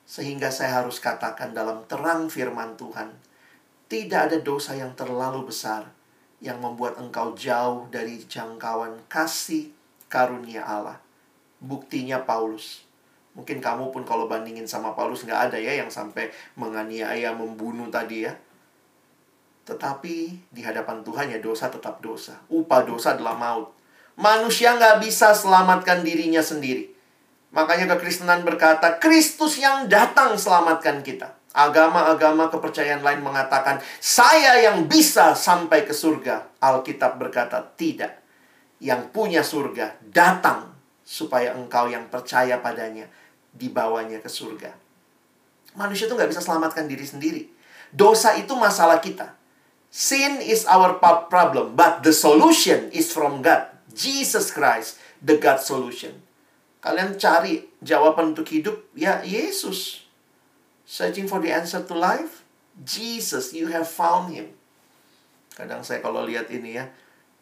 Sehingga 0.05 0.53
saya 0.53 0.85
harus 0.85 1.01
katakan 1.01 1.57
dalam 1.57 1.89
terang 1.89 2.29
firman 2.29 2.77
Tuhan, 2.77 3.17
tidak 3.89 4.29
ada 4.29 4.39
dosa 4.45 4.77
yang 4.77 4.93
terlalu 4.93 5.49
besar 5.49 5.89
yang 6.45 6.61
membuat 6.61 7.01
engkau 7.01 7.33
jauh 7.33 7.89
dari 7.89 8.21
jangkauan 8.21 9.01
kasih 9.09 9.73
karunia 10.13 10.61
Allah. 10.61 11.01
Buktinya 11.57 12.21
Paulus 12.21 12.84
Mungkin 13.35 13.59
kamu 13.59 13.91
pun 13.91 14.07
kalau 14.07 14.30
bandingin 14.30 14.64
sama 14.64 14.95
Paulus 14.95 15.26
nggak 15.26 15.51
ada 15.51 15.59
ya 15.59 15.82
yang 15.82 15.91
sampai 15.91 16.30
menganiaya, 16.55 17.35
membunuh 17.35 17.91
tadi 17.91 18.30
ya. 18.30 18.32
Tetapi 19.66 20.16
di 20.55 20.61
hadapan 20.62 21.03
Tuhan 21.03 21.35
ya 21.35 21.43
dosa 21.43 21.66
tetap 21.66 21.99
dosa. 21.99 22.39
Upah 22.47 22.87
dosa 22.87 23.18
adalah 23.18 23.35
maut. 23.35 23.74
Manusia 24.14 24.78
nggak 24.78 25.03
bisa 25.03 25.35
selamatkan 25.35 26.07
dirinya 26.07 26.39
sendiri. 26.39 26.95
Makanya 27.51 27.91
kekristenan 27.99 28.47
berkata, 28.47 29.03
Kristus 29.03 29.59
yang 29.59 29.91
datang 29.91 30.39
selamatkan 30.39 31.03
kita. 31.03 31.35
Agama-agama 31.55 32.51
kepercayaan 32.51 33.03
lain 33.03 33.22
mengatakan, 33.22 33.78
saya 34.03 34.59
yang 34.59 34.91
bisa 34.91 35.39
sampai 35.39 35.87
ke 35.87 35.95
surga. 35.95 36.59
Alkitab 36.59 37.18
berkata, 37.18 37.62
tidak. 37.78 38.22
Yang 38.82 39.11
punya 39.14 39.43
surga 39.47 40.03
datang 40.03 40.74
supaya 41.07 41.55
engkau 41.55 41.87
yang 41.87 42.11
percaya 42.11 42.59
padanya 42.59 43.07
dibawanya 43.55 44.19
ke 44.19 44.27
surga. 44.27 44.75
Manusia 45.79 46.11
itu 46.11 46.15
nggak 46.15 46.31
bisa 46.31 46.43
selamatkan 46.43 46.91
diri 46.91 47.07
sendiri. 47.07 47.43
Dosa 47.95 48.35
itu 48.35 48.53
masalah 48.59 48.99
kita. 48.99 49.35
Sin 49.95 50.43
is 50.43 50.67
our 50.67 50.99
problem, 51.31 51.79
but 51.79 52.03
the 52.03 52.11
solution 52.11 52.91
is 52.91 53.15
from 53.15 53.47
God. 53.47 53.71
Jesus 53.95 54.51
Christ, 54.51 54.99
the 55.23 55.39
God 55.39 55.63
solution. 55.63 56.19
Kalian 56.83 57.15
cari 57.15 57.71
jawaban 57.79 58.35
untuk 58.35 58.51
hidup, 58.51 58.91
ya 58.99 59.23
Yesus. 59.23 60.03
Searching 60.83 61.31
for 61.31 61.39
the 61.39 61.55
answer 61.55 61.81
to 61.81 61.95
life, 61.95 62.43
Jesus, 62.83 63.55
you 63.55 63.71
have 63.71 63.87
found 63.87 64.35
him. 64.35 64.51
Kadang 65.55 65.87
saya 65.87 66.03
kalau 66.03 66.27
lihat 66.27 66.51
ini 66.51 66.75
ya, 66.83 66.91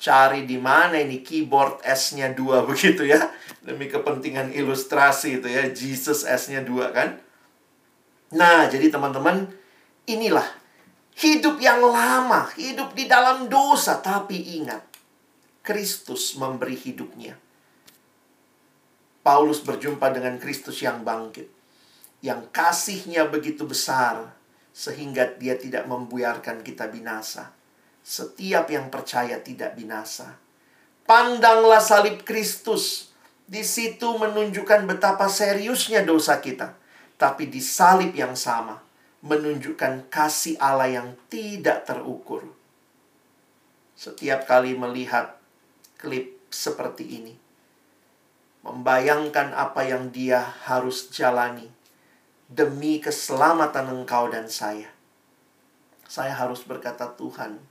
cari 0.02 0.42
di 0.42 0.58
mana 0.58 0.98
ini 0.98 1.22
keyboard 1.22 1.78
S-nya 1.86 2.34
dua 2.34 2.64
begitu 2.68 3.06
ya. 3.06 3.30
Demi 3.62 3.86
kepentingan 3.86 4.50
ilustrasi 4.50 5.38
itu 5.38 5.46
ya, 5.46 5.70
Jesus 5.70 6.26
S-nya 6.26 6.66
dua 6.66 6.90
kan. 6.90 7.22
Nah, 8.34 8.66
jadi 8.66 8.90
teman-teman, 8.90 9.46
inilah 10.10 10.48
hidup 11.14 11.62
yang 11.62 11.78
lama, 11.78 12.50
hidup 12.58 12.90
di 12.98 13.06
dalam 13.06 13.46
dosa, 13.46 14.02
tapi 14.02 14.58
ingat, 14.58 14.82
Kristus 15.62 16.34
memberi 16.34 16.74
hidupnya. 16.74 17.38
Paulus 19.22 19.62
berjumpa 19.62 20.10
dengan 20.10 20.34
Kristus 20.42 20.82
yang 20.82 21.06
bangkit, 21.06 21.46
yang 22.26 22.50
kasihnya 22.50 23.30
begitu 23.30 23.62
besar, 23.62 24.34
sehingga 24.74 25.38
dia 25.38 25.54
tidak 25.54 25.86
membuyarkan 25.86 26.66
kita 26.66 26.90
binasa 26.90 27.61
setiap 28.02 28.66
yang 28.68 28.90
percaya 28.90 29.38
tidak 29.38 29.78
binasa. 29.78 30.36
Pandanglah 31.06 31.82
salib 31.82 32.26
Kristus. 32.26 33.14
Di 33.46 33.62
situ 33.66 34.18
menunjukkan 34.18 34.86
betapa 34.86 35.30
seriusnya 35.30 36.02
dosa 36.02 36.38
kita. 36.42 36.74
Tapi 37.18 37.46
di 37.46 37.62
salib 37.62 38.14
yang 38.14 38.34
sama 38.34 38.82
menunjukkan 39.22 40.10
kasih 40.10 40.58
Allah 40.58 40.90
yang 40.90 41.08
tidak 41.30 41.86
terukur. 41.86 42.42
Setiap 43.94 44.50
kali 44.50 44.74
melihat 44.74 45.38
klip 45.94 46.42
seperti 46.50 47.22
ini, 47.22 47.34
membayangkan 48.66 49.54
apa 49.54 49.86
yang 49.86 50.10
dia 50.10 50.42
harus 50.66 51.06
jalani 51.14 51.70
demi 52.50 52.98
keselamatan 52.98 54.02
engkau 54.02 54.26
dan 54.26 54.50
saya. 54.50 54.90
Saya 56.10 56.34
harus 56.34 56.66
berkata, 56.66 57.14
"Tuhan, 57.14 57.62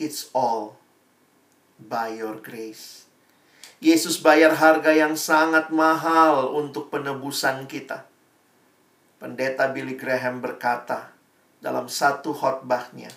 It's 0.00 0.32
all 0.32 0.80
by 1.76 2.16
your 2.16 2.40
grace. 2.40 3.04
Yesus 3.84 4.16
bayar 4.16 4.56
harga 4.56 4.96
yang 4.96 5.12
sangat 5.12 5.68
mahal 5.68 6.56
untuk 6.56 6.88
penebusan 6.88 7.68
kita. 7.68 8.08
Pendeta 9.20 9.68
Billy 9.68 10.00
Graham 10.00 10.40
berkata 10.40 11.12
dalam 11.60 11.92
satu 11.92 12.32
khotbahnya, 12.32 13.12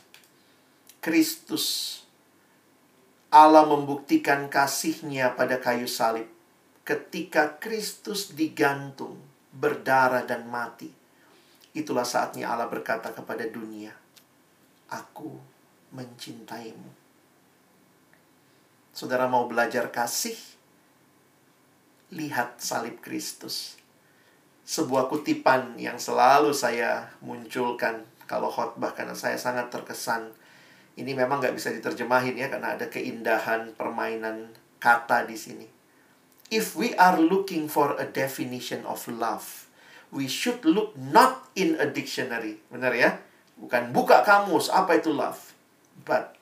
Kristus 0.99 1.99
Allah 3.31 3.63
membuktikan 3.63 4.51
kasihnya 4.51 5.39
pada 5.39 5.63
kayu 5.63 5.87
salib 5.87 6.27
ketika 6.83 7.63
Kristus 7.63 8.35
digantung, 8.35 9.23
berdarah 9.55 10.27
dan 10.27 10.51
mati. 10.51 10.91
Itulah 11.71 12.03
saatnya 12.03 12.51
Allah 12.51 12.67
berkata 12.67 13.15
kepada 13.15 13.47
dunia, 13.47 13.95
Aku 14.91 15.52
mencintaimu. 15.93 16.89
Saudara 18.93 19.29
mau 19.29 19.45
belajar 19.45 19.89
kasih? 19.89 20.37
Lihat 22.13 22.61
salib 22.61 23.01
Kristus. 23.01 23.77
Sebuah 24.65 25.09
kutipan 25.09 25.77
yang 25.81 25.97
selalu 25.97 26.53
saya 26.53 27.09
munculkan 27.25 28.05
kalau 28.29 28.49
khotbah 28.49 28.93
karena 28.93 29.17
saya 29.17 29.37
sangat 29.37 29.69
terkesan. 29.69 30.29
Ini 30.93 31.09
memang 31.17 31.41
nggak 31.41 31.57
bisa 31.57 31.73
diterjemahin 31.73 32.37
ya 32.37 32.53
karena 32.53 32.77
ada 32.77 32.85
keindahan 32.85 33.73
permainan 33.73 34.53
kata 34.77 35.25
di 35.25 35.33
sini. 35.33 35.67
If 36.53 36.77
we 36.77 36.93
are 37.01 37.17
looking 37.17 37.65
for 37.65 37.97
a 37.97 38.05
definition 38.05 38.85
of 38.85 39.01
love, 39.09 39.65
we 40.13 40.29
should 40.29 40.61
look 40.61 40.93
not 40.93 41.49
in 41.57 41.81
a 41.81 41.89
dictionary. 41.89 42.61
Benar 42.69 42.93
ya? 42.93 43.17
Bukan 43.57 43.89
buka 43.89 44.21
kamus, 44.21 44.69
apa 44.69 45.01
itu 45.01 45.09
love? 45.09 45.52
But 46.01 46.33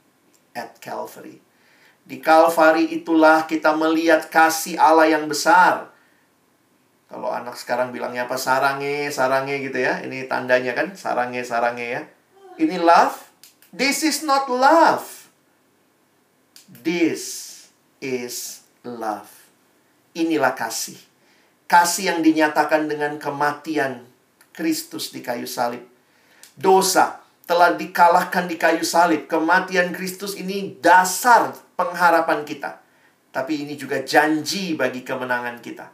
at 0.56 0.80
Calvary. 0.80 1.44
Di 2.08 2.24
Calvary 2.24 2.92
itulah 2.96 3.44
kita 3.46 3.76
melihat 3.76 4.32
kasih 4.32 4.80
Allah 4.80 5.12
yang 5.12 5.28
besar. 5.28 5.92
Kalau 7.12 7.28
anak 7.28 7.60
sekarang 7.60 7.92
bilangnya 7.92 8.24
apa? 8.24 8.40
Sarange, 8.40 9.12
sarange 9.12 9.60
gitu 9.60 9.84
ya. 9.84 10.00
Ini 10.00 10.32
tandanya 10.32 10.72
kan, 10.72 10.96
sarange, 10.96 11.44
sarange 11.44 11.84
ya. 11.84 12.02
Ini 12.56 12.80
love, 12.80 13.32
This 13.72 14.04
is 14.04 14.20
not 14.28 14.52
love. 14.52 15.32
This 16.68 17.48
is 18.04 18.68
love. 18.84 19.32
Inilah 20.12 20.52
kasih. 20.52 21.00
Kasih 21.72 22.12
yang 22.12 22.20
dinyatakan 22.20 22.92
dengan 22.92 23.16
kematian 23.16 24.04
Kristus 24.52 25.16
di 25.16 25.24
kayu 25.24 25.48
salib. 25.48 25.88
Dosa 26.60 27.21
telah 27.52 27.76
dikalahkan 27.76 28.48
di 28.48 28.56
kayu 28.56 28.80
salib. 28.80 29.28
Kematian 29.28 29.92
Kristus 29.92 30.40
ini 30.40 30.80
dasar 30.80 31.52
pengharapan 31.76 32.48
kita. 32.48 32.80
Tapi 33.36 33.68
ini 33.68 33.76
juga 33.76 34.00
janji 34.08 34.80
bagi 34.80 35.04
kemenangan 35.04 35.60
kita. 35.60 35.92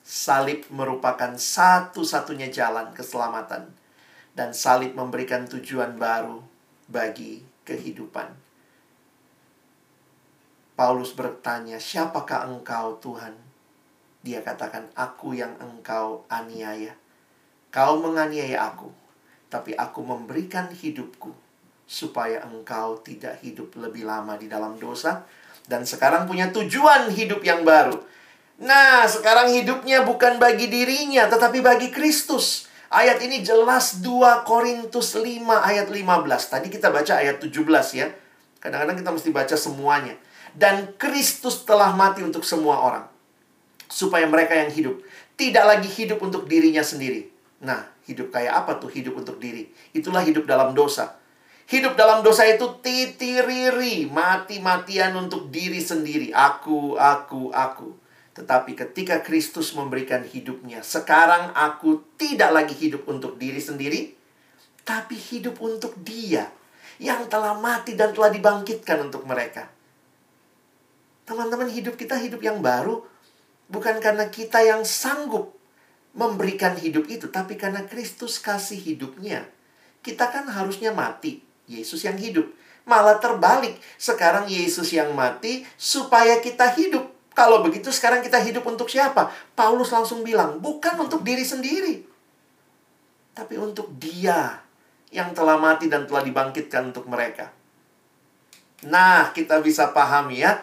Salib 0.00 0.64
merupakan 0.72 1.36
satu-satunya 1.36 2.48
jalan 2.48 2.96
keselamatan. 2.96 3.76
Dan 4.32 4.56
salib 4.56 4.96
memberikan 4.96 5.44
tujuan 5.52 6.00
baru 6.00 6.40
bagi 6.88 7.44
kehidupan. 7.68 8.32
Paulus 10.80 11.12
bertanya, 11.12 11.76
"Siapakah 11.76 12.48
engkau, 12.48 12.96
Tuhan?" 13.04 13.36
Dia 14.24 14.40
katakan, 14.40 14.88
"Aku 14.96 15.36
yang 15.36 15.54
engkau 15.60 16.24
aniaya. 16.32 16.96
Kau 17.70 18.02
menganiaya 18.02 18.74
aku, 18.74 19.03
tapi 19.48 19.76
aku 19.76 20.00
memberikan 20.02 20.70
hidupku 20.72 21.32
supaya 21.84 22.42
engkau 22.48 23.00
tidak 23.04 23.40
hidup 23.44 23.76
lebih 23.76 24.08
lama 24.08 24.40
di 24.40 24.48
dalam 24.48 24.80
dosa 24.80 25.24
dan 25.68 25.84
sekarang 25.84 26.24
punya 26.24 26.48
tujuan 26.50 27.12
hidup 27.12 27.44
yang 27.44 27.62
baru." 27.62 27.96
Nah, 28.54 29.02
sekarang 29.10 29.50
hidupnya 29.50 30.06
bukan 30.06 30.38
bagi 30.38 30.70
dirinya, 30.70 31.26
tetapi 31.26 31.58
bagi 31.58 31.90
Kristus. 31.90 32.70
Ayat 32.86 33.18
ini 33.18 33.42
jelas 33.42 33.98
2 33.98 34.46
Korintus 34.46 35.18
5 35.18 35.58
ayat 35.66 35.90
15. 35.90 36.46
Tadi 36.46 36.70
kita 36.70 36.94
baca 36.94 37.18
ayat 37.18 37.42
17 37.42 37.90
ya. 37.90 38.06
Kadang-kadang 38.62 38.96
kita 39.02 39.10
mesti 39.10 39.30
baca 39.34 39.56
semuanya 39.58 40.14
dan 40.54 40.94
Kristus 40.94 41.66
telah 41.66 41.90
mati 41.92 42.22
untuk 42.22 42.46
semua 42.46 42.78
orang 42.80 43.04
supaya 43.90 44.24
mereka 44.24 44.54
yang 44.54 44.70
hidup 44.70 45.02
tidak 45.34 45.66
lagi 45.66 45.90
hidup 45.90 46.22
untuk 46.22 46.46
dirinya 46.46 46.80
sendiri. 46.80 47.26
Nah, 47.58 47.90
hidup 48.04 48.32
kayak 48.32 48.64
apa 48.64 48.76
tuh 48.80 48.92
hidup 48.92 49.16
untuk 49.16 49.40
diri? 49.40 49.68
Itulah 49.96 50.24
hidup 50.24 50.44
dalam 50.44 50.76
dosa. 50.76 51.16
Hidup 51.64 51.96
dalam 51.96 52.20
dosa 52.20 52.44
itu 52.44 52.76
titiriri, 52.84 54.04
mati-matian 54.12 55.16
untuk 55.16 55.48
diri 55.48 55.80
sendiri. 55.80 56.28
Aku, 56.28 57.00
aku, 57.00 57.48
aku. 57.56 57.96
Tetapi 58.36 58.76
ketika 58.76 59.24
Kristus 59.24 59.72
memberikan 59.72 60.20
hidupnya, 60.26 60.84
sekarang 60.84 61.56
aku 61.56 62.04
tidak 62.20 62.52
lagi 62.52 62.74
hidup 62.76 63.08
untuk 63.08 63.40
diri 63.40 63.62
sendiri, 63.62 64.12
tapi 64.84 65.16
hidup 65.16 65.56
untuk 65.64 65.96
Dia 66.04 66.52
yang 67.00 67.24
telah 67.32 67.56
mati 67.56 67.96
dan 67.96 68.12
telah 68.12 68.28
dibangkitkan 68.28 69.08
untuk 69.08 69.24
mereka. 69.24 69.72
Teman-teman, 71.24 71.72
hidup 71.72 71.96
kita 71.96 72.20
hidup 72.20 72.44
yang 72.44 72.60
baru 72.60 73.00
bukan 73.72 73.96
karena 74.04 74.28
kita 74.28 74.60
yang 74.60 74.84
sanggup 74.84 75.53
memberikan 76.14 76.78
hidup 76.78 77.10
itu, 77.10 77.26
tapi 77.26 77.58
karena 77.58 77.82
Kristus 77.84 78.38
kasih 78.38 78.78
hidupnya. 78.78 79.44
Kita 80.00 80.30
kan 80.30 80.46
harusnya 80.46 80.94
mati, 80.94 81.42
Yesus 81.66 82.06
yang 82.06 82.14
hidup. 82.14 82.46
Malah 82.86 83.18
terbalik, 83.18 83.76
sekarang 83.98 84.46
Yesus 84.46 84.94
yang 84.94 85.10
mati 85.12 85.66
supaya 85.74 86.38
kita 86.38 86.70
hidup. 86.78 87.10
Kalau 87.34 87.66
begitu 87.66 87.90
sekarang 87.90 88.22
kita 88.22 88.38
hidup 88.38 88.62
untuk 88.62 88.86
siapa? 88.86 89.34
Paulus 89.58 89.90
langsung 89.90 90.22
bilang, 90.22 90.62
bukan 90.62 91.02
untuk 91.02 91.26
diri 91.26 91.42
sendiri. 91.42 92.06
Tapi 93.34 93.58
untuk 93.58 93.90
dia 93.98 94.62
yang 95.10 95.34
telah 95.34 95.58
mati 95.58 95.90
dan 95.90 96.06
telah 96.06 96.22
dibangkitkan 96.22 96.94
untuk 96.94 97.10
mereka. 97.10 97.50
Nah, 98.86 99.34
kita 99.34 99.58
bisa 99.64 99.90
pahami 99.90 100.44
ya 100.44 100.62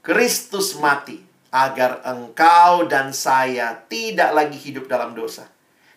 Kristus 0.00 0.78
mati 0.78 1.35
agar 1.56 2.04
engkau 2.04 2.84
dan 2.84 3.16
saya 3.16 3.72
tidak 3.88 4.36
lagi 4.36 4.60
hidup 4.60 4.92
dalam 4.92 5.16
dosa, 5.16 5.48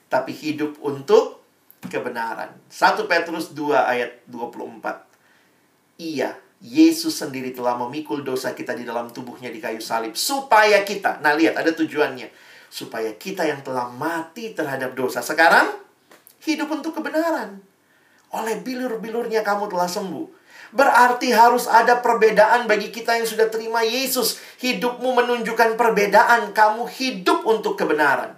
tapi 0.07 0.31
hidup 0.31 0.79
untuk 0.79 1.43
kebenaran. 1.83 2.55
1 2.71 3.11
Petrus 3.11 3.51
2 3.51 3.75
ayat 3.75 4.23
24. 4.31 5.99
Iya, 5.99 6.39
Yesus 6.63 7.19
sendiri 7.19 7.51
telah 7.51 7.75
memikul 7.75 8.23
dosa 8.23 8.55
kita 8.55 8.71
di 8.71 8.87
dalam 8.87 9.11
tubuhnya 9.11 9.51
di 9.51 9.59
kayu 9.59 9.83
salib 9.83 10.15
supaya 10.15 10.87
kita, 10.87 11.19
nah 11.19 11.35
lihat 11.35 11.59
ada 11.59 11.75
tujuannya, 11.75 12.31
supaya 12.71 13.11
kita 13.19 13.43
yang 13.43 13.59
telah 13.59 13.91
mati 13.91 14.55
terhadap 14.55 14.95
dosa 14.95 15.19
sekarang 15.19 15.75
hidup 16.39 16.71
untuk 16.71 16.95
kebenaran. 16.95 17.59
Oleh 18.31 18.63
bilur-bilurnya 18.63 19.43
kamu 19.43 19.67
telah 19.67 19.91
sembuh. 19.91 20.38
Berarti 20.69 21.33
harus 21.33 21.65
ada 21.65 21.97
perbedaan 21.97 22.69
bagi 22.69 22.93
kita 22.93 23.17
yang 23.17 23.25
sudah 23.25 23.49
terima 23.49 23.81
Yesus. 23.81 24.37
Hidupmu 24.61 25.17
menunjukkan 25.17 25.73
perbedaan. 25.73 26.53
Kamu 26.53 26.85
hidup 26.85 27.41
untuk 27.49 27.73
kebenaran. 27.73 28.37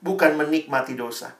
Bukan 0.00 0.40
menikmati 0.40 0.96
dosa. 0.96 1.36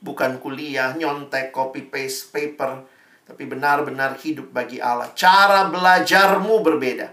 Bukan 0.00 0.40
kuliah, 0.40 0.92
nyontek, 0.96 1.48
copy 1.48 1.88
paste, 1.88 2.28
paper. 2.28 2.84
Tapi 3.24 3.42
benar-benar 3.48 4.20
hidup 4.20 4.52
bagi 4.52 4.84
Allah. 4.84 5.08
Cara 5.16 5.72
belajarmu 5.72 6.60
berbeda. 6.60 7.08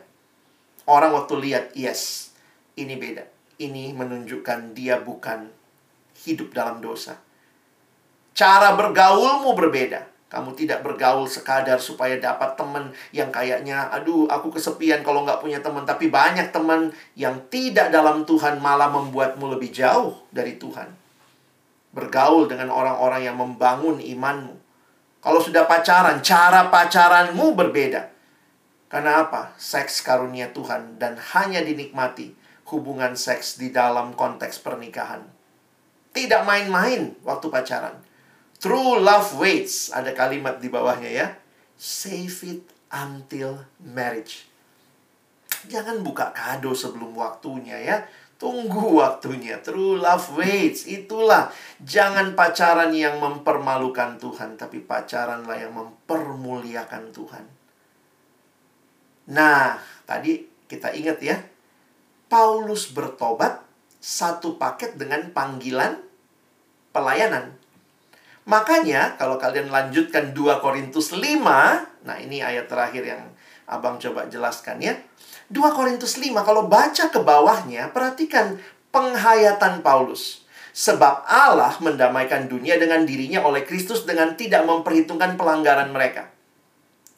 Orang 0.87 1.15
waktu 1.15 1.35
lihat, 1.39 1.65
yes, 1.75 2.31
ini 2.75 2.95
beda. 2.95 3.23
Ini 3.59 3.95
menunjukkan 3.95 4.75
dia 4.75 4.99
bukan 4.99 5.51
hidup 6.27 6.51
dalam 6.51 6.83
dosa. 6.83 7.15
Cara 8.35 8.75
bergaulmu 8.75 9.55
berbeda 9.55 10.16
kamu 10.27 10.59
tidak 10.59 10.83
bergaul 10.83 11.23
sekadar 11.23 11.79
supaya 11.79 12.19
dapat 12.19 12.59
teman 12.59 12.91
yang 13.15 13.31
kayaknya, 13.31 13.87
aduh 13.87 14.27
aku 14.27 14.51
kesepian 14.51 14.99
kalau 14.99 15.23
nggak 15.23 15.39
punya 15.39 15.63
teman. 15.63 15.87
Tapi 15.87 16.11
banyak 16.11 16.51
teman 16.51 16.91
yang 17.15 17.39
tidak 17.47 17.95
dalam 17.95 18.27
Tuhan 18.27 18.59
malah 18.59 18.91
membuatmu 18.91 19.47
lebih 19.55 19.71
jauh 19.71 20.19
dari 20.35 20.59
Tuhan. 20.59 20.91
Bergaul 21.95 22.51
dengan 22.51 22.75
orang-orang 22.75 23.23
yang 23.23 23.39
membangun 23.39 24.03
imanmu. 24.03 24.59
Kalau 25.23 25.39
sudah 25.39 25.63
pacaran, 25.63 26.19
cara 26.19 26.67
pacaranmu 26.67 27.55
berbeda. 27.55 28.11
Karena 28.91 29.23
apa? 29.23 29.55
Seks 29.55 30.03
karunia 30.03 30.51
Tuhan 30.51 30.99
dan 30.99 31.15
hanya 31.35 31.63
dinikmati 31.63 32.35
hubungan 32.67 33.15
seks 33.15 33.55
di 33.55 33.71
dalam 33.71 34.11
konteks 34.11 34.59
pernikahan. 34.59 35.23
Tidak 36.11 36.43
main-main 36.43 37.15
waktu 37.23 37.47
pacaran 37.47 38.06
True 38.57 38.97
love 38.97 39.37
waits. 39.37 39.93
Ada 39.93 40.17
kalimat 40.17 40.57
di 40.57 40.69
bawahnya 40.69 41.09
ya. 41.13 41.27
Save 41.77 42.37
it 42.49 42.63
until 42.89 43.61
marriage. 43.81 44.49
Jangan 45.69 46.01
buka 46.01 46.33
kado 46.33 46.73
sebelum 46.73 47.13
waktunya 47.13 47.77
ya. 47.77 47.97
Tunggu 48.41 48.97
waktunya. 48.97 49.61
True 49.61 50.01
love 50.01 50.33
waits. 50.33 50.89
Itulah. 50.89 51.53
Jangan 51.85 52.33
pacaran 52.33 52.93
yang 52.97 53.21
mempermalukan 53.21 54.17
Tuhan. 54.17 54.57
Tapi 54.57 54.81
pacaranlah 54.81 55.57
yang 55.57 55.73
mempermuliakan 55.77 57.13
Tuhan. 57.13 57.45
Nah, 59.37 59.77
tadi 60.09 60.49
kita 60.65 60.97
ingat 60.97 61.21
ya. 61.21 61.37
Paulus 62.27 62.89
bertobat 62.89 63.63
satu 64.01 64.57
paket 64.57 64.97
dengan 64.97 65.29
panggilan 65.29 66.01
pelayanan. 66.95 67.55
Makanya 68.47 69.19
kalau 69.19 69.35
kalian 69.35 69.67
lanjutkan 69.67 70.31
2 70.31 70.63
Korintus 70.63 71.11
5, 71.11 71.21
nah 72.07 72.17
ini 72.17 72.39
ayat 72.39 72.71
terakhir 72.71 73.03
yang 73.03 73.23
Abang 73.67 73.99
coba 73.99 74.31
jelaskan 74.31 74.79
ya. 74.79 74.95
2 75.51 75.59
Korintus 75.75 76.15
5 76.15 76.31
kalau 76.47 76.71
baca 76.71 77.11
ke 77.11 77.19
bawahnya, 77.19 77.91
perhatikan 77.91 78.55
penghayatan 78.95 79.83
Paulus. 79.83 80.47
Sebab 80.71 81.27
Allah 81.27 81.75
mendamaikan 81.83 82.47
dunia 82.47 82.79
dengan 82.79 83.03
dirinya 83.03 83.43
oleh 83.43 83.67
Kristus 83.67 84.07
dengan 84.07 84.39
tidak 84.39 84.63
memperhitungkan 84.63 85.35
pelanggaran 85.35 85.91
mereka. 85.91 86.31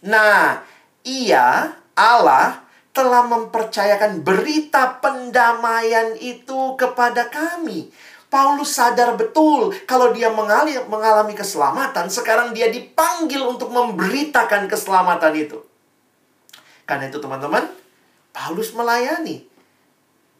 Nah, 0.01 0.65
ia 1.05 1.77
Allah 1.93 2.65
telah 2.89 3.29
mempercayakan 3.29 4.25
berita 4.25 4.97
pendamaian 4.97 6.17
itu 6.17 6.73
kepada 6.73 7.29
kami 7.29 7.93
Paulus 8.29 8.77
sadar 8.77 9.17
betul 9.17 9.73
kalau 9.89 10.13
dia 10.13 10.29
mengalami, 10.29 11.33
keselamatan, 11.33 12.13
sekarang 12.13 12.53
dia 12.53 12.69
dipanggil 12.69 13.41
untuk 13.41 13.73
memberitakan 13.73 14.69
keselamatan 14.69 15.33
itu. 15.33 15.57
Karena 16.85 17.09
itu 17.09 17.17
teman-teman, 17.17 17.65
Paulus 18.29 18.69
melayani. 18.77 19.49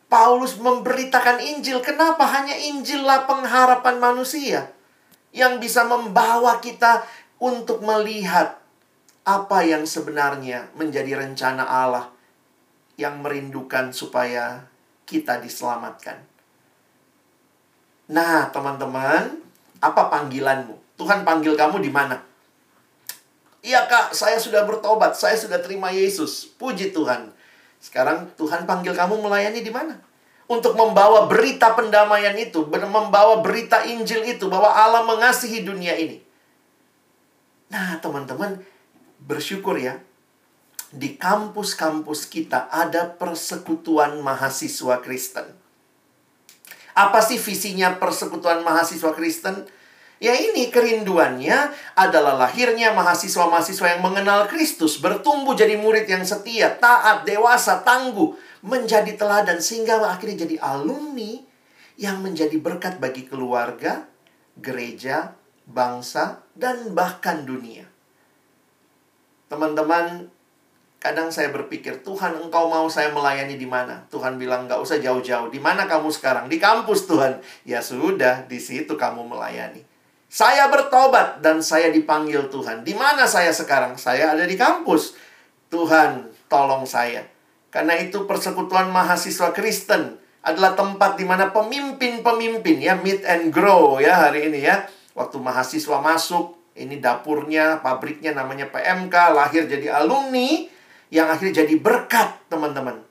Paulus 0.06 0.58
memberitakan 0.62 1.42
Injil. 1.42 1.82
Kenapa 1.82 2.26
hanya 2.30 2.54
Injillah 2.58 3.26
pengharapan 3.26 3.98
manusia 3.98 4.70
yang 5.34 5.58
bisa 5.58 5.86
membawa 5.86 6.62
kita 6.62 7.06
untuk 7.42 7.82
melihat 7.82 8.58
apa 9.26 9.62
yang 9.66 9.86
sebenarnya 9.86 10.74
menjadi 10.78 11.26
rencana 11.26 11.66
Allah 11.66 12.10
yang 12.98 13.22
merindukan 13.22 13.94
supaya 13.94 14.66
kita 15.06 15.42
diselamatkan. 15.42 16.29
Nah, 18.10 18.50
teman-teman, 18.50 19.38
apa 19.78 20.02
panggilanmu? 20.10 20.98
Tuhan 20.98 21.22
panggil 21.22 21.54
kamu 21.54 21.78
di 21.78 21.94
mana? 21.94 22.26
Iya 23.62 23.86
kak, 23.86 24.18
saya 24.18 24.42
sudah 24.42 24.66
bertobat, 24.66 25.14
saya 25.14 25.38
sudah 25.38 25.62
terima 25.62 25.94
Yesus. 25.94 26.50
Puji 26.58 26.90
Tuhan. 26.90 27.30
Sekarang 27.78 28.34
Tuhan 28.34 28.66
panggil 28.66 28.98
kamu 28.98 29.22
melayani 29.22 29.62
di 29.62 29.70
mana? 29.70 30.02
Untuk 30.50 30.74
membawa 30.74 31.30
berita 31.30 31.78
pendamaian 31.78 32.34
itu, 32.34 32.66
membawa 32.66 33.46
berita 33.46 33.86
Injil 33.86 34.26
itu, 34.26 34.50
bahwa 34.50 34.74
Allah 34.74 35.06
mengasihi 35.06 35.62
dunia 35.62 35.94
ini. 35.94 36.26
Nah, 37.70 38.02
teman-teman, 38.02 38.58
bersyukur 39.22 39.78
ya. 39.78 40.02
Di 40.90 41.22
kampus-kampus 41.22 42.26
kita 42.26 42.66
ada 42.74 43.06
persekutuan 43.14 44.18
mahasiswa 44.26 44.98
Kristen. 45.06 45.59
Apa 46.98 47.22
sih 47.22 47.38
visinya 47.38 47.98
persekutuan 47.98 48.62
mahasiswa 48.66 49.12
Kristen? 49.14 49.68
Ya 50.20 50.36
ini 50.36 50.68
kerinduannya 50.68 51.72
adalah 51.96 52.36
lahirnya 52.36 52.92
mahasiswa-mahasiswa 52.92 53.96
yang 53.96 54.02
mengenal 54.04 54.52
Kristus, 54.52 55.00
bertumbuh 55.00 55.56
jadi 55.56 55.80
murid 55.80 56.12
yang 56.12 56.28
setia, 56.28 56.76
taat, 56.76 57.24
dewasa, 57.24 57.80
tangguh, 57.88 58.36
menjadi 58.60 59.16
teladan 59.16 59.64
sehingga 59.64 60.04
akhirnya 60.04 60.44
jadi 60.44 60.60
alumni 60.60 61.40
yang 61.96 62.20
menjadi 62.20 62.60
berkat 62.60 63.00
bagi 63.00 63.32
keluarga, 63.32 64.08
gereja, 64.60 65.40
bangsa, 65.64 66.44
dan 66.52 66.92
bahkan 66.92 67.48
dunia. 67.48 67.88
Teman-teman, 69.48 70.28
kadang 71.00 71.32
saya 71.32 71.50
berpikir, 71.50 72.04
Tuhan 72.04 72.36
engkau 72.44 72.68
mau 72.68 72.86
saya 72.92 73.10
melayani 73.16 73.56
di 73.56 73.64
mana? 73.64 74.04
Tuhan 74.12 74.36
bilang, 74.36 74.68
nggak 74.68 74.84
usah 74.84 75.00
jauh-jauh. 75.00 75.48
Di 75.48 75.58
mana 75.58 75.88
kamu 75.88 76.12
sekarang? 76.12 76.52
Di 76.52 76.60
kampus 76.60 77.08
Tuhan. 77.08 77.40
Ya 77.64 77.80
sudah, 77.80 78.44
di 78.46 78.60
situ 78.60 79.00
kamu 79.00 79.24
melayani. 79.24 79.88
Saya 80.30 80.70
bertobat 80.70 81.42
dan 81.42 81.64
saya 81.64 81.90
dipanggil 81.90 82.52
Tuhan. 82.52 82.84
Di 82.84 82.94
mana 82.94 83.26
saya 83.26 83.50
sekarang? 83.50 83.96
Saya 83.96 84.36
ada 84.36 84.44
di 84.44 84.60
kampus. 84.60 85.16
Tuhan, 85.72 86.30
tolong 86.52 86.84
saya. 86.84 87.26
Karena 87.72 87.96
itu 87.98 88.28
persekutuan 88.28 88.92
mahasiswa 88.92 89.56
Kristen 89.56 90.20
adalah 90.44 90.76
tempat 90.76 91.16
di 91.16 91.26
mana 91.26 91.50
pemimpin-pemimpin 91.50 92.78
ya 92.80 92.98
meet 92.98 93.24
and 93.24 93.50
grow 93.56 93.98
ya 94.04 94.30
hari 94.30 94.52
ini 94.52 94.68
ya. 94.68 94.86
Waktu 95.16 95.38
mahasiswa 95.42 95.98
masuk, 96.02 96.60
ini 96.78 96.98
dapurnya, 97.02 97.82
pabriknya 97.82 98.34
namanya 98.34 98.70
PMK, 98.70 99.16
lahir 99.36 99.66
jadi 99.66 100.00
alumni 100.00 100.79
yang 101.10 101.30
akhirnya 101.30 101.66
jadi 101.66 101.76
berkat, 101.82 102.38
teman-teman. 102.50 103.02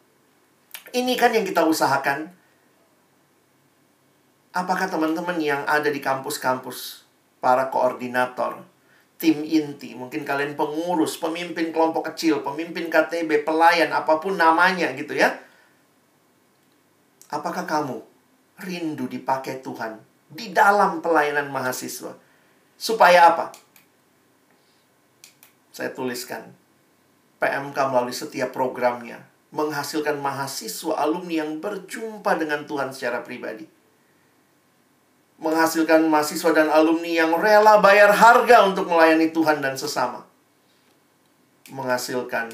Ini 0.95 1.15
kan 1.19 1.35
yang 1.35 1.45
kita 1.45 1.67
usahakan. 1.67 2.31
Apakah 4.55 4.89
teman-teman 4.89 5.39
yang 5.39 5.63
ada 5.69 5.91
di 5.91 6.01
kampus-kampus 6.01 7.05
para 7.39 7.71
koordinator, 7.71 8.63
tim 9.19 9.43
inti, 9.43 9.95
mungkin 9.99 10.23
kalian 10.23 10.55
pengurus, 10.55 11.19
pemimpin 11.19 11.75
kelompok 11.75 12.15
kecil, 12.15 12.41
pemimpin 12.43 12.87
KTB, 12.87 13.43
pelayan, 13.43 13.91
apa 13.91 14.19
pun 14.23 14.39
namanya 14.39 14.95
gitu 14.95 15.15
ya. 15.15 15.35
Apakah 17.29 17.69
kamu 17.69 18.01
rindu 18.63 19.05
dipakai 19.11 19.61
Tuhan 19.61 20.01
di 20.33 20.55
dalam 20.55 21.05
pelayanan 21.05 21.51
mahasiswa? 21.53 22.17
Supaya 22.79 23.35
apa? 23.35 23.53
Saya 25.75 25.91
tuliskan. 25.93 26.55
PMK 27.39 27.77
melalui 27.91 28.15
setiap 28.15 28.51
programnya 28.51 29.23
menghasilkan 29.55 30.21
mahasiswa 30.21 30.99
alumni 31.01 31.41
yang 31.47 31.63
berjumpa 31.63 32.37
dengan 32.37 32.69
Tuhan 32.69 32.93
secara 32.93 33.25
pribadi 33.25 33.79
menghasilkan 35.39 36.11
mahasiswa 36.11 36.51
dan 36.51 36.69
alumni 36.69 37.23
yang 37.25 37.33
rela 37.39 37.79
bayar 37.79 38.11
harga 38.11 38.67
untuk 38.67 38.91
melayani 38.91 39.31
Tuhan 39.31 39.63
dan 39.63 39.79
sesama. 39.79 40.27
Menghasilkan 41.71 42.51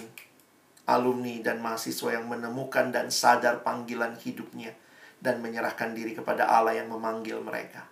alumni 0.85 1.41
dan 1.41 1.64
mahasiswa 1.64 2.20
yang 2.20 2.28
menemukan 2.28 2.93
dan 2.93 3.09
sadar 3.09 3.64
panggilan 3.64 4.20
hidupnya 4.20 4.76
dan 5.24 5.41
menyerahkan 5.41 5.97
diri 5.97 6.12
kepada 6.12 6.45
Allah 6.45 6.76
yang 6.76 6.93
memanggil 6.93 7.41
mereka. 7.41 7.89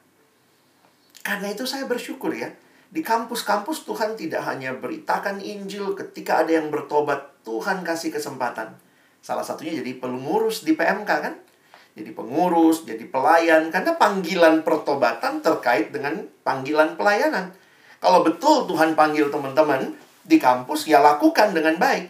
Karena 1.25 1.49
itu 1.49 1.65
saya 1.65 1.89
bersyukur 1.89 2.37
ya, 2.37 2.53
di 2.93 3.01
kampus-kampus 3.01 3.89
Tuhan 3.89 4.21
tidak 4.21 4.45
hanya 4.45 4.77
beritakan 4.77 5.41
Injil 5.41 5.97
ketika 5.97 6.45
ada 6.45 6.61
yang 6.61 6.69
bertobat, 6.69 7.41
Tuhan 7.43 7.81
kasih 7.81 8.13
kesempatan. 8.13 8.77
Salah 9.25 9.43
satunya 9.43 9.81
jadi 9.81 9.97
pengurus 9.97 10.63
di 10.63 10.77
PMK 10.77 11.09
kan? 11.09 11.35
jadi 11.93 12.11
pengurus, 12.17 12.89
jadi 12.89 13.05
pelayan 13.05 13.69
karena 13.69 13.93
panggilan 14.01 14.65
pertobatan 14.65 15.45
terkait 15.45 15.93
dengan 15.93 16.25
panggilan 16.41 16.97
pelayanan. 16.97 17.53
Kalau 18.01 18.25
betul 18.25 18.65
Tuhan 18.65 18.97
panggil 18.97 19.29
teman-teman 19.29 19.93
di 20.25 20.41
kampus, 20.41 20.89
ya 20.89 21.05
lakukan 21.05 21.53
dengan 21.53 21.77
baik. 21.77 22.09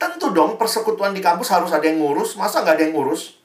Tentu 0.00 0.32
dong 0.32 0.56
persekutuan 0.56 1.12
di 1.12 1.20
kampus 1.20 1.52
harus 1.52 1.70
ada 1.72 1.84
yang 1.84 2.00
ngurus, 2.00 2.40
masa 2.40 2.64
nggak 2.64 2.74
ada 2.80 2.82
yang 2.88 2.94
ngurus? 2.96 3.36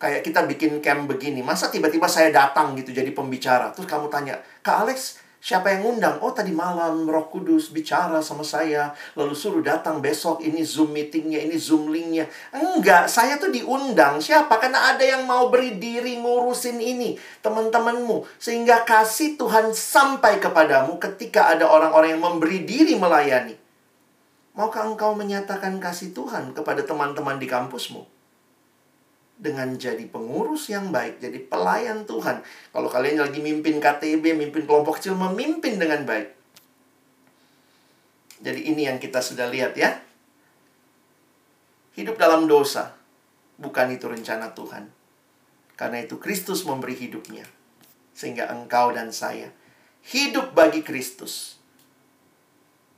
Kayak 0.00 0.26
kita 0.26 0.40
bikin 0.50 0.82
camp 0.82 1.06
begini, 1.06 1.44
masa 1.44 1.70
tiba-tiba 1.70 2.10
saya 2.10 2.32
datang 2.34 2.74
gitu 2.74 2.90
jadi 2.90 3.12
pembicara. 3.14 3.70
Terus 3.70 3.86
kamu 3.86 4.10
tanya, 4.10 4.40
Kak 4.64 4.82
Alex, 4.82 5.21
Siapa 5.42 5.74
yang 5.74 5.82
ngundang? 5.82 6.22
Oh 6.22 6.30
tadi 6.30 6.54
malam 6.54 7.02
Roh 7.02 7.26
Kudus 7.26 7.74
bicara 7.74 8.22
sama 8.22 8.46
saya 8.46 8.94
Lalu 9.18 9.34
suruh 9.34 9.58
datang 9.58 9.98
besok 9.98 10.38
Ini 10.38 10.62
Zoom 10.62 10.94
meetingnya, 10.94 11.42
ini 11.42 11.58
Zoom 11.58 11.90
linknya 11.90 12.30
Enggak, 12.54 13.10
saya 13.10 13.42
tuh 13.42 13.50
diundang 13.50 14.22
Siapa? 14.22 14.62
Karena 14.62 14.94
ada 14.94 15.02
yang 15.02 15.26
mau 15.26 15.50
beri 15.50 15.82
diri 15.82 16.14
ngurusin 16.22 16.78
ini 16.78 17.18
Teman-temanmu 17.42 18.22
Sehingga 18.38 18.86
kasih 18.86 19.34
Tuhan 19.34 19.74
sampai 19.74 20.38
kepadamu 20.38 21.02
Ketika 21.02 21.50
ada 21.50 21.66
orang-orang 21.66 22.14
yang 22.14 22.22
memberi 22.22 22.62
diri 22.62 22.94
melayani 22.94 23.58
Maukah 24.54 24.86
engkau 24.86 25.18
menyatakan 25.18 25.82
kasih 25.82 26.14
Tuhan 26.14 26.54
kepada 26.54 26.86
teman-teman 26.86 27.42
di 27.42 27.50
kampusmu? 27.50 28.11
Dengan 29.42 29.74
jadi 29.74 30.06
pengurus 30.06 30.70
yang 30.70 30.94
baik, 30.94 31.18
jadi 31.18 31.42
pelayan 31.42 32.06
Tuhan. 32.06 32.46
Kalau 32.70 32.86
kalian 32.86 33.18
lagi 33.26 33.42
mimpin 33.42 33.82
KTB, 33.82 34.38
mimpin 34.38 34.62
kelompok 34.62 35.02
kecil, 35.02 35.18
memimpin 35.18 35.82
dengan 35.82 36.06
baik. 36.06 36.30
Jadi 38.38 38.70
ini 38.70 38.86
yang 38.86 39.02
kita 39.02 39.18
sudah 39.18 39.50
lihat 39.50 39.74
ya. 39.74 39.98
Hidup 41.98 42.22
dalam 42.22 42.46
dosa, 42.46 42.94
bukan 43.58 43.90
itu 43.90 44.06
rencana 44.06 44.54
Tuhan. 44.54 44.86
Karena 45.74 45.98
itu 46.06 46.22
Kristus 46.22 46.62
memberi 46.62 46.94
hidupnya. 46.94 47.42
Sehingga 48.14 48.46
engkau 48.54 48.94
dan 48.94 49.10
saya 49.10 49.50
hidup 50.06 50.54
bagi 50.54 50.86
Kristus. 50.86 51.58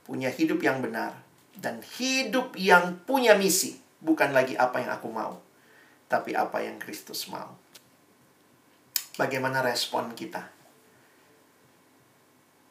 Punya 0.05 0.29
hidup 0.29 0.61
yang 0.61 0.85
benar. 0.85 1.17
Dan 1.57 1.81
hidup 1.97 2.53
yang 2.53 3.01
punya 3.09 3.33
misi. 3.33 3.81
Bukan 3.97 4.29
lagi 4.29 4.53
apa 4.53 4.85
yang 4.85 4.93
aku 4.93 5.09
mau 5.09 5.44
tapi 6.15 6.31
apa 6.31 6.63
yang 6.63 6.79
Kristus 6.79 7.27
mau. 7.27 7.51
Bagaimana 9.19 9.59
respon 9.59 10.15
kita? 10.15 10.47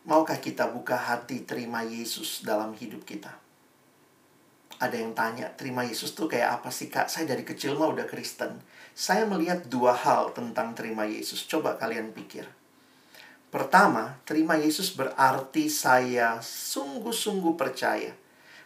Maukah 0.09 0.41
kita 0.41 0.73
buka 0.73 0.97
hati 0.97 1.45
terima 1.45 1.85
Yesus 1.85 2.41
dalam 2.41 2.73
hidup 2.73 3.05
kita? 3.05 3.37
Ada 4.81 4.97
yang 4.97 5.13
tanya, 5.13 5.53
terima 5.53 5.85
Yesus 5.85 6.17
tuh 6.17 6.29
kayak 6.29 6.61
apa 6.61 6.73
sih 6.73 6.89
kak? 6.89 7.13
Saya 7.13 7.29
dari 7.29 7.45
kecil 7.45 7.77
mah 7.77 7.93
udah 7.93 8.09
Kristen. 8.09 8.65
Saya 8.97 9.29
melihat 9.29 9.69
dua 9.69 9.93
hal 9.93 10.33
tentang 10.33 10.73
terima 10.73 11.05
Yesus. 11.05 11.45
Coba 11.45 11.77
kalian 11.77 12.17
pikir. 12.17 12.49
Pertama, 13.53 14.19
terima 14.27 14.57
Yesus 14.59 14.93
berarti 14.93 15.69
saya 15.69 16.41
sungguh-sungguh 16.43 17.55
percaya 17.55 18.13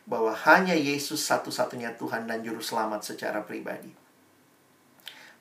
bahwa 0.08 0.32
hanya 0.48 0.72
Yesus 0.72 1.20
satu-satunya 1.28 1.94
Tuhan 2.00 2.24
dan 2.24 2.40
Juru 2.40 2.64
Selamat 2.64 3.04
secara 3.04 3.44
pribadi. 3.44 4.07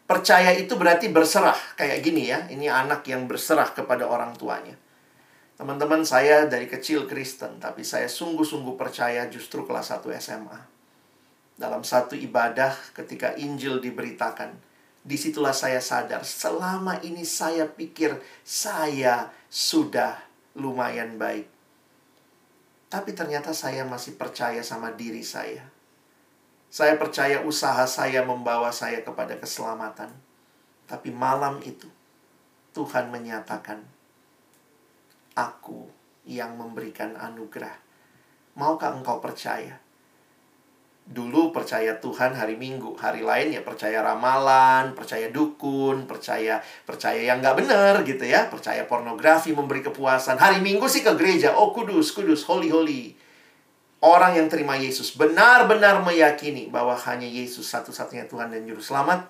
Percaya 0.07 0.55
itu 0.55 0.79
berarti 0.79 1.11
berserah. 1.11 1.59
Kayak 1.75 1.99
gini 1.99 2.31
ya, 2.31 2.47
ini 2.47 2.71
anak 2.71 3.03
yang 3.11 3.27
berserah 3.27 3.75
kepada 3.75 4.07
orang 4.07 4.31
tuanya. 4.39 4.71
Teman-teman 5.59 6.07
saya 6.07 6.47
dari 6.47 6.71
kecil 6.71 7.03
Kristen, 7.11 7.59
tapi 7.59 7.83
saya 7.83 8.07
sungguh-sungguh 8.07 8.79
percaya 8.79 9.27
justru 9.27 9.67
kelas 9.67 9.91
1 9.91 10.07
SMA. 10.23 10.59
Dalam 11.59 11.83
satu 11.83 12.15
ibadah 12.15 12.71
ketika 12.95 13.35
Injil 13.35 13.83
diberitakan, 13.83 14.55
di 15.03 15.19
situlah 15.19 15.51
saya 15.51 15.83
sadar, 15.83 16.23
selama 16.23 17.03
ini 17.03 17.27
saya 17.27 17.67
pikir 17.67 18.15
saya 18.47 19.27
sudah 19.51 20.23
lumayan 20.55 21.19
baik. 21.19 21.51
Tapi 22.87 23.11
ternyata 23.11 23.51
saya 23.51 23.83
masih 23.83 24.15
percaya 24.15 24.63
sama 24.63 24.95
diri 24.95 25.19
saya 25.19 25.76
saya 26.67 26.99
percaya 26.99 27.41
usaha 27.47 27.87
saya 27.87 28.23
membawa 28.27 28.69
saya 28.69 28.99
kepada 28.99 29.39
keselamatan. 29.39 30.11
Tapi 30.87 31.11
malam 31.11 31.59
itu, 31.63 31.87
Tuhan 32.75 33.11
menyatakan, 33.11 33.83
Aku 35.37 35.87
yang 36.27 36.57
memberikan 36.57 37.13
anugerah. 37.15 37.77
Maukah 38.57 38.97
engkau 38.97 39.21
percaya? 39.21 39.79
Dulu 41.07 41.55
percaya 41.55 41.95
Tuhan 42.03 42.35
hari 42.35 42.59
Minggu, 42.59 42.91
hari 42.99 43.23
lain 43.23 43.55
ya 43.55 43.63
percaya 43.63 44.03
ramalan, 44.03 44.91
percaya 44.91 45.31
dukun, 45.31 46.03
percaya 46.03 46.59
percaya 46.83 47.21
yang 47.23 47.39
nggak 47.39 47.63
benar 47.63 48.03
gitu 48.03 48.27
ya, 48.27 48.51
percaya 48.51 48.83
pornografi 48.83 49.55
memberi 49.55 49.79
kepuasan. 49.87 50.35
Hari 50.35 50.59
Minggu 50.59 50.83
sih 50.91 51.07
ke 51.07 51.15
gereja, 51.15 51.55
oh 51.55 51.71
kudus, 51.71 52.11
kudus, 52.11 52.43
holy, 52.43 52.67
holy. 52.67 53.15
Orang 53.97 54.37
yang 54.37 54.45
terima 54.45 54.77
Yesus 54.77 55.17
benar-benar 55.17 56.05
meyakini 56.05 56.69
bahwa 56.69 56.93
hanya 56.93 57.25
Yesus 57.25 57.65
satu-satunya 57.73 58.29
Tuhan 58.29 58.53
dan 58.53 58.61
Juru 58.61 58.77
Selamat 58.77 59.25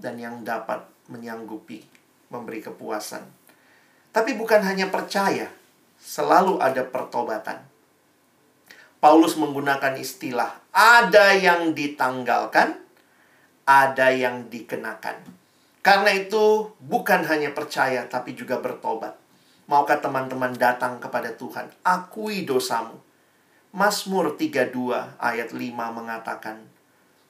dan 0.00 0.16
yang 0.16 0.40
dapat 0.40 0.88
menyanggupi 1.12 1.84
memberi 2.32 2.64
kepuasan. 2.64 3.28
Tapi 4.16 4.32
bukan 4.32 4.64
hanya 4.64 4.88
percaya, 4.88 5.52
selalu 6.00 6.56
ada 6.64 6.80
pertobatan. 6.88 7.60
Paulus 8.96 9.36
menggunakan 9.36 9.92
istilah 10.00 10.64
ada 10.72 11.36
yang 11.36 11.76
ditanggalkan, 11.76 12.80
ada 13.68 14.08
yang 14.16 14.48
dikenakan. 14.48 15.20
Karena 15.84 16.10
itu 16.16 16.72
bukan 16.80 17.22
hanya 17.28 17.52
percaya 17.52 18.08
tapi 18.08 18.32
juga 18.32 18.58
bertobat. 18.58 19.14
Maukah 19.68 20.00
teman-teman 20.00 20.56
datang 20.56 20.96
kepada 20.96 21.36
Tuhan, 21.36 21.68
akui 21.84 22.48
dosamu. 22.48 23.05
Mazmur 23.76 24.40
32 24.40 24.72
ayat 25.20 25.52
5 25.52 25.60
mengatakan, 25.76 26.64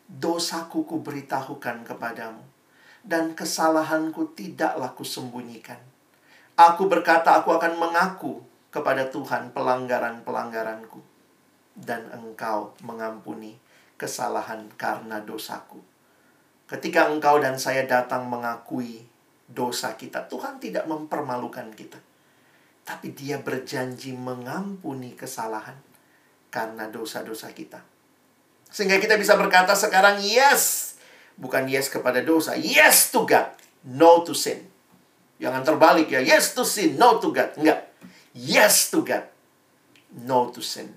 Dosaku 0.06 0.86
kuberitahukan 0.86 1.82
kepadamu, 1.82 2.38
dan 3.02 3.34
kesalahanku 3.34 4.30
tidaklah 4.38 4.94
kusembunyikan. 4.94 5.82
Aku 6.54 6.86
berkata 6.86 7.34
aku 7.34 7.50
akan 7.50 7.82
mengaku 7.82 8.46
kepada 8.70 9.10
Tuhan 9.10 9.50
pelanggaran-pelanggaranku 9.50 11.02
dan 11.74 12.14
engkau 12.14 12.78
mengampuni 12.78 13.58
kesalahan 13.98 14.70
karena 14.78 15.18
dosaku. 15.26 15.82
Ketika 16.70 17.10
engkau 17.10 17.42
dan 17.42 17.58
saya 17.58 17.90
datang 17.90 18.30
mengakui 18.30 19.02
dosa 19.50 19.98
kita, 19.98 20.30
Tuhan 20.30 20.62
tidak 20.62 20.86
mempermalukan 20.86 21.74
kita. 21.74 21.98
Tapi 22.86 23.10
dia 23.18 23.42
berjanji 23.42 24.14
mengampuni 24.14 25.18
kesalahan 25.18 25.85
karena 26.56 26.88
dosa-dosa 26.88 27.52
kita. 27.52 27.84
Sehingga 28.72 28.96
kita 28.96 29.20
bisa 29.20 29.36
berkata 29.36 29.76
sekarang 29.76 30.24
yes. 30.24 30.96
Bukan 31.36 31.68
yes 31.68 31.92
kepada 31.92 32.24
dosa. 32.24 32.56
Yes 32.56 33.12
to 33.12 33.28
God. 33.28 33.52
No 33.84 34.24
to 34.24 34.32
sin. 34.32 34.64
Jangan 35.36 35.60
terbalik 35.68 36.08
ya. 36.08 36.24
Yes 36.24 36.56
to 36.56 36.64
sin. 36.64 36.96
No 36.96 37.20
to 37.20 37.28
God. 37.28 37.52
Enggak. 37.60 37.92
Yes 38.32 38.88
to 38.88 39.04
God. 39.04 39.28
No 40.16 40.48
to 40.48 40.64
sin 40.64 40.96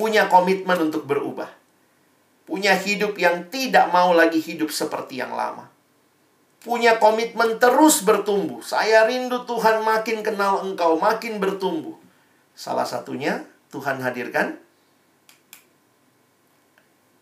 punya 0.00 0.32
komitmen 0.32 0.88
untuk 0.88 1.04
berubah. 1.04 1.52
Punya 2.48 2.72
hidup 2.72 3.20
yang 3.20 3.52
tidak 3.52 3.92
mau 3.92 4.16
lagi 4.16 4.40
hidup 4.40 4.72
seperti 4.72 5.20
yang 5.20 5.36
lama. 5.36 5.68
Punya 6.64 6.96
komitmen 6.96 7.60
terus 7.60 8.00
bertumbuh. 8.00 8.64
Saya 8.64 9.04
rindu 9.04 9.44
Tuhan 9.44 9.84
makin 9.84 10.24
kenal 10.24 10.64
engkau, 10.64 10.96
makin 10.96 11.36
bertumbuh. 11.36 12.00
Salah 12.56 12.88
satunya 12.88 13.44
Tuhan 13.70 14.02
hadirkan 14.02 14.58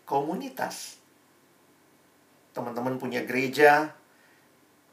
komunitas. 0.09 0.97
Teman-teman 2.49 2.97
punya 2.97 3.21
gereja, 3.29 3.93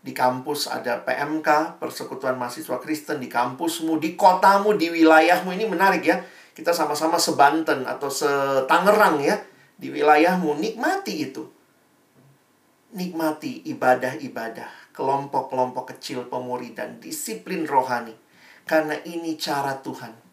di 0.05 0.13
kampus 0.13 0.69
ada 0.69 1.03
PMK, 1.03 1.81
Persekutuan 1.81 2.37
Mahasiswa 2.37 2.77
Kristen, 2.79 3.19
di 3.19 3.27
kampusmu, 3.27 3.97
di 3.97 4.15
kotamu, 4.15 4.77
di 4.77 4.93
wilayahmu. 4.93 5.51
Ini 5.51 5.67
menarik 5.67 6.05
ya. 6.05 6.21
Kita 6.53 6.71
sama-sama 6.71 7.17
sebanten 7.17 7.89
atau 7.89 8.13
setangerang 8.13 9.19
ya. 9.25 9.41
Di 9.75 9.89
wilayahmu 9.89 10.61
nikmati 10.61 11.27
itu. 11.27 11.43
Nikmati 12.95 13.67
ibadah-ibadah 13.67 14.95
kelompok-kelompok 14.95 15.97
kecil 15.97 16.29
pemuridan 16.29 17.01
disiplin 17.03 17.67
rohani. 17.67 18.15
Karena 18.63 18.95
ini 19.03 19.35
cara 19.41 19.75
Tuhan 19.81 20.26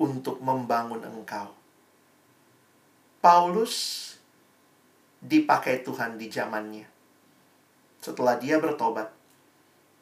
untuk 0.00 0.40
membangun 0.44 1.02
engkau 1.04 1.52
Paulus 3.20 3.74
dipakai 5.20 5.82
Tuhan 5.82 6.20
di 6.20 6.30
zamannya 6.30 6.86
setelah 8.00 8.38
dia 8.38 8.62
bertobat 8.62 9.10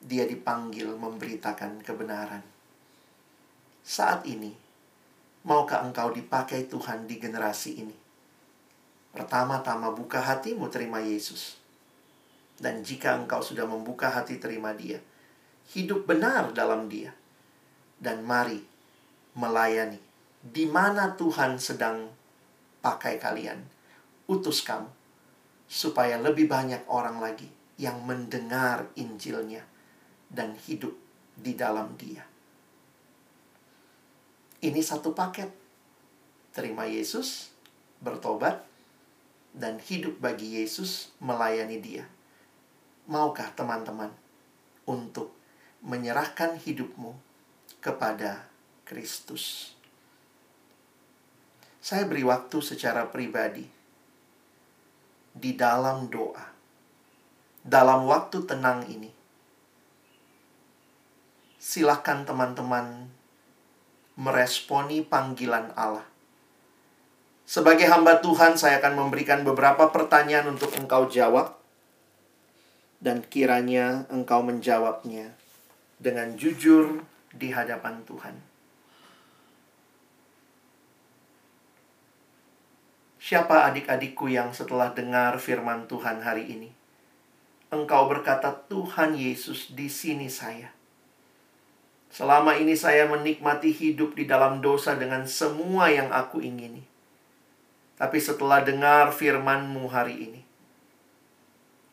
dia 0.05 0.29
dipanggil 0.29 0.93
memberitakan 0.99 1.81
kebenaran 1.81 2.43
saat 3.85 4.27
ini 4.29 4.65
Maukah 5.45 5.85
engkau 5.85 6.09
dipakai 6.09 6.65
Tuhan 6.73 7.05
di 7.05 7.21
generasi 7.21 7.85
ini? 7.85 7.93
Pertama-tama 9.13 9.93
buka 9.93 10.17
hatimu 10.25 10.73
terima 10.73 11.05
Yesus. 11.05 11.61
Dan 12.57 12.81
jika 12.81 13.13
engkau 13.13 13.45
sudah 13.45 13.69
membuka 13.69 14.09
hati 14.09 14.41
terima 14.41 14.73
dia, 14.73 15.05
hidup 15.77 16.09
benar 16.09 16.49
dalam 16.57 16.89
dia. 16.89 17.13
Dan 18.01 18.25
mari 18.25 18.65
melayani. 19.35 19.99
Di 20.45 20.69
mana 20.69 21.15
Tuhan 21.15 21.57
sedang 21.57 22.11
pakai 22.85 23.17
kalian, 23.19 23.59
utus 24.29 24.63
kamu. 24.63 24.91
Supaya 25.65 26.21
lebih 26.21 26.47
banyak 26.47 26.85
orang 26.87 27.19
lagi 27.19 27.49
yang 27.81 28.05
mendengar 28.05 28.87
Injilnya 28.95 29.65
dan 30.31 30.55
hidup 30.55 30.93
di 31.35 31.57
dalam 31.59 31.97
dia. 31.99 32.23
Ini 34.65 34.81
satu 34.81 35.13
paket. 35.13 35.51
Terima 36.55 36.87
Yesus, 36.87 37.51
bertobat, 37.99 38.63
dan 39.51 39.83
hidup 39.83 40.23
bagi 40.23 40.63
Yesus 40.63 41.11
melayani 41.19 41.83
dia. 41.83 42.07
Maukah 43.11 43.51
teman-teman 43.53 44.15
untuk 44.87 45.35
menyerahkan 45.85 46.57
hidupmu 46.57 47.13
kepada 47.83 48.49
Kristus? 48.85 49.73
Saya 51.81 52.05
beri 52.09 52.25
waktu 52.25 52.61
secara 52.61 53.09
pribadi 53.09 53.65
di 55.35 55.53
dalam 55.57 56.09
doa, 56.09 56.45
dalam 57.65 58.09
waktu 58.09 58.45
tenang 58.45 58.87
ini. 58.89 59.11
Silakan 61.61 62.29
teman-teman 62.29 63.09
meresponi 64.15 65.03
panggilan 65.03 65.75
Allah. 65.75 66.07
Sebagai 67.45 67.85
hamba 67.89 68.25
Tuhan, 68.25 68.57
saya 68.57 68.81
akan 68.81 69.05
memberikan 69.05 69.45
beberapa 69.45 69.93
pertanyaan 69.93 70.57
untuk 70.57 70.73
engkau 70.77 71.09
jawab, 71.13 71.57
dan 73.05 73.21
kiranya 73.21 74.09
engkau 74.09 74.41
menjawabnya 74.41 75.37
dengan 76.01 76.37
jujur 76.41 77.05
di 77.37 77.53
hadapan 77.53 78.01
Tuhan. 78.09 78.54
Siapa 83.25 83.73
adik-adikku 83.73 84.29
yang 84.29 84.53
setelah 84.53 84.93
dengar 84.93 85.41
firman 85.41 85.89
Tuhan 85.89 86.21
hari 86.21 86.45
ini? 86.45 86.69
Engkau 87.73 88.05
berkata, 88.05 88.53
"Tuhan 88.69 89.17
Yesus, 89.17 89.73
di 89.73 89.89
sini 89.89 90.29
saya." 90.29 90.69
Selama 92.13 92.53
ini 92.61 92.77
saya 92.77 93.09
menikmati 93.09 93.73
hidup 93.73 94.13
di 94.13 94.29
dalam 94.29 94.61
dosa 94.61 94.93
dengan 95.01 95.25
semua 95.25 95.89
yang 95.89 96.13
aku 96.13 96.45
ingini. 96.45 96.85
Tapi 97.97 98.21
setelah 98.21 98.61
dengar 98.61 99.09
firman-Mu 99.09 99.89
hari 99.89 100.29
ini, 100.29 100.43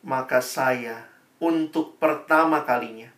maka 0.04 0.44
saya 0.44 1.08
untuk 1.40 1.96
pertama 1.96 2.60
kalinya 2.60 3.08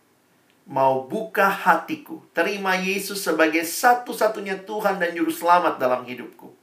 mau 0.63 1.03
buka 1.03 1.51
hatiku, 1.51 2.23
terima 2.31 2.79
Yesus 2.79 3.19
sebagai 3.19 3.67
satu-satunya 3.67 4.63
Tuhan 4.63 5.03
dan 5.03 5.11
Juru 5.11 5.35
Selamat 5.35 5.75
dalam 5.75 6.07
hidupku. 6.07 6.54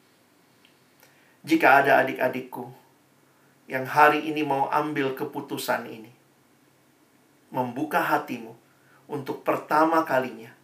Jika 1.42 1.82
ada 1.82 1.98
adik-adikku 2.06 2.70
yang 3.66 3.82
hari 3.82 4.30
ini 4.30 4.46
mau 4.46 4.70
ambil 4.70 5.18
keputusan 5.18 5.90
ini, 5.90 6.14
membuka 7.50 7.98
hatimu, 7.98 8.54
untuk 9.10 9.42
pertama 9.42 10.06
kalinya 10.06 10.54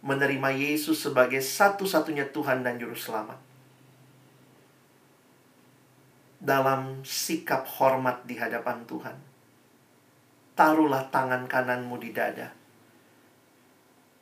menerima 0.00 0.54
Yesus 0.54 1.02
sebagai 1.02 1.42
satu-satunya 1.42 2.30
Tuhan 2.30 2.62
dan 2.62 2.78
Juru 2.78 2.94
Selamat. 2.94 3.36
Dalam 6.38 7.02
sikap 7.02 7.66
hormat 7.66 8.22
di 8.22 8.38
hadapan 8.38 8.86
Tuhan, 8.86 9.18
taruhlah 10.54 11.10
tangan 11.10 11.50
kananmu 11.50 11.98
di 11.98 12.14
dada 12.14 12.54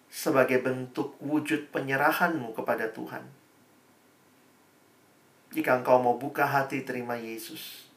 sebagai 0.09 0.65
bentuk 0.65 1.13
wujud 1.21 1.69
penyerahanmu 1.69 2.57
kepada 2.57 2.89
Tuhan. 2.89 3.46
Jika 5.57 5.81
engkau 5.81 5.97
mau 6.05 6.21
buka 6.21 6.45
hati 6.45 6.85
terima 6.85 7.17
Yesus, 7.17 7.89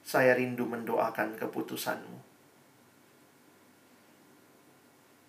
saya 0.00 0.32
rindu 0.32 0.64
mendoakan 0.64 1.36
keputusanmu. 1.36 2.16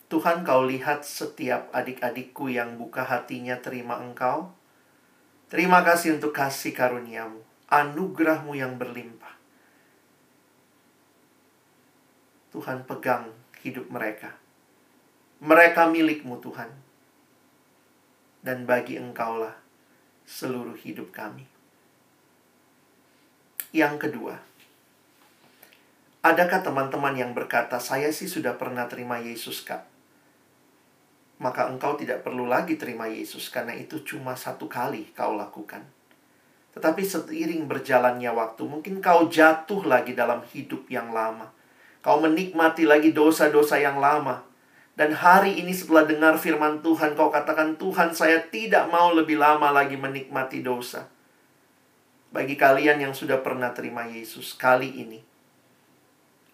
Tuhan 0.08 0.48
kau 0.48 0.64
lihat 0.64 1.04
setiap 1.04 1.68
adik-adikku 1.76 2.48
yang 2.48 2.80
buka 2.80 3.04
hatinya 3.04 3.60
terima 3.60 4.00
engkau. 4.00 4.56
Terima 5.52 5.84
kasih 5.84 6.16
untuk 6.16 6.32
kasih 6.32 6.72
karuniamu, 6.72 7.44
anugerahmu 7.68 8.56
yang 8.56 8.80
berlimpah. 8.80 9.36
Tuhan 12.56 12.88
pegang 12.88 13.36
hidup 13.68 13.92
mereka. 13.92 14.40
Mereka 15.44 15.92
milikmu 15.92 16.40
Tuhan. 16.40 16.72
Dan 18.40 18.64
bagi 18.64 18.96
engkaulah 18.96 19.65
seluruh 20.26 20.76
hidup 20.82 21.14
kami. 21.14 21.46
Yang 23.70 24.10
kedua, 24.10 24.42
adakah 26.26 26.66
teman-teman 26.66 27.14
yang 27.14 27.32
berkata, 27.38 27.78
saya 27.78 28.10
sih 28.10 28.26
sudah 28.26 28.58
pernah 28.58 28.90
terima 28.90 29.22
Yesus, 29.22 29.62
Kak. 29.62 29.86
Maka 31.38 31.68
engkau 31.68 32.00
tidak 32.00 32.24
perlu 32.24 32.48
lagi 32.50 32.80
terima 32.80 33.06
Yesus, 33.06 33.52
karena 33.52 33.76
itu 33.76 34.02
cuma 34.08 34.34
satu 34.34 34.66
kali 34.72 35.12
kau 35.12 35.36
lakukan. 35.36 35.84
Tetapi 36.72 37.02
seiring 37.04 37.68
berjalannya 37.68 38.32
waktu, 38.32 38.64
mungkin 38.68 39.04
kau 39.04 39.28
jatuh 39.28 39.84
lagi 39.88 40.16
dalam 40.16 40.44
hidup 40.52 40.88
yang 40.92 41.12
lama. 41.12 41.52
Kau 42.00 42.24
menikmati 42.24 42.88
lagi 42.88 43.12
dosa-dosa 43.12 43.80
yang 43.80 44.00
lama. 44.00 44.44
Dan 44.96 45.12
hari 45.12 45.60
ini 45.60 45.76
setelah 45.76 46.08
dengar 46.08 46.40
firman 46.40 46.80
Tuhan, 46.80 47.20
kau 47.20 47.28
katakan, 47.28 47.76
Tuhan 47.76 48.16
saya 48.16 48.40
tidak 48.48 48.88
mau 48.88 49.12
lebih 49.12 49.36
lama 49.36 49.68
lagi 49.76 50.00
menikmati 50.00 50.64
dosa. 50.64 51.12
Bagi 52.32 52.56
kalian 52.56 53.04
yang 53.04 53.12
sudah 53.12 53.44
pernah 53.44 53.76
terima 53.76 54.08
Yesus, 54.08 54.56
kali 54.56 54.88
ini 54.88 55.20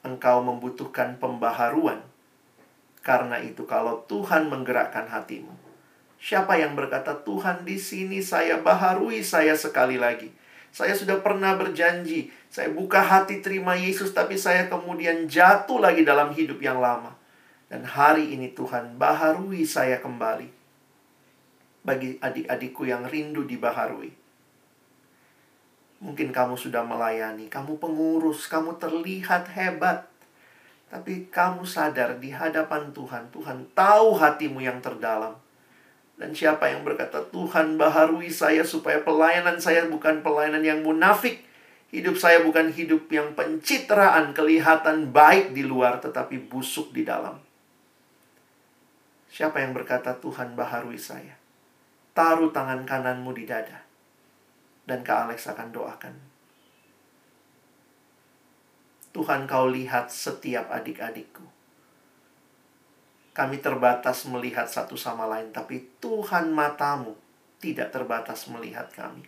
engkau 0.01 0.41
membutuhkan 0.41 1.21
pembaharuan. 1.21 2.01
Karena 3.05 3.37
itu, 3.41 3.65
kalau 3.69 4.01
Tuhan 4.09 4.49
menggerakkan 4.49 5.09
hatimu, 5.09 5.53
siapa 6.17 6.57
yang 6.57 6.73
berkata, 6.73 7.17
"Tuhan, 7.21 7.61
di 7.65 7.77
sini 7.77 8.21
saya 8.21 8.61
baharui 8.61 9.21
saya 9.21 9.53
sekali 9.53 10.01
lagi"? 10.01 10.33
Saya 10.73 10.95
sudah 10.97 11.19
pernah 11.21 11.53
berjanji, 11.59 12.33
saya 12.49 12.73
buka 12.73 13.03
hati 13.03 13.43
terima 13.43 13.77
Yesus, 13.77 14.15
tapi 14.15 14.39
saya 14.39 14.65
kemudian 14.65 15.27
jatuh 15.27 15.77
lagi 15.77 16.01
dalam 16.01 16.31
hidup 16.31 16.57
yang 16.63 16.79
lama. 16.79 17.20
Dan 17.71 17.87
hari 17.87 18.35
ini 18.35 18.51
Tuhan 18.51 18.99
baharui 18.99 19.63
saya 19.63 20.03
kembali. 20.03 20.51
Bagi 21.87 22.19
adik-adikku 22.19 22.83
yang 22.83 23.07
rindu 23.07 23.47
dibaharui. 23.47 24.11
Mungkin 26.03 26.35
kamu 26.35 26.59
sudah 26.59 26.83
melayani, 26.83 27.47
kamu 27.47 27.79
pengurus, 27.79 28.51
kamu 28.51 28.75
terlihat 28.75 29.47
hebat. 29.55 30.03
Tapi 30.91 31.31
kamu 31.31 31.63
sadar 31.63 32.19
di 32.19 32.35
hadapan 32.35 32.91
Tuhan, 32.91 33.31
Tuhan 33.31 33.71
tahu 33.71 34.19
hatimu 34.19 34.59
yang 34.59 34.83
terdalam. 34.83 35.39
Dan 36.19 36.35
siapa 36.35 36.67
yang 36.67 36.83
berkata, 36.83 37.23
Tuhan 37.31 37.79
baharui 37.79 38.27
saya 38.27 38.67
supaya 38.67 38.99
pelayanan 38.99 39.63
saya 39.63 39.87
bukan 39.87 40.19
pelayanan 40.19 40.61
yang 40.61 40.83
munafik. 40.83 41.47
Hidup 41.87 42.19
saya 42.19 42.43
bukan 42.43 42.67
hidup 42.75 43.07
yang 43.07 43.31
pencitraan, 43.31 44.35
kelihatan 44.35 45.15
baik 45.15 45.55
di 45.55 45.63
luar, 45.63 46.03
tetapi 46.03 46.51
busuk 46.51 46.91
di 46.91 47.07
dalam. 47.07 47.50
Siapa 49.31 49.63
yang 49.63 49.71
berkata, 49.71 50.11
Tuhan 50.19 50.59
baharui 50.59 50.99
saya? 50.99 51.39
Taruh 52.11 52.51
tangan 52.51 52.83
kananmu 52.83 53.31
di 53.31 53.47
dada 53.47 53.87
dan 54.83 55.07
Kak 55.07 55.29
Alex 55.31 55.47
akan 55.47 55.69
doakan. 55.71 56.15
Tuhan 59.15 59.47
kau 59.47 59.71
lihat 59.71 60.11
setiap 60.11 60.67
adik-adikku. 60.67 61.43
Kami 63.31 63.63
terbatas 63.63 64.27
melihat 64.27 64.67
satu 64.67 64.99
sama 64.99 65.23
lain, 65.27 65.55
tapi 65.55 65.87
Tuhan 66.03 66.51
matamu 66.51 67.15
tidak 67.63 67.95
terbatas 67.95 68.51
melihat 68.51 68.91
kami. 68.91 69.23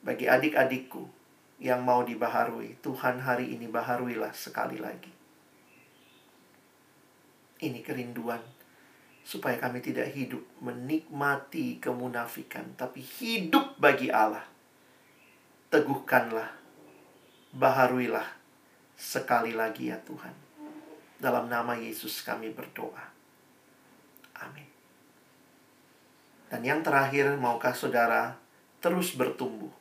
Bagi 0.00 0.24
adik-adikku 0.24 1.04
yang 1.60 1.84
mau 1.84 2.00
dibaharui, 2.00 2.80
Tuhan 2.80 3.20
hari 3.20 3.52
ini 3.52 3.68
baharuilah 3.68 4.32
sekali 4.32 4.80
lagi. 4.80 5.12
Ini 7.60 7.80
kerinduan 7.80 8.55
supaya 9.26 9.58
kami 9.58 9.82
tidak 9.82 10.14
hidup 10.14 10.38
menikmati 10.62 11.82
kemunafikan, 11.82 12.78
tapi 12.78 13.02
hidup 13.02 13.74
bagi 13.74 14.06
Allah. 14.06 14.46
Teguhkanlah, 15.66 16.46
baharuilah 17.50 18.38
sekali 18.94 19.50
lagi 19.50 19.90
ya 19.90 19.98
Tuhan. 20.06 20.30
Dalam 21.18 21.50
nama 21.50 21.74
Yesus 21.74 22.22
kami 22.22 22.54
berdoa. 22.54 23.02
Amin. 24.38 24.70
Dan 26.46 26.62
yang 26.62 26.86
terakhir, 26.86 27.34
maukah 27.34 27.74
saudara 27.74 28.38
terus 28.78 29.18
bertumbuh? 29.18 29.74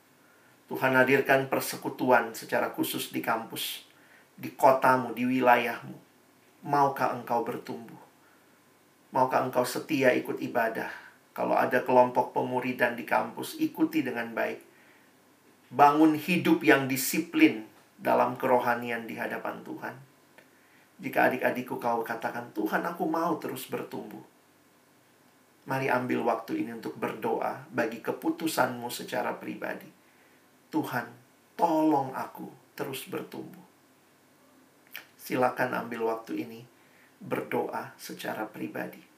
Tuhan 0.65 0.97
hadirkan 0.97 1.45
persekutuan 1.45 2.33
secara 2.33 2.73
khusus 2.73 3.13
di 3.13 3.21
kampus, 3.21 3.85
di 4.33 4.49
kotamu, 4.57 5.13
di 5.13 5.29
wilayahmu. 5.29 5.93
Maukah 6.65 7.13
engkau 7.13 7.45
bertumbuh? 7.45 8.04
Maukah 9.13 9.45
engkau 9.45 9.67
setia 9.67 10.13
ikut 10.15 10.41
ibadah? 10.41 10.89
Kalau 11.35 11.59
ada 11.59 11.83
kelompok 11.83 12.31
pemuridan 12.31 12.95
di 12.95 13.03
kampus, 13.03 13.59
ikuti 13.59 13.99
dengan 13.99 14.31
baik. 14.31 14.63
Bangun 15.69 16.15
hidup 16.15 16.63
yang 16.63 16.87
disiplin 16.87 17.67
dalam 17.99 18.39
kerohanian 18.39 19.03
di 19.03 19.19
hadapan 19.19 19.59
Tuhan. 19.67 19.95
Jika 20.95 21.27
adik-adikku 21.27 21.75
kau 21.75 22.07
katakan, 22.07 22.55
Tuhan 22.55 22.87
aku 22.87 23.03
mau 23.03 23.35
terus 23.35 23.67
bertumbuh. 23.67 24.23
Mari 25.67 25.91
ambil 25.91 26.23
waktu 26.23 26.63
ini 26.63 26.77
untuk 26.77 26.95
berdoa 26.95 27.67
bagi 27.73 27.99
keputusanmu 27.99 28.87
secara 28.87 29.35
pribadi. 29.35 29.89
Tuhan, 30.71 31.09
tolong 31.59 32.15
aku 32.15 32.47
terus 32.77 33.03
bertumbuh. 33.11 33.65
Silakan 35.19 35.73
ambil 35.73 36.05
waktu 36.05 36.45
ini 36.45 36.61
berdoa 37.21 37.95
secara 37.99 38.47
pribadi. 38.47 39.15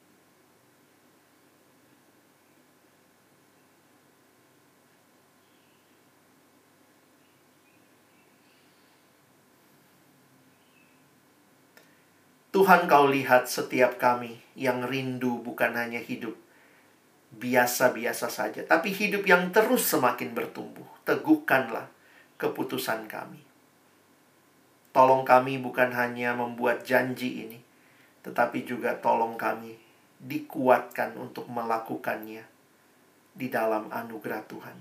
Tuhan 12.58 12.90
kau 12.90 13.06
lihat 13.06 13.46
setiap 13.46 14.02
kami 14.02 14.42
yang 14.58 14.82
rindu 14.82 15.38
bukan 15.46 15.78
hanya 15.78 16.02
hidup 16.02 16.34
biasa-biasa 17.38 18.34
saja, 18.34 18.66
tapi 18.66 18.90
hidup 18.90 19.30
yang 19.30 19.54
terus 19.54 19.86
semakin 19.86 20.34
bertumbuh. 20.34 20.90
Teguhkanlah 21.06 21.86
keputusan 22.42 23.06
kami. 23.06 23.46
Tolong 24.90 25.22
kami 25.22 25.62
bukan 25.62 25.94
hanya 25.94 26.34
membuat 26.34 26.82
janji 26.82 27.46
ini, 27.46 27.62
tetapi 28.28 28.68
juga 28.68 29.00
tolong 29.00 29.40
kami 29.40 29.80
dikuatkan 30.20 31.16
untuk 31.16 31.48
melakukannya 31.48 32.44
di 33.32 33.48
dalam 33.48 33.88
anugerah 33.88 34.44
Tuhan. 34.44 34.78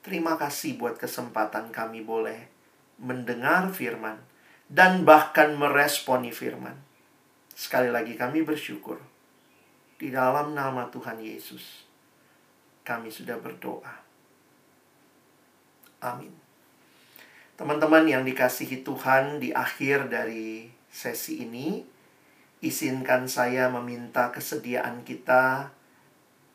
Terima 0.00 0.40
kasih 0.40 0.80
buat 0.80 0.96
kesempatan 0.96 1.68
kami 1.68 2.00
boleh 2.00 2.48
mendengar 2.96 3.68
firman 3.68 4.16
dan 4.72 5.04
bahkan 5.04 5.52
meresponi 5.52 6.32
firman. 6.32 6.78
Sekali 7.52 7.92
lagi 7.92 8.16
kami 8.16 8.40
bersyukur 8.40 8.96
di 10.00 10.08
dalam 10.08 10.56
nama 10.56 10.88
Tuhan 10.88 11.20
Yesus. 11.20 11.84
Kami 12.80 13.12
sudah 13.12 13.36
berdoa. 13.36 13.92
Amin. 16.00 16.32
Teman-teman 17.60 18.08
yang 18.08 18.24
dikasihi 18.24 18.80
Tuhan 18.80 19.36
di 19.36 19.52
akhir 19.52 20.08
dari 20.08 20.72
sesi 20.88 21.44
ini, 21.44 21.84
izinkan 22.60 23.24
saya 23.24 23.72
meminta 23.72 24.28
kesediaan 24.28 25.00
kita 25.04 25.72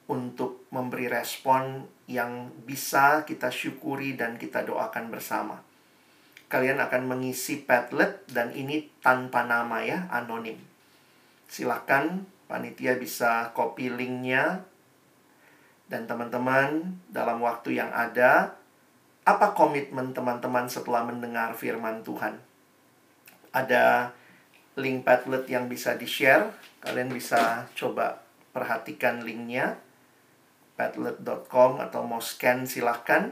untuk 0.05 0.69
memberi 0.69 1.09
respon 1.09 1.89
yang 2.05 2.53
bisa 2.69 3.25
kita 3.25 3.49
syukuri 3.49 4.13
dan 4.13 4.37
kita 4.37 4.61
doakan 4.61 5.09
bersama. 5.09 5.65
Kalian 6.45 6.77
akan 6.77 7.09
mengisi 7.09 7.65
Padlet 7.65 8.21
dan 8.29 8.53
ini 8.53 8.85
tanpa 9.01 9.49
nama 9.49 9.81
ya, 9.81 10.05
anonim. 10.13 10.61
Silakan 11.49 12.29
panitia 12.45 13.01
bisa 13.01 13.49
copy 13.57 13.89
linknya 13.89 14.61
dan 15.89 16.05
teman-teman 16.05 17.01
dalam 17.09 17.41
waktu 17.41 17.81
yang 17.81 17.89
ada 17.89 18.53
apa 19.25 19.57
komitmen 19.57 20.13
teman-teman 20.13 20.69
setelah 20.69 21.01
mendengar 21.01 21.57
firman 21.57 22.05
Tuhan? 22.05 22.37
Ada 23.49 24.13
link 24.75 25.07
Padlet 25.07 25.47
yang 25.47 25.71
bisa 25.71 25.95
di-share. 25.95 26.51
Kalian 26.83 27.11
bisa 27.11 27.67
coba 27.75 28.23
perhatikan 28.51 29.23
linknya. 29.23 29.79
Padlet.com 30.75 31.79
atau 31.79 32.03
mau 32.03 32.19
scan 32.19 32.67
silahkan. 32.67 33.31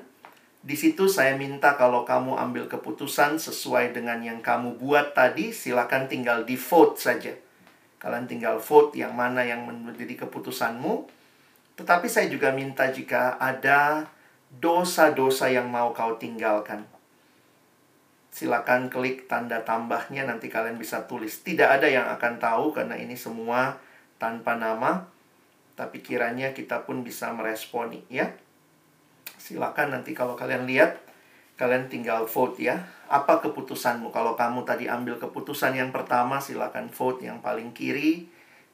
Di 0.64 0.80
situ 0.80 1.12
saya 1.12 1.36
minta 1.36 1.76
kalau 1.76 2.08
kamu 2.08 2.40
ambil 2.40 2.72
keputusan 2.72 3.36
sesuai 3.36 3.92
dengan 3.92 4.24
yang 4.24 4.40
kamu 4.40 4.80
buat 4.80 5.12
tadi, 5.12 5.52
silahkan 5.52 6.08
tinggal 6.08 6.48
di 6.48 6.56
vote 6.56 6.96
saja. 6.96 7.36
Kalian 8.00 8.32
tinggal 8.32 8.64
vote 8.64 8.96
yang 8.96 9.12
mana 9.12 9.44
yang 9.44 9.68
menjadi 9.68 10.24
keputusanmu. 10.24 11.08
Tetapi 11.76 12.08
saya 12.08 12.32
juga 12.32 12.56
minta 12.56 12.88
jika 12.88 13.36
ada 13.36 14.08
dosa-dosa 14.56 15.52
yang 15.52 15.68
mau 15.68 15.92
kau 15.92 16.16
tinggalkan. 16.16 16.88
Silakan 18.34 18.90
klik 18.90 19.30
tanda 19.30 19.62
tambahnya 19.62 20.26
nanti 20.26 20.50
kalian 20.50 20.82
bisa 20.82 21.06
tulis. 21.06 21.46
Tidak 21.46 21.70
ada 21.70 21.86
yang 21.86 22.10
akan 22.18 22.42
tahu 22.42 22.74
karena 22.74 22.98
ini 22.98 23.14
semua 23.14 23.78
tanpa 24.18 24.58
nama. 24.58 25.06
Tapi 25.78 26.02
kiranya 26.02 26.50
kita 26.50 26.82
pun 26.82 27.06
bisa 27.06 27.30
meresponi 27.30 28.02
ya. 28.10 28.34
Silakan 29.38 29.94
nanti 29.94 30.18
kalau 30.18 30.34
kalian 30.34 30.66
lihat 30.66 30.98
kalian 31.62 31.94
tinggal 31.94 32.26
vote 32.26 32.58
ya. 32.58 32.82
Apa 33.06 33.38
keputusanmu? 33.38 34.10
Kalau 34.10 34.34
kamu 34.34 34.66
tadi 34.66 34.90
ambil 34.90 35.22
keputusan 35.22 35.78
yang 35.78 35.94
pertama, 35.94 36.42
silakan 36.42 36.90
vote 36.90 37.22
yang 37.22 37.38
paling 37.38 37.70
kiri. 37.70 38.26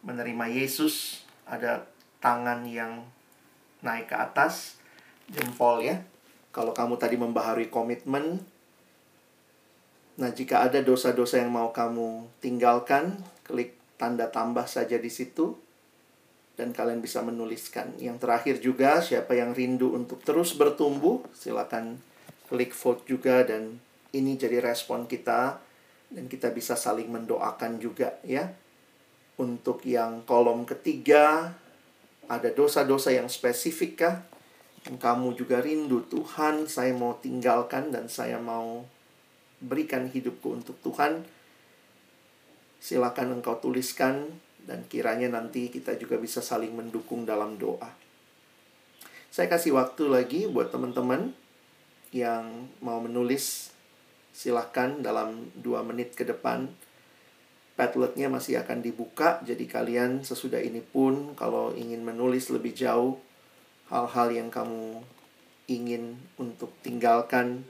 Menerima 0.08 0.48
Yesus, 0.48 1.28
ada 1.44 1.84
tangan 2.24 2.64
yang 2.64 3.04
naik 3.84 4.08
ke 4.08 4.16
atas, 4.16 4.80
jempol 5.28 5.84
ya. 5.84 6.00
Kalau 6.56 6.72
kamu 6.72 6.96
tadi 6.96 7.20
membaharui 7.20 7.68
komitmen, 7.68 8.40
nah 10.20 10.36
jika 10.36 10.68
ada 10.68 10.84
dosa-dosa 10.84 11.40
yang 11.40 11.56
mau 11.56 11.72
kamu 11.72 12.28
tinggalkan, 12.44 13.24
klik 13.48 13.80
tanda 13.96 14.28
tambah 14.28 14.68
saja 14.68 15.00
di 15.00 15.08
situ 15.08 15.56
dan 16.60 16.76
kalian 16.76 17.00
bisa 17.00 17.24
menuliskan. 17.24 17.96
Yang 17.96 18.28
terakhir 18.28 18.56
juga 18.60 19.00
siapa 19.00 19.32
yang 19.32 19.56
rindu 19.56 19.96
untuk 19.96 20.20
terus 20.28 20.52
bertumbuh, 20.60 21.24
silakan 21.32 22.04
klik 22.52 22.76
vote 22.76 23.08
juga 23.08 23.48
dan 23.48 23.80
ini 24.12 24.36
jadi 24.36 24.60
respon 24.60 25.08
kita 25.08 25.56
dan 26.12 26.26
kita 26.28 26.52
bisa 26.52 26.76
saling 26.76 27.08
mendoakan 27.08 27.80
juga 27.80 28.20
ya. 28.28 28.52
Untuk 29.40 29.88
yang 29.88 30.28
kolom 30.28 30.68
ketiga 30.68 31.56
ada 32.28 32.50
dosa-dosa 32.52 33.16
yang 33.16 33.32
spesifik 33.32 33.92
kah? 33.96 34.16
Dan 34.84 35.00
kamu 35.00 35.40
juga 35.40 35.64
rindu 35.64 36.04
Tuhan, 36.12 36.68
saya 36.68 36.92
mau 36.92 37.16
tinggalkan 37.20 37.92
dan 37.92 38.12
saya 38.12 38.36
mau 38.36 38.84
berikan 39.60 40.08
hidupku 40.08 40.56
untuk 40.56 40.80
Tuhan. 40.84 41.24
Silakan 42.80 43.40
engkau 43.40 43.60
tuliskan 43.60 44.28
dan 44.64 44.88
kiranya 44.88 45.28
nanti 45.28 45.68
kita 45.68 46.00
juga 46.00 46.16
bisa 46.16 46.40
saling 46.40 46.72
mendukung 46.72 47.28
dalam 47.28 47.60
doa. 47.60 47.92
Saya 49.30 49.52
kasih 49.52 49.76
waktu 49.76 50.10
lagi 50.10 50.42
buat 50.50 50.72
teman-teman 50.72 51.36
yang 52.16 52.72
mau 52.82 52.98
menulis 53.04 53.76
silahkan 54.34 55.04
dalam 55.04 55.52
dua 55.60 55.86
menit 55.86 56.16
ke 56.18 56.26
depan 56.26 56.72
Padletnya 57.80 58.28
masih 58.28 58.60
akan 58.60 58.84
dibuka 58.84 59.40
jadi 59.48 59.64
kalian 59.64 60.28
sesudah 60.28 60.60
ini 60.60 60.84
pun 60.84 61.32
kalau 61.40 61.72
ingin 61.72 62.04
menulis 62.04 62.52
lebih 62.52 62.76
jauh 62.76 63.16
hal-hal 63.88 64.36
yang 64.36 64.52
kamu 64.52 65.00
ingin 65.72 66.20
untuk 66.36 66.76
tinggalkan 66.84 67.64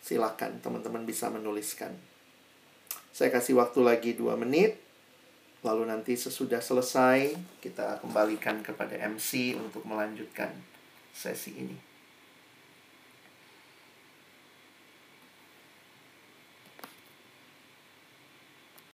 silakan 0.00 0.60
teman-teman 0.64 1.04
bisa 1.04 1.28
menuliskan. 1.28 1.92
Saya 3.12 3.28
kasih 3.30 3.60
waktu 3.60 3.80
lagi 3.84 4.10
dua 4.16 4.36
menit. 4.36 4.80
Lalu 5.60 5.92
nanti 5.92 6.16
sesudah 6.16 6.64
selesai 6.64 7.36
kita 7.60 8.00
kembalikan 8.00 8.64
kepada 8.64 8.96
MC 8.96 9.60
untuk 9.60 9.84
melanjutkan 9.84 10.48
sesi 11.12 11.52
ini 11.52 11.89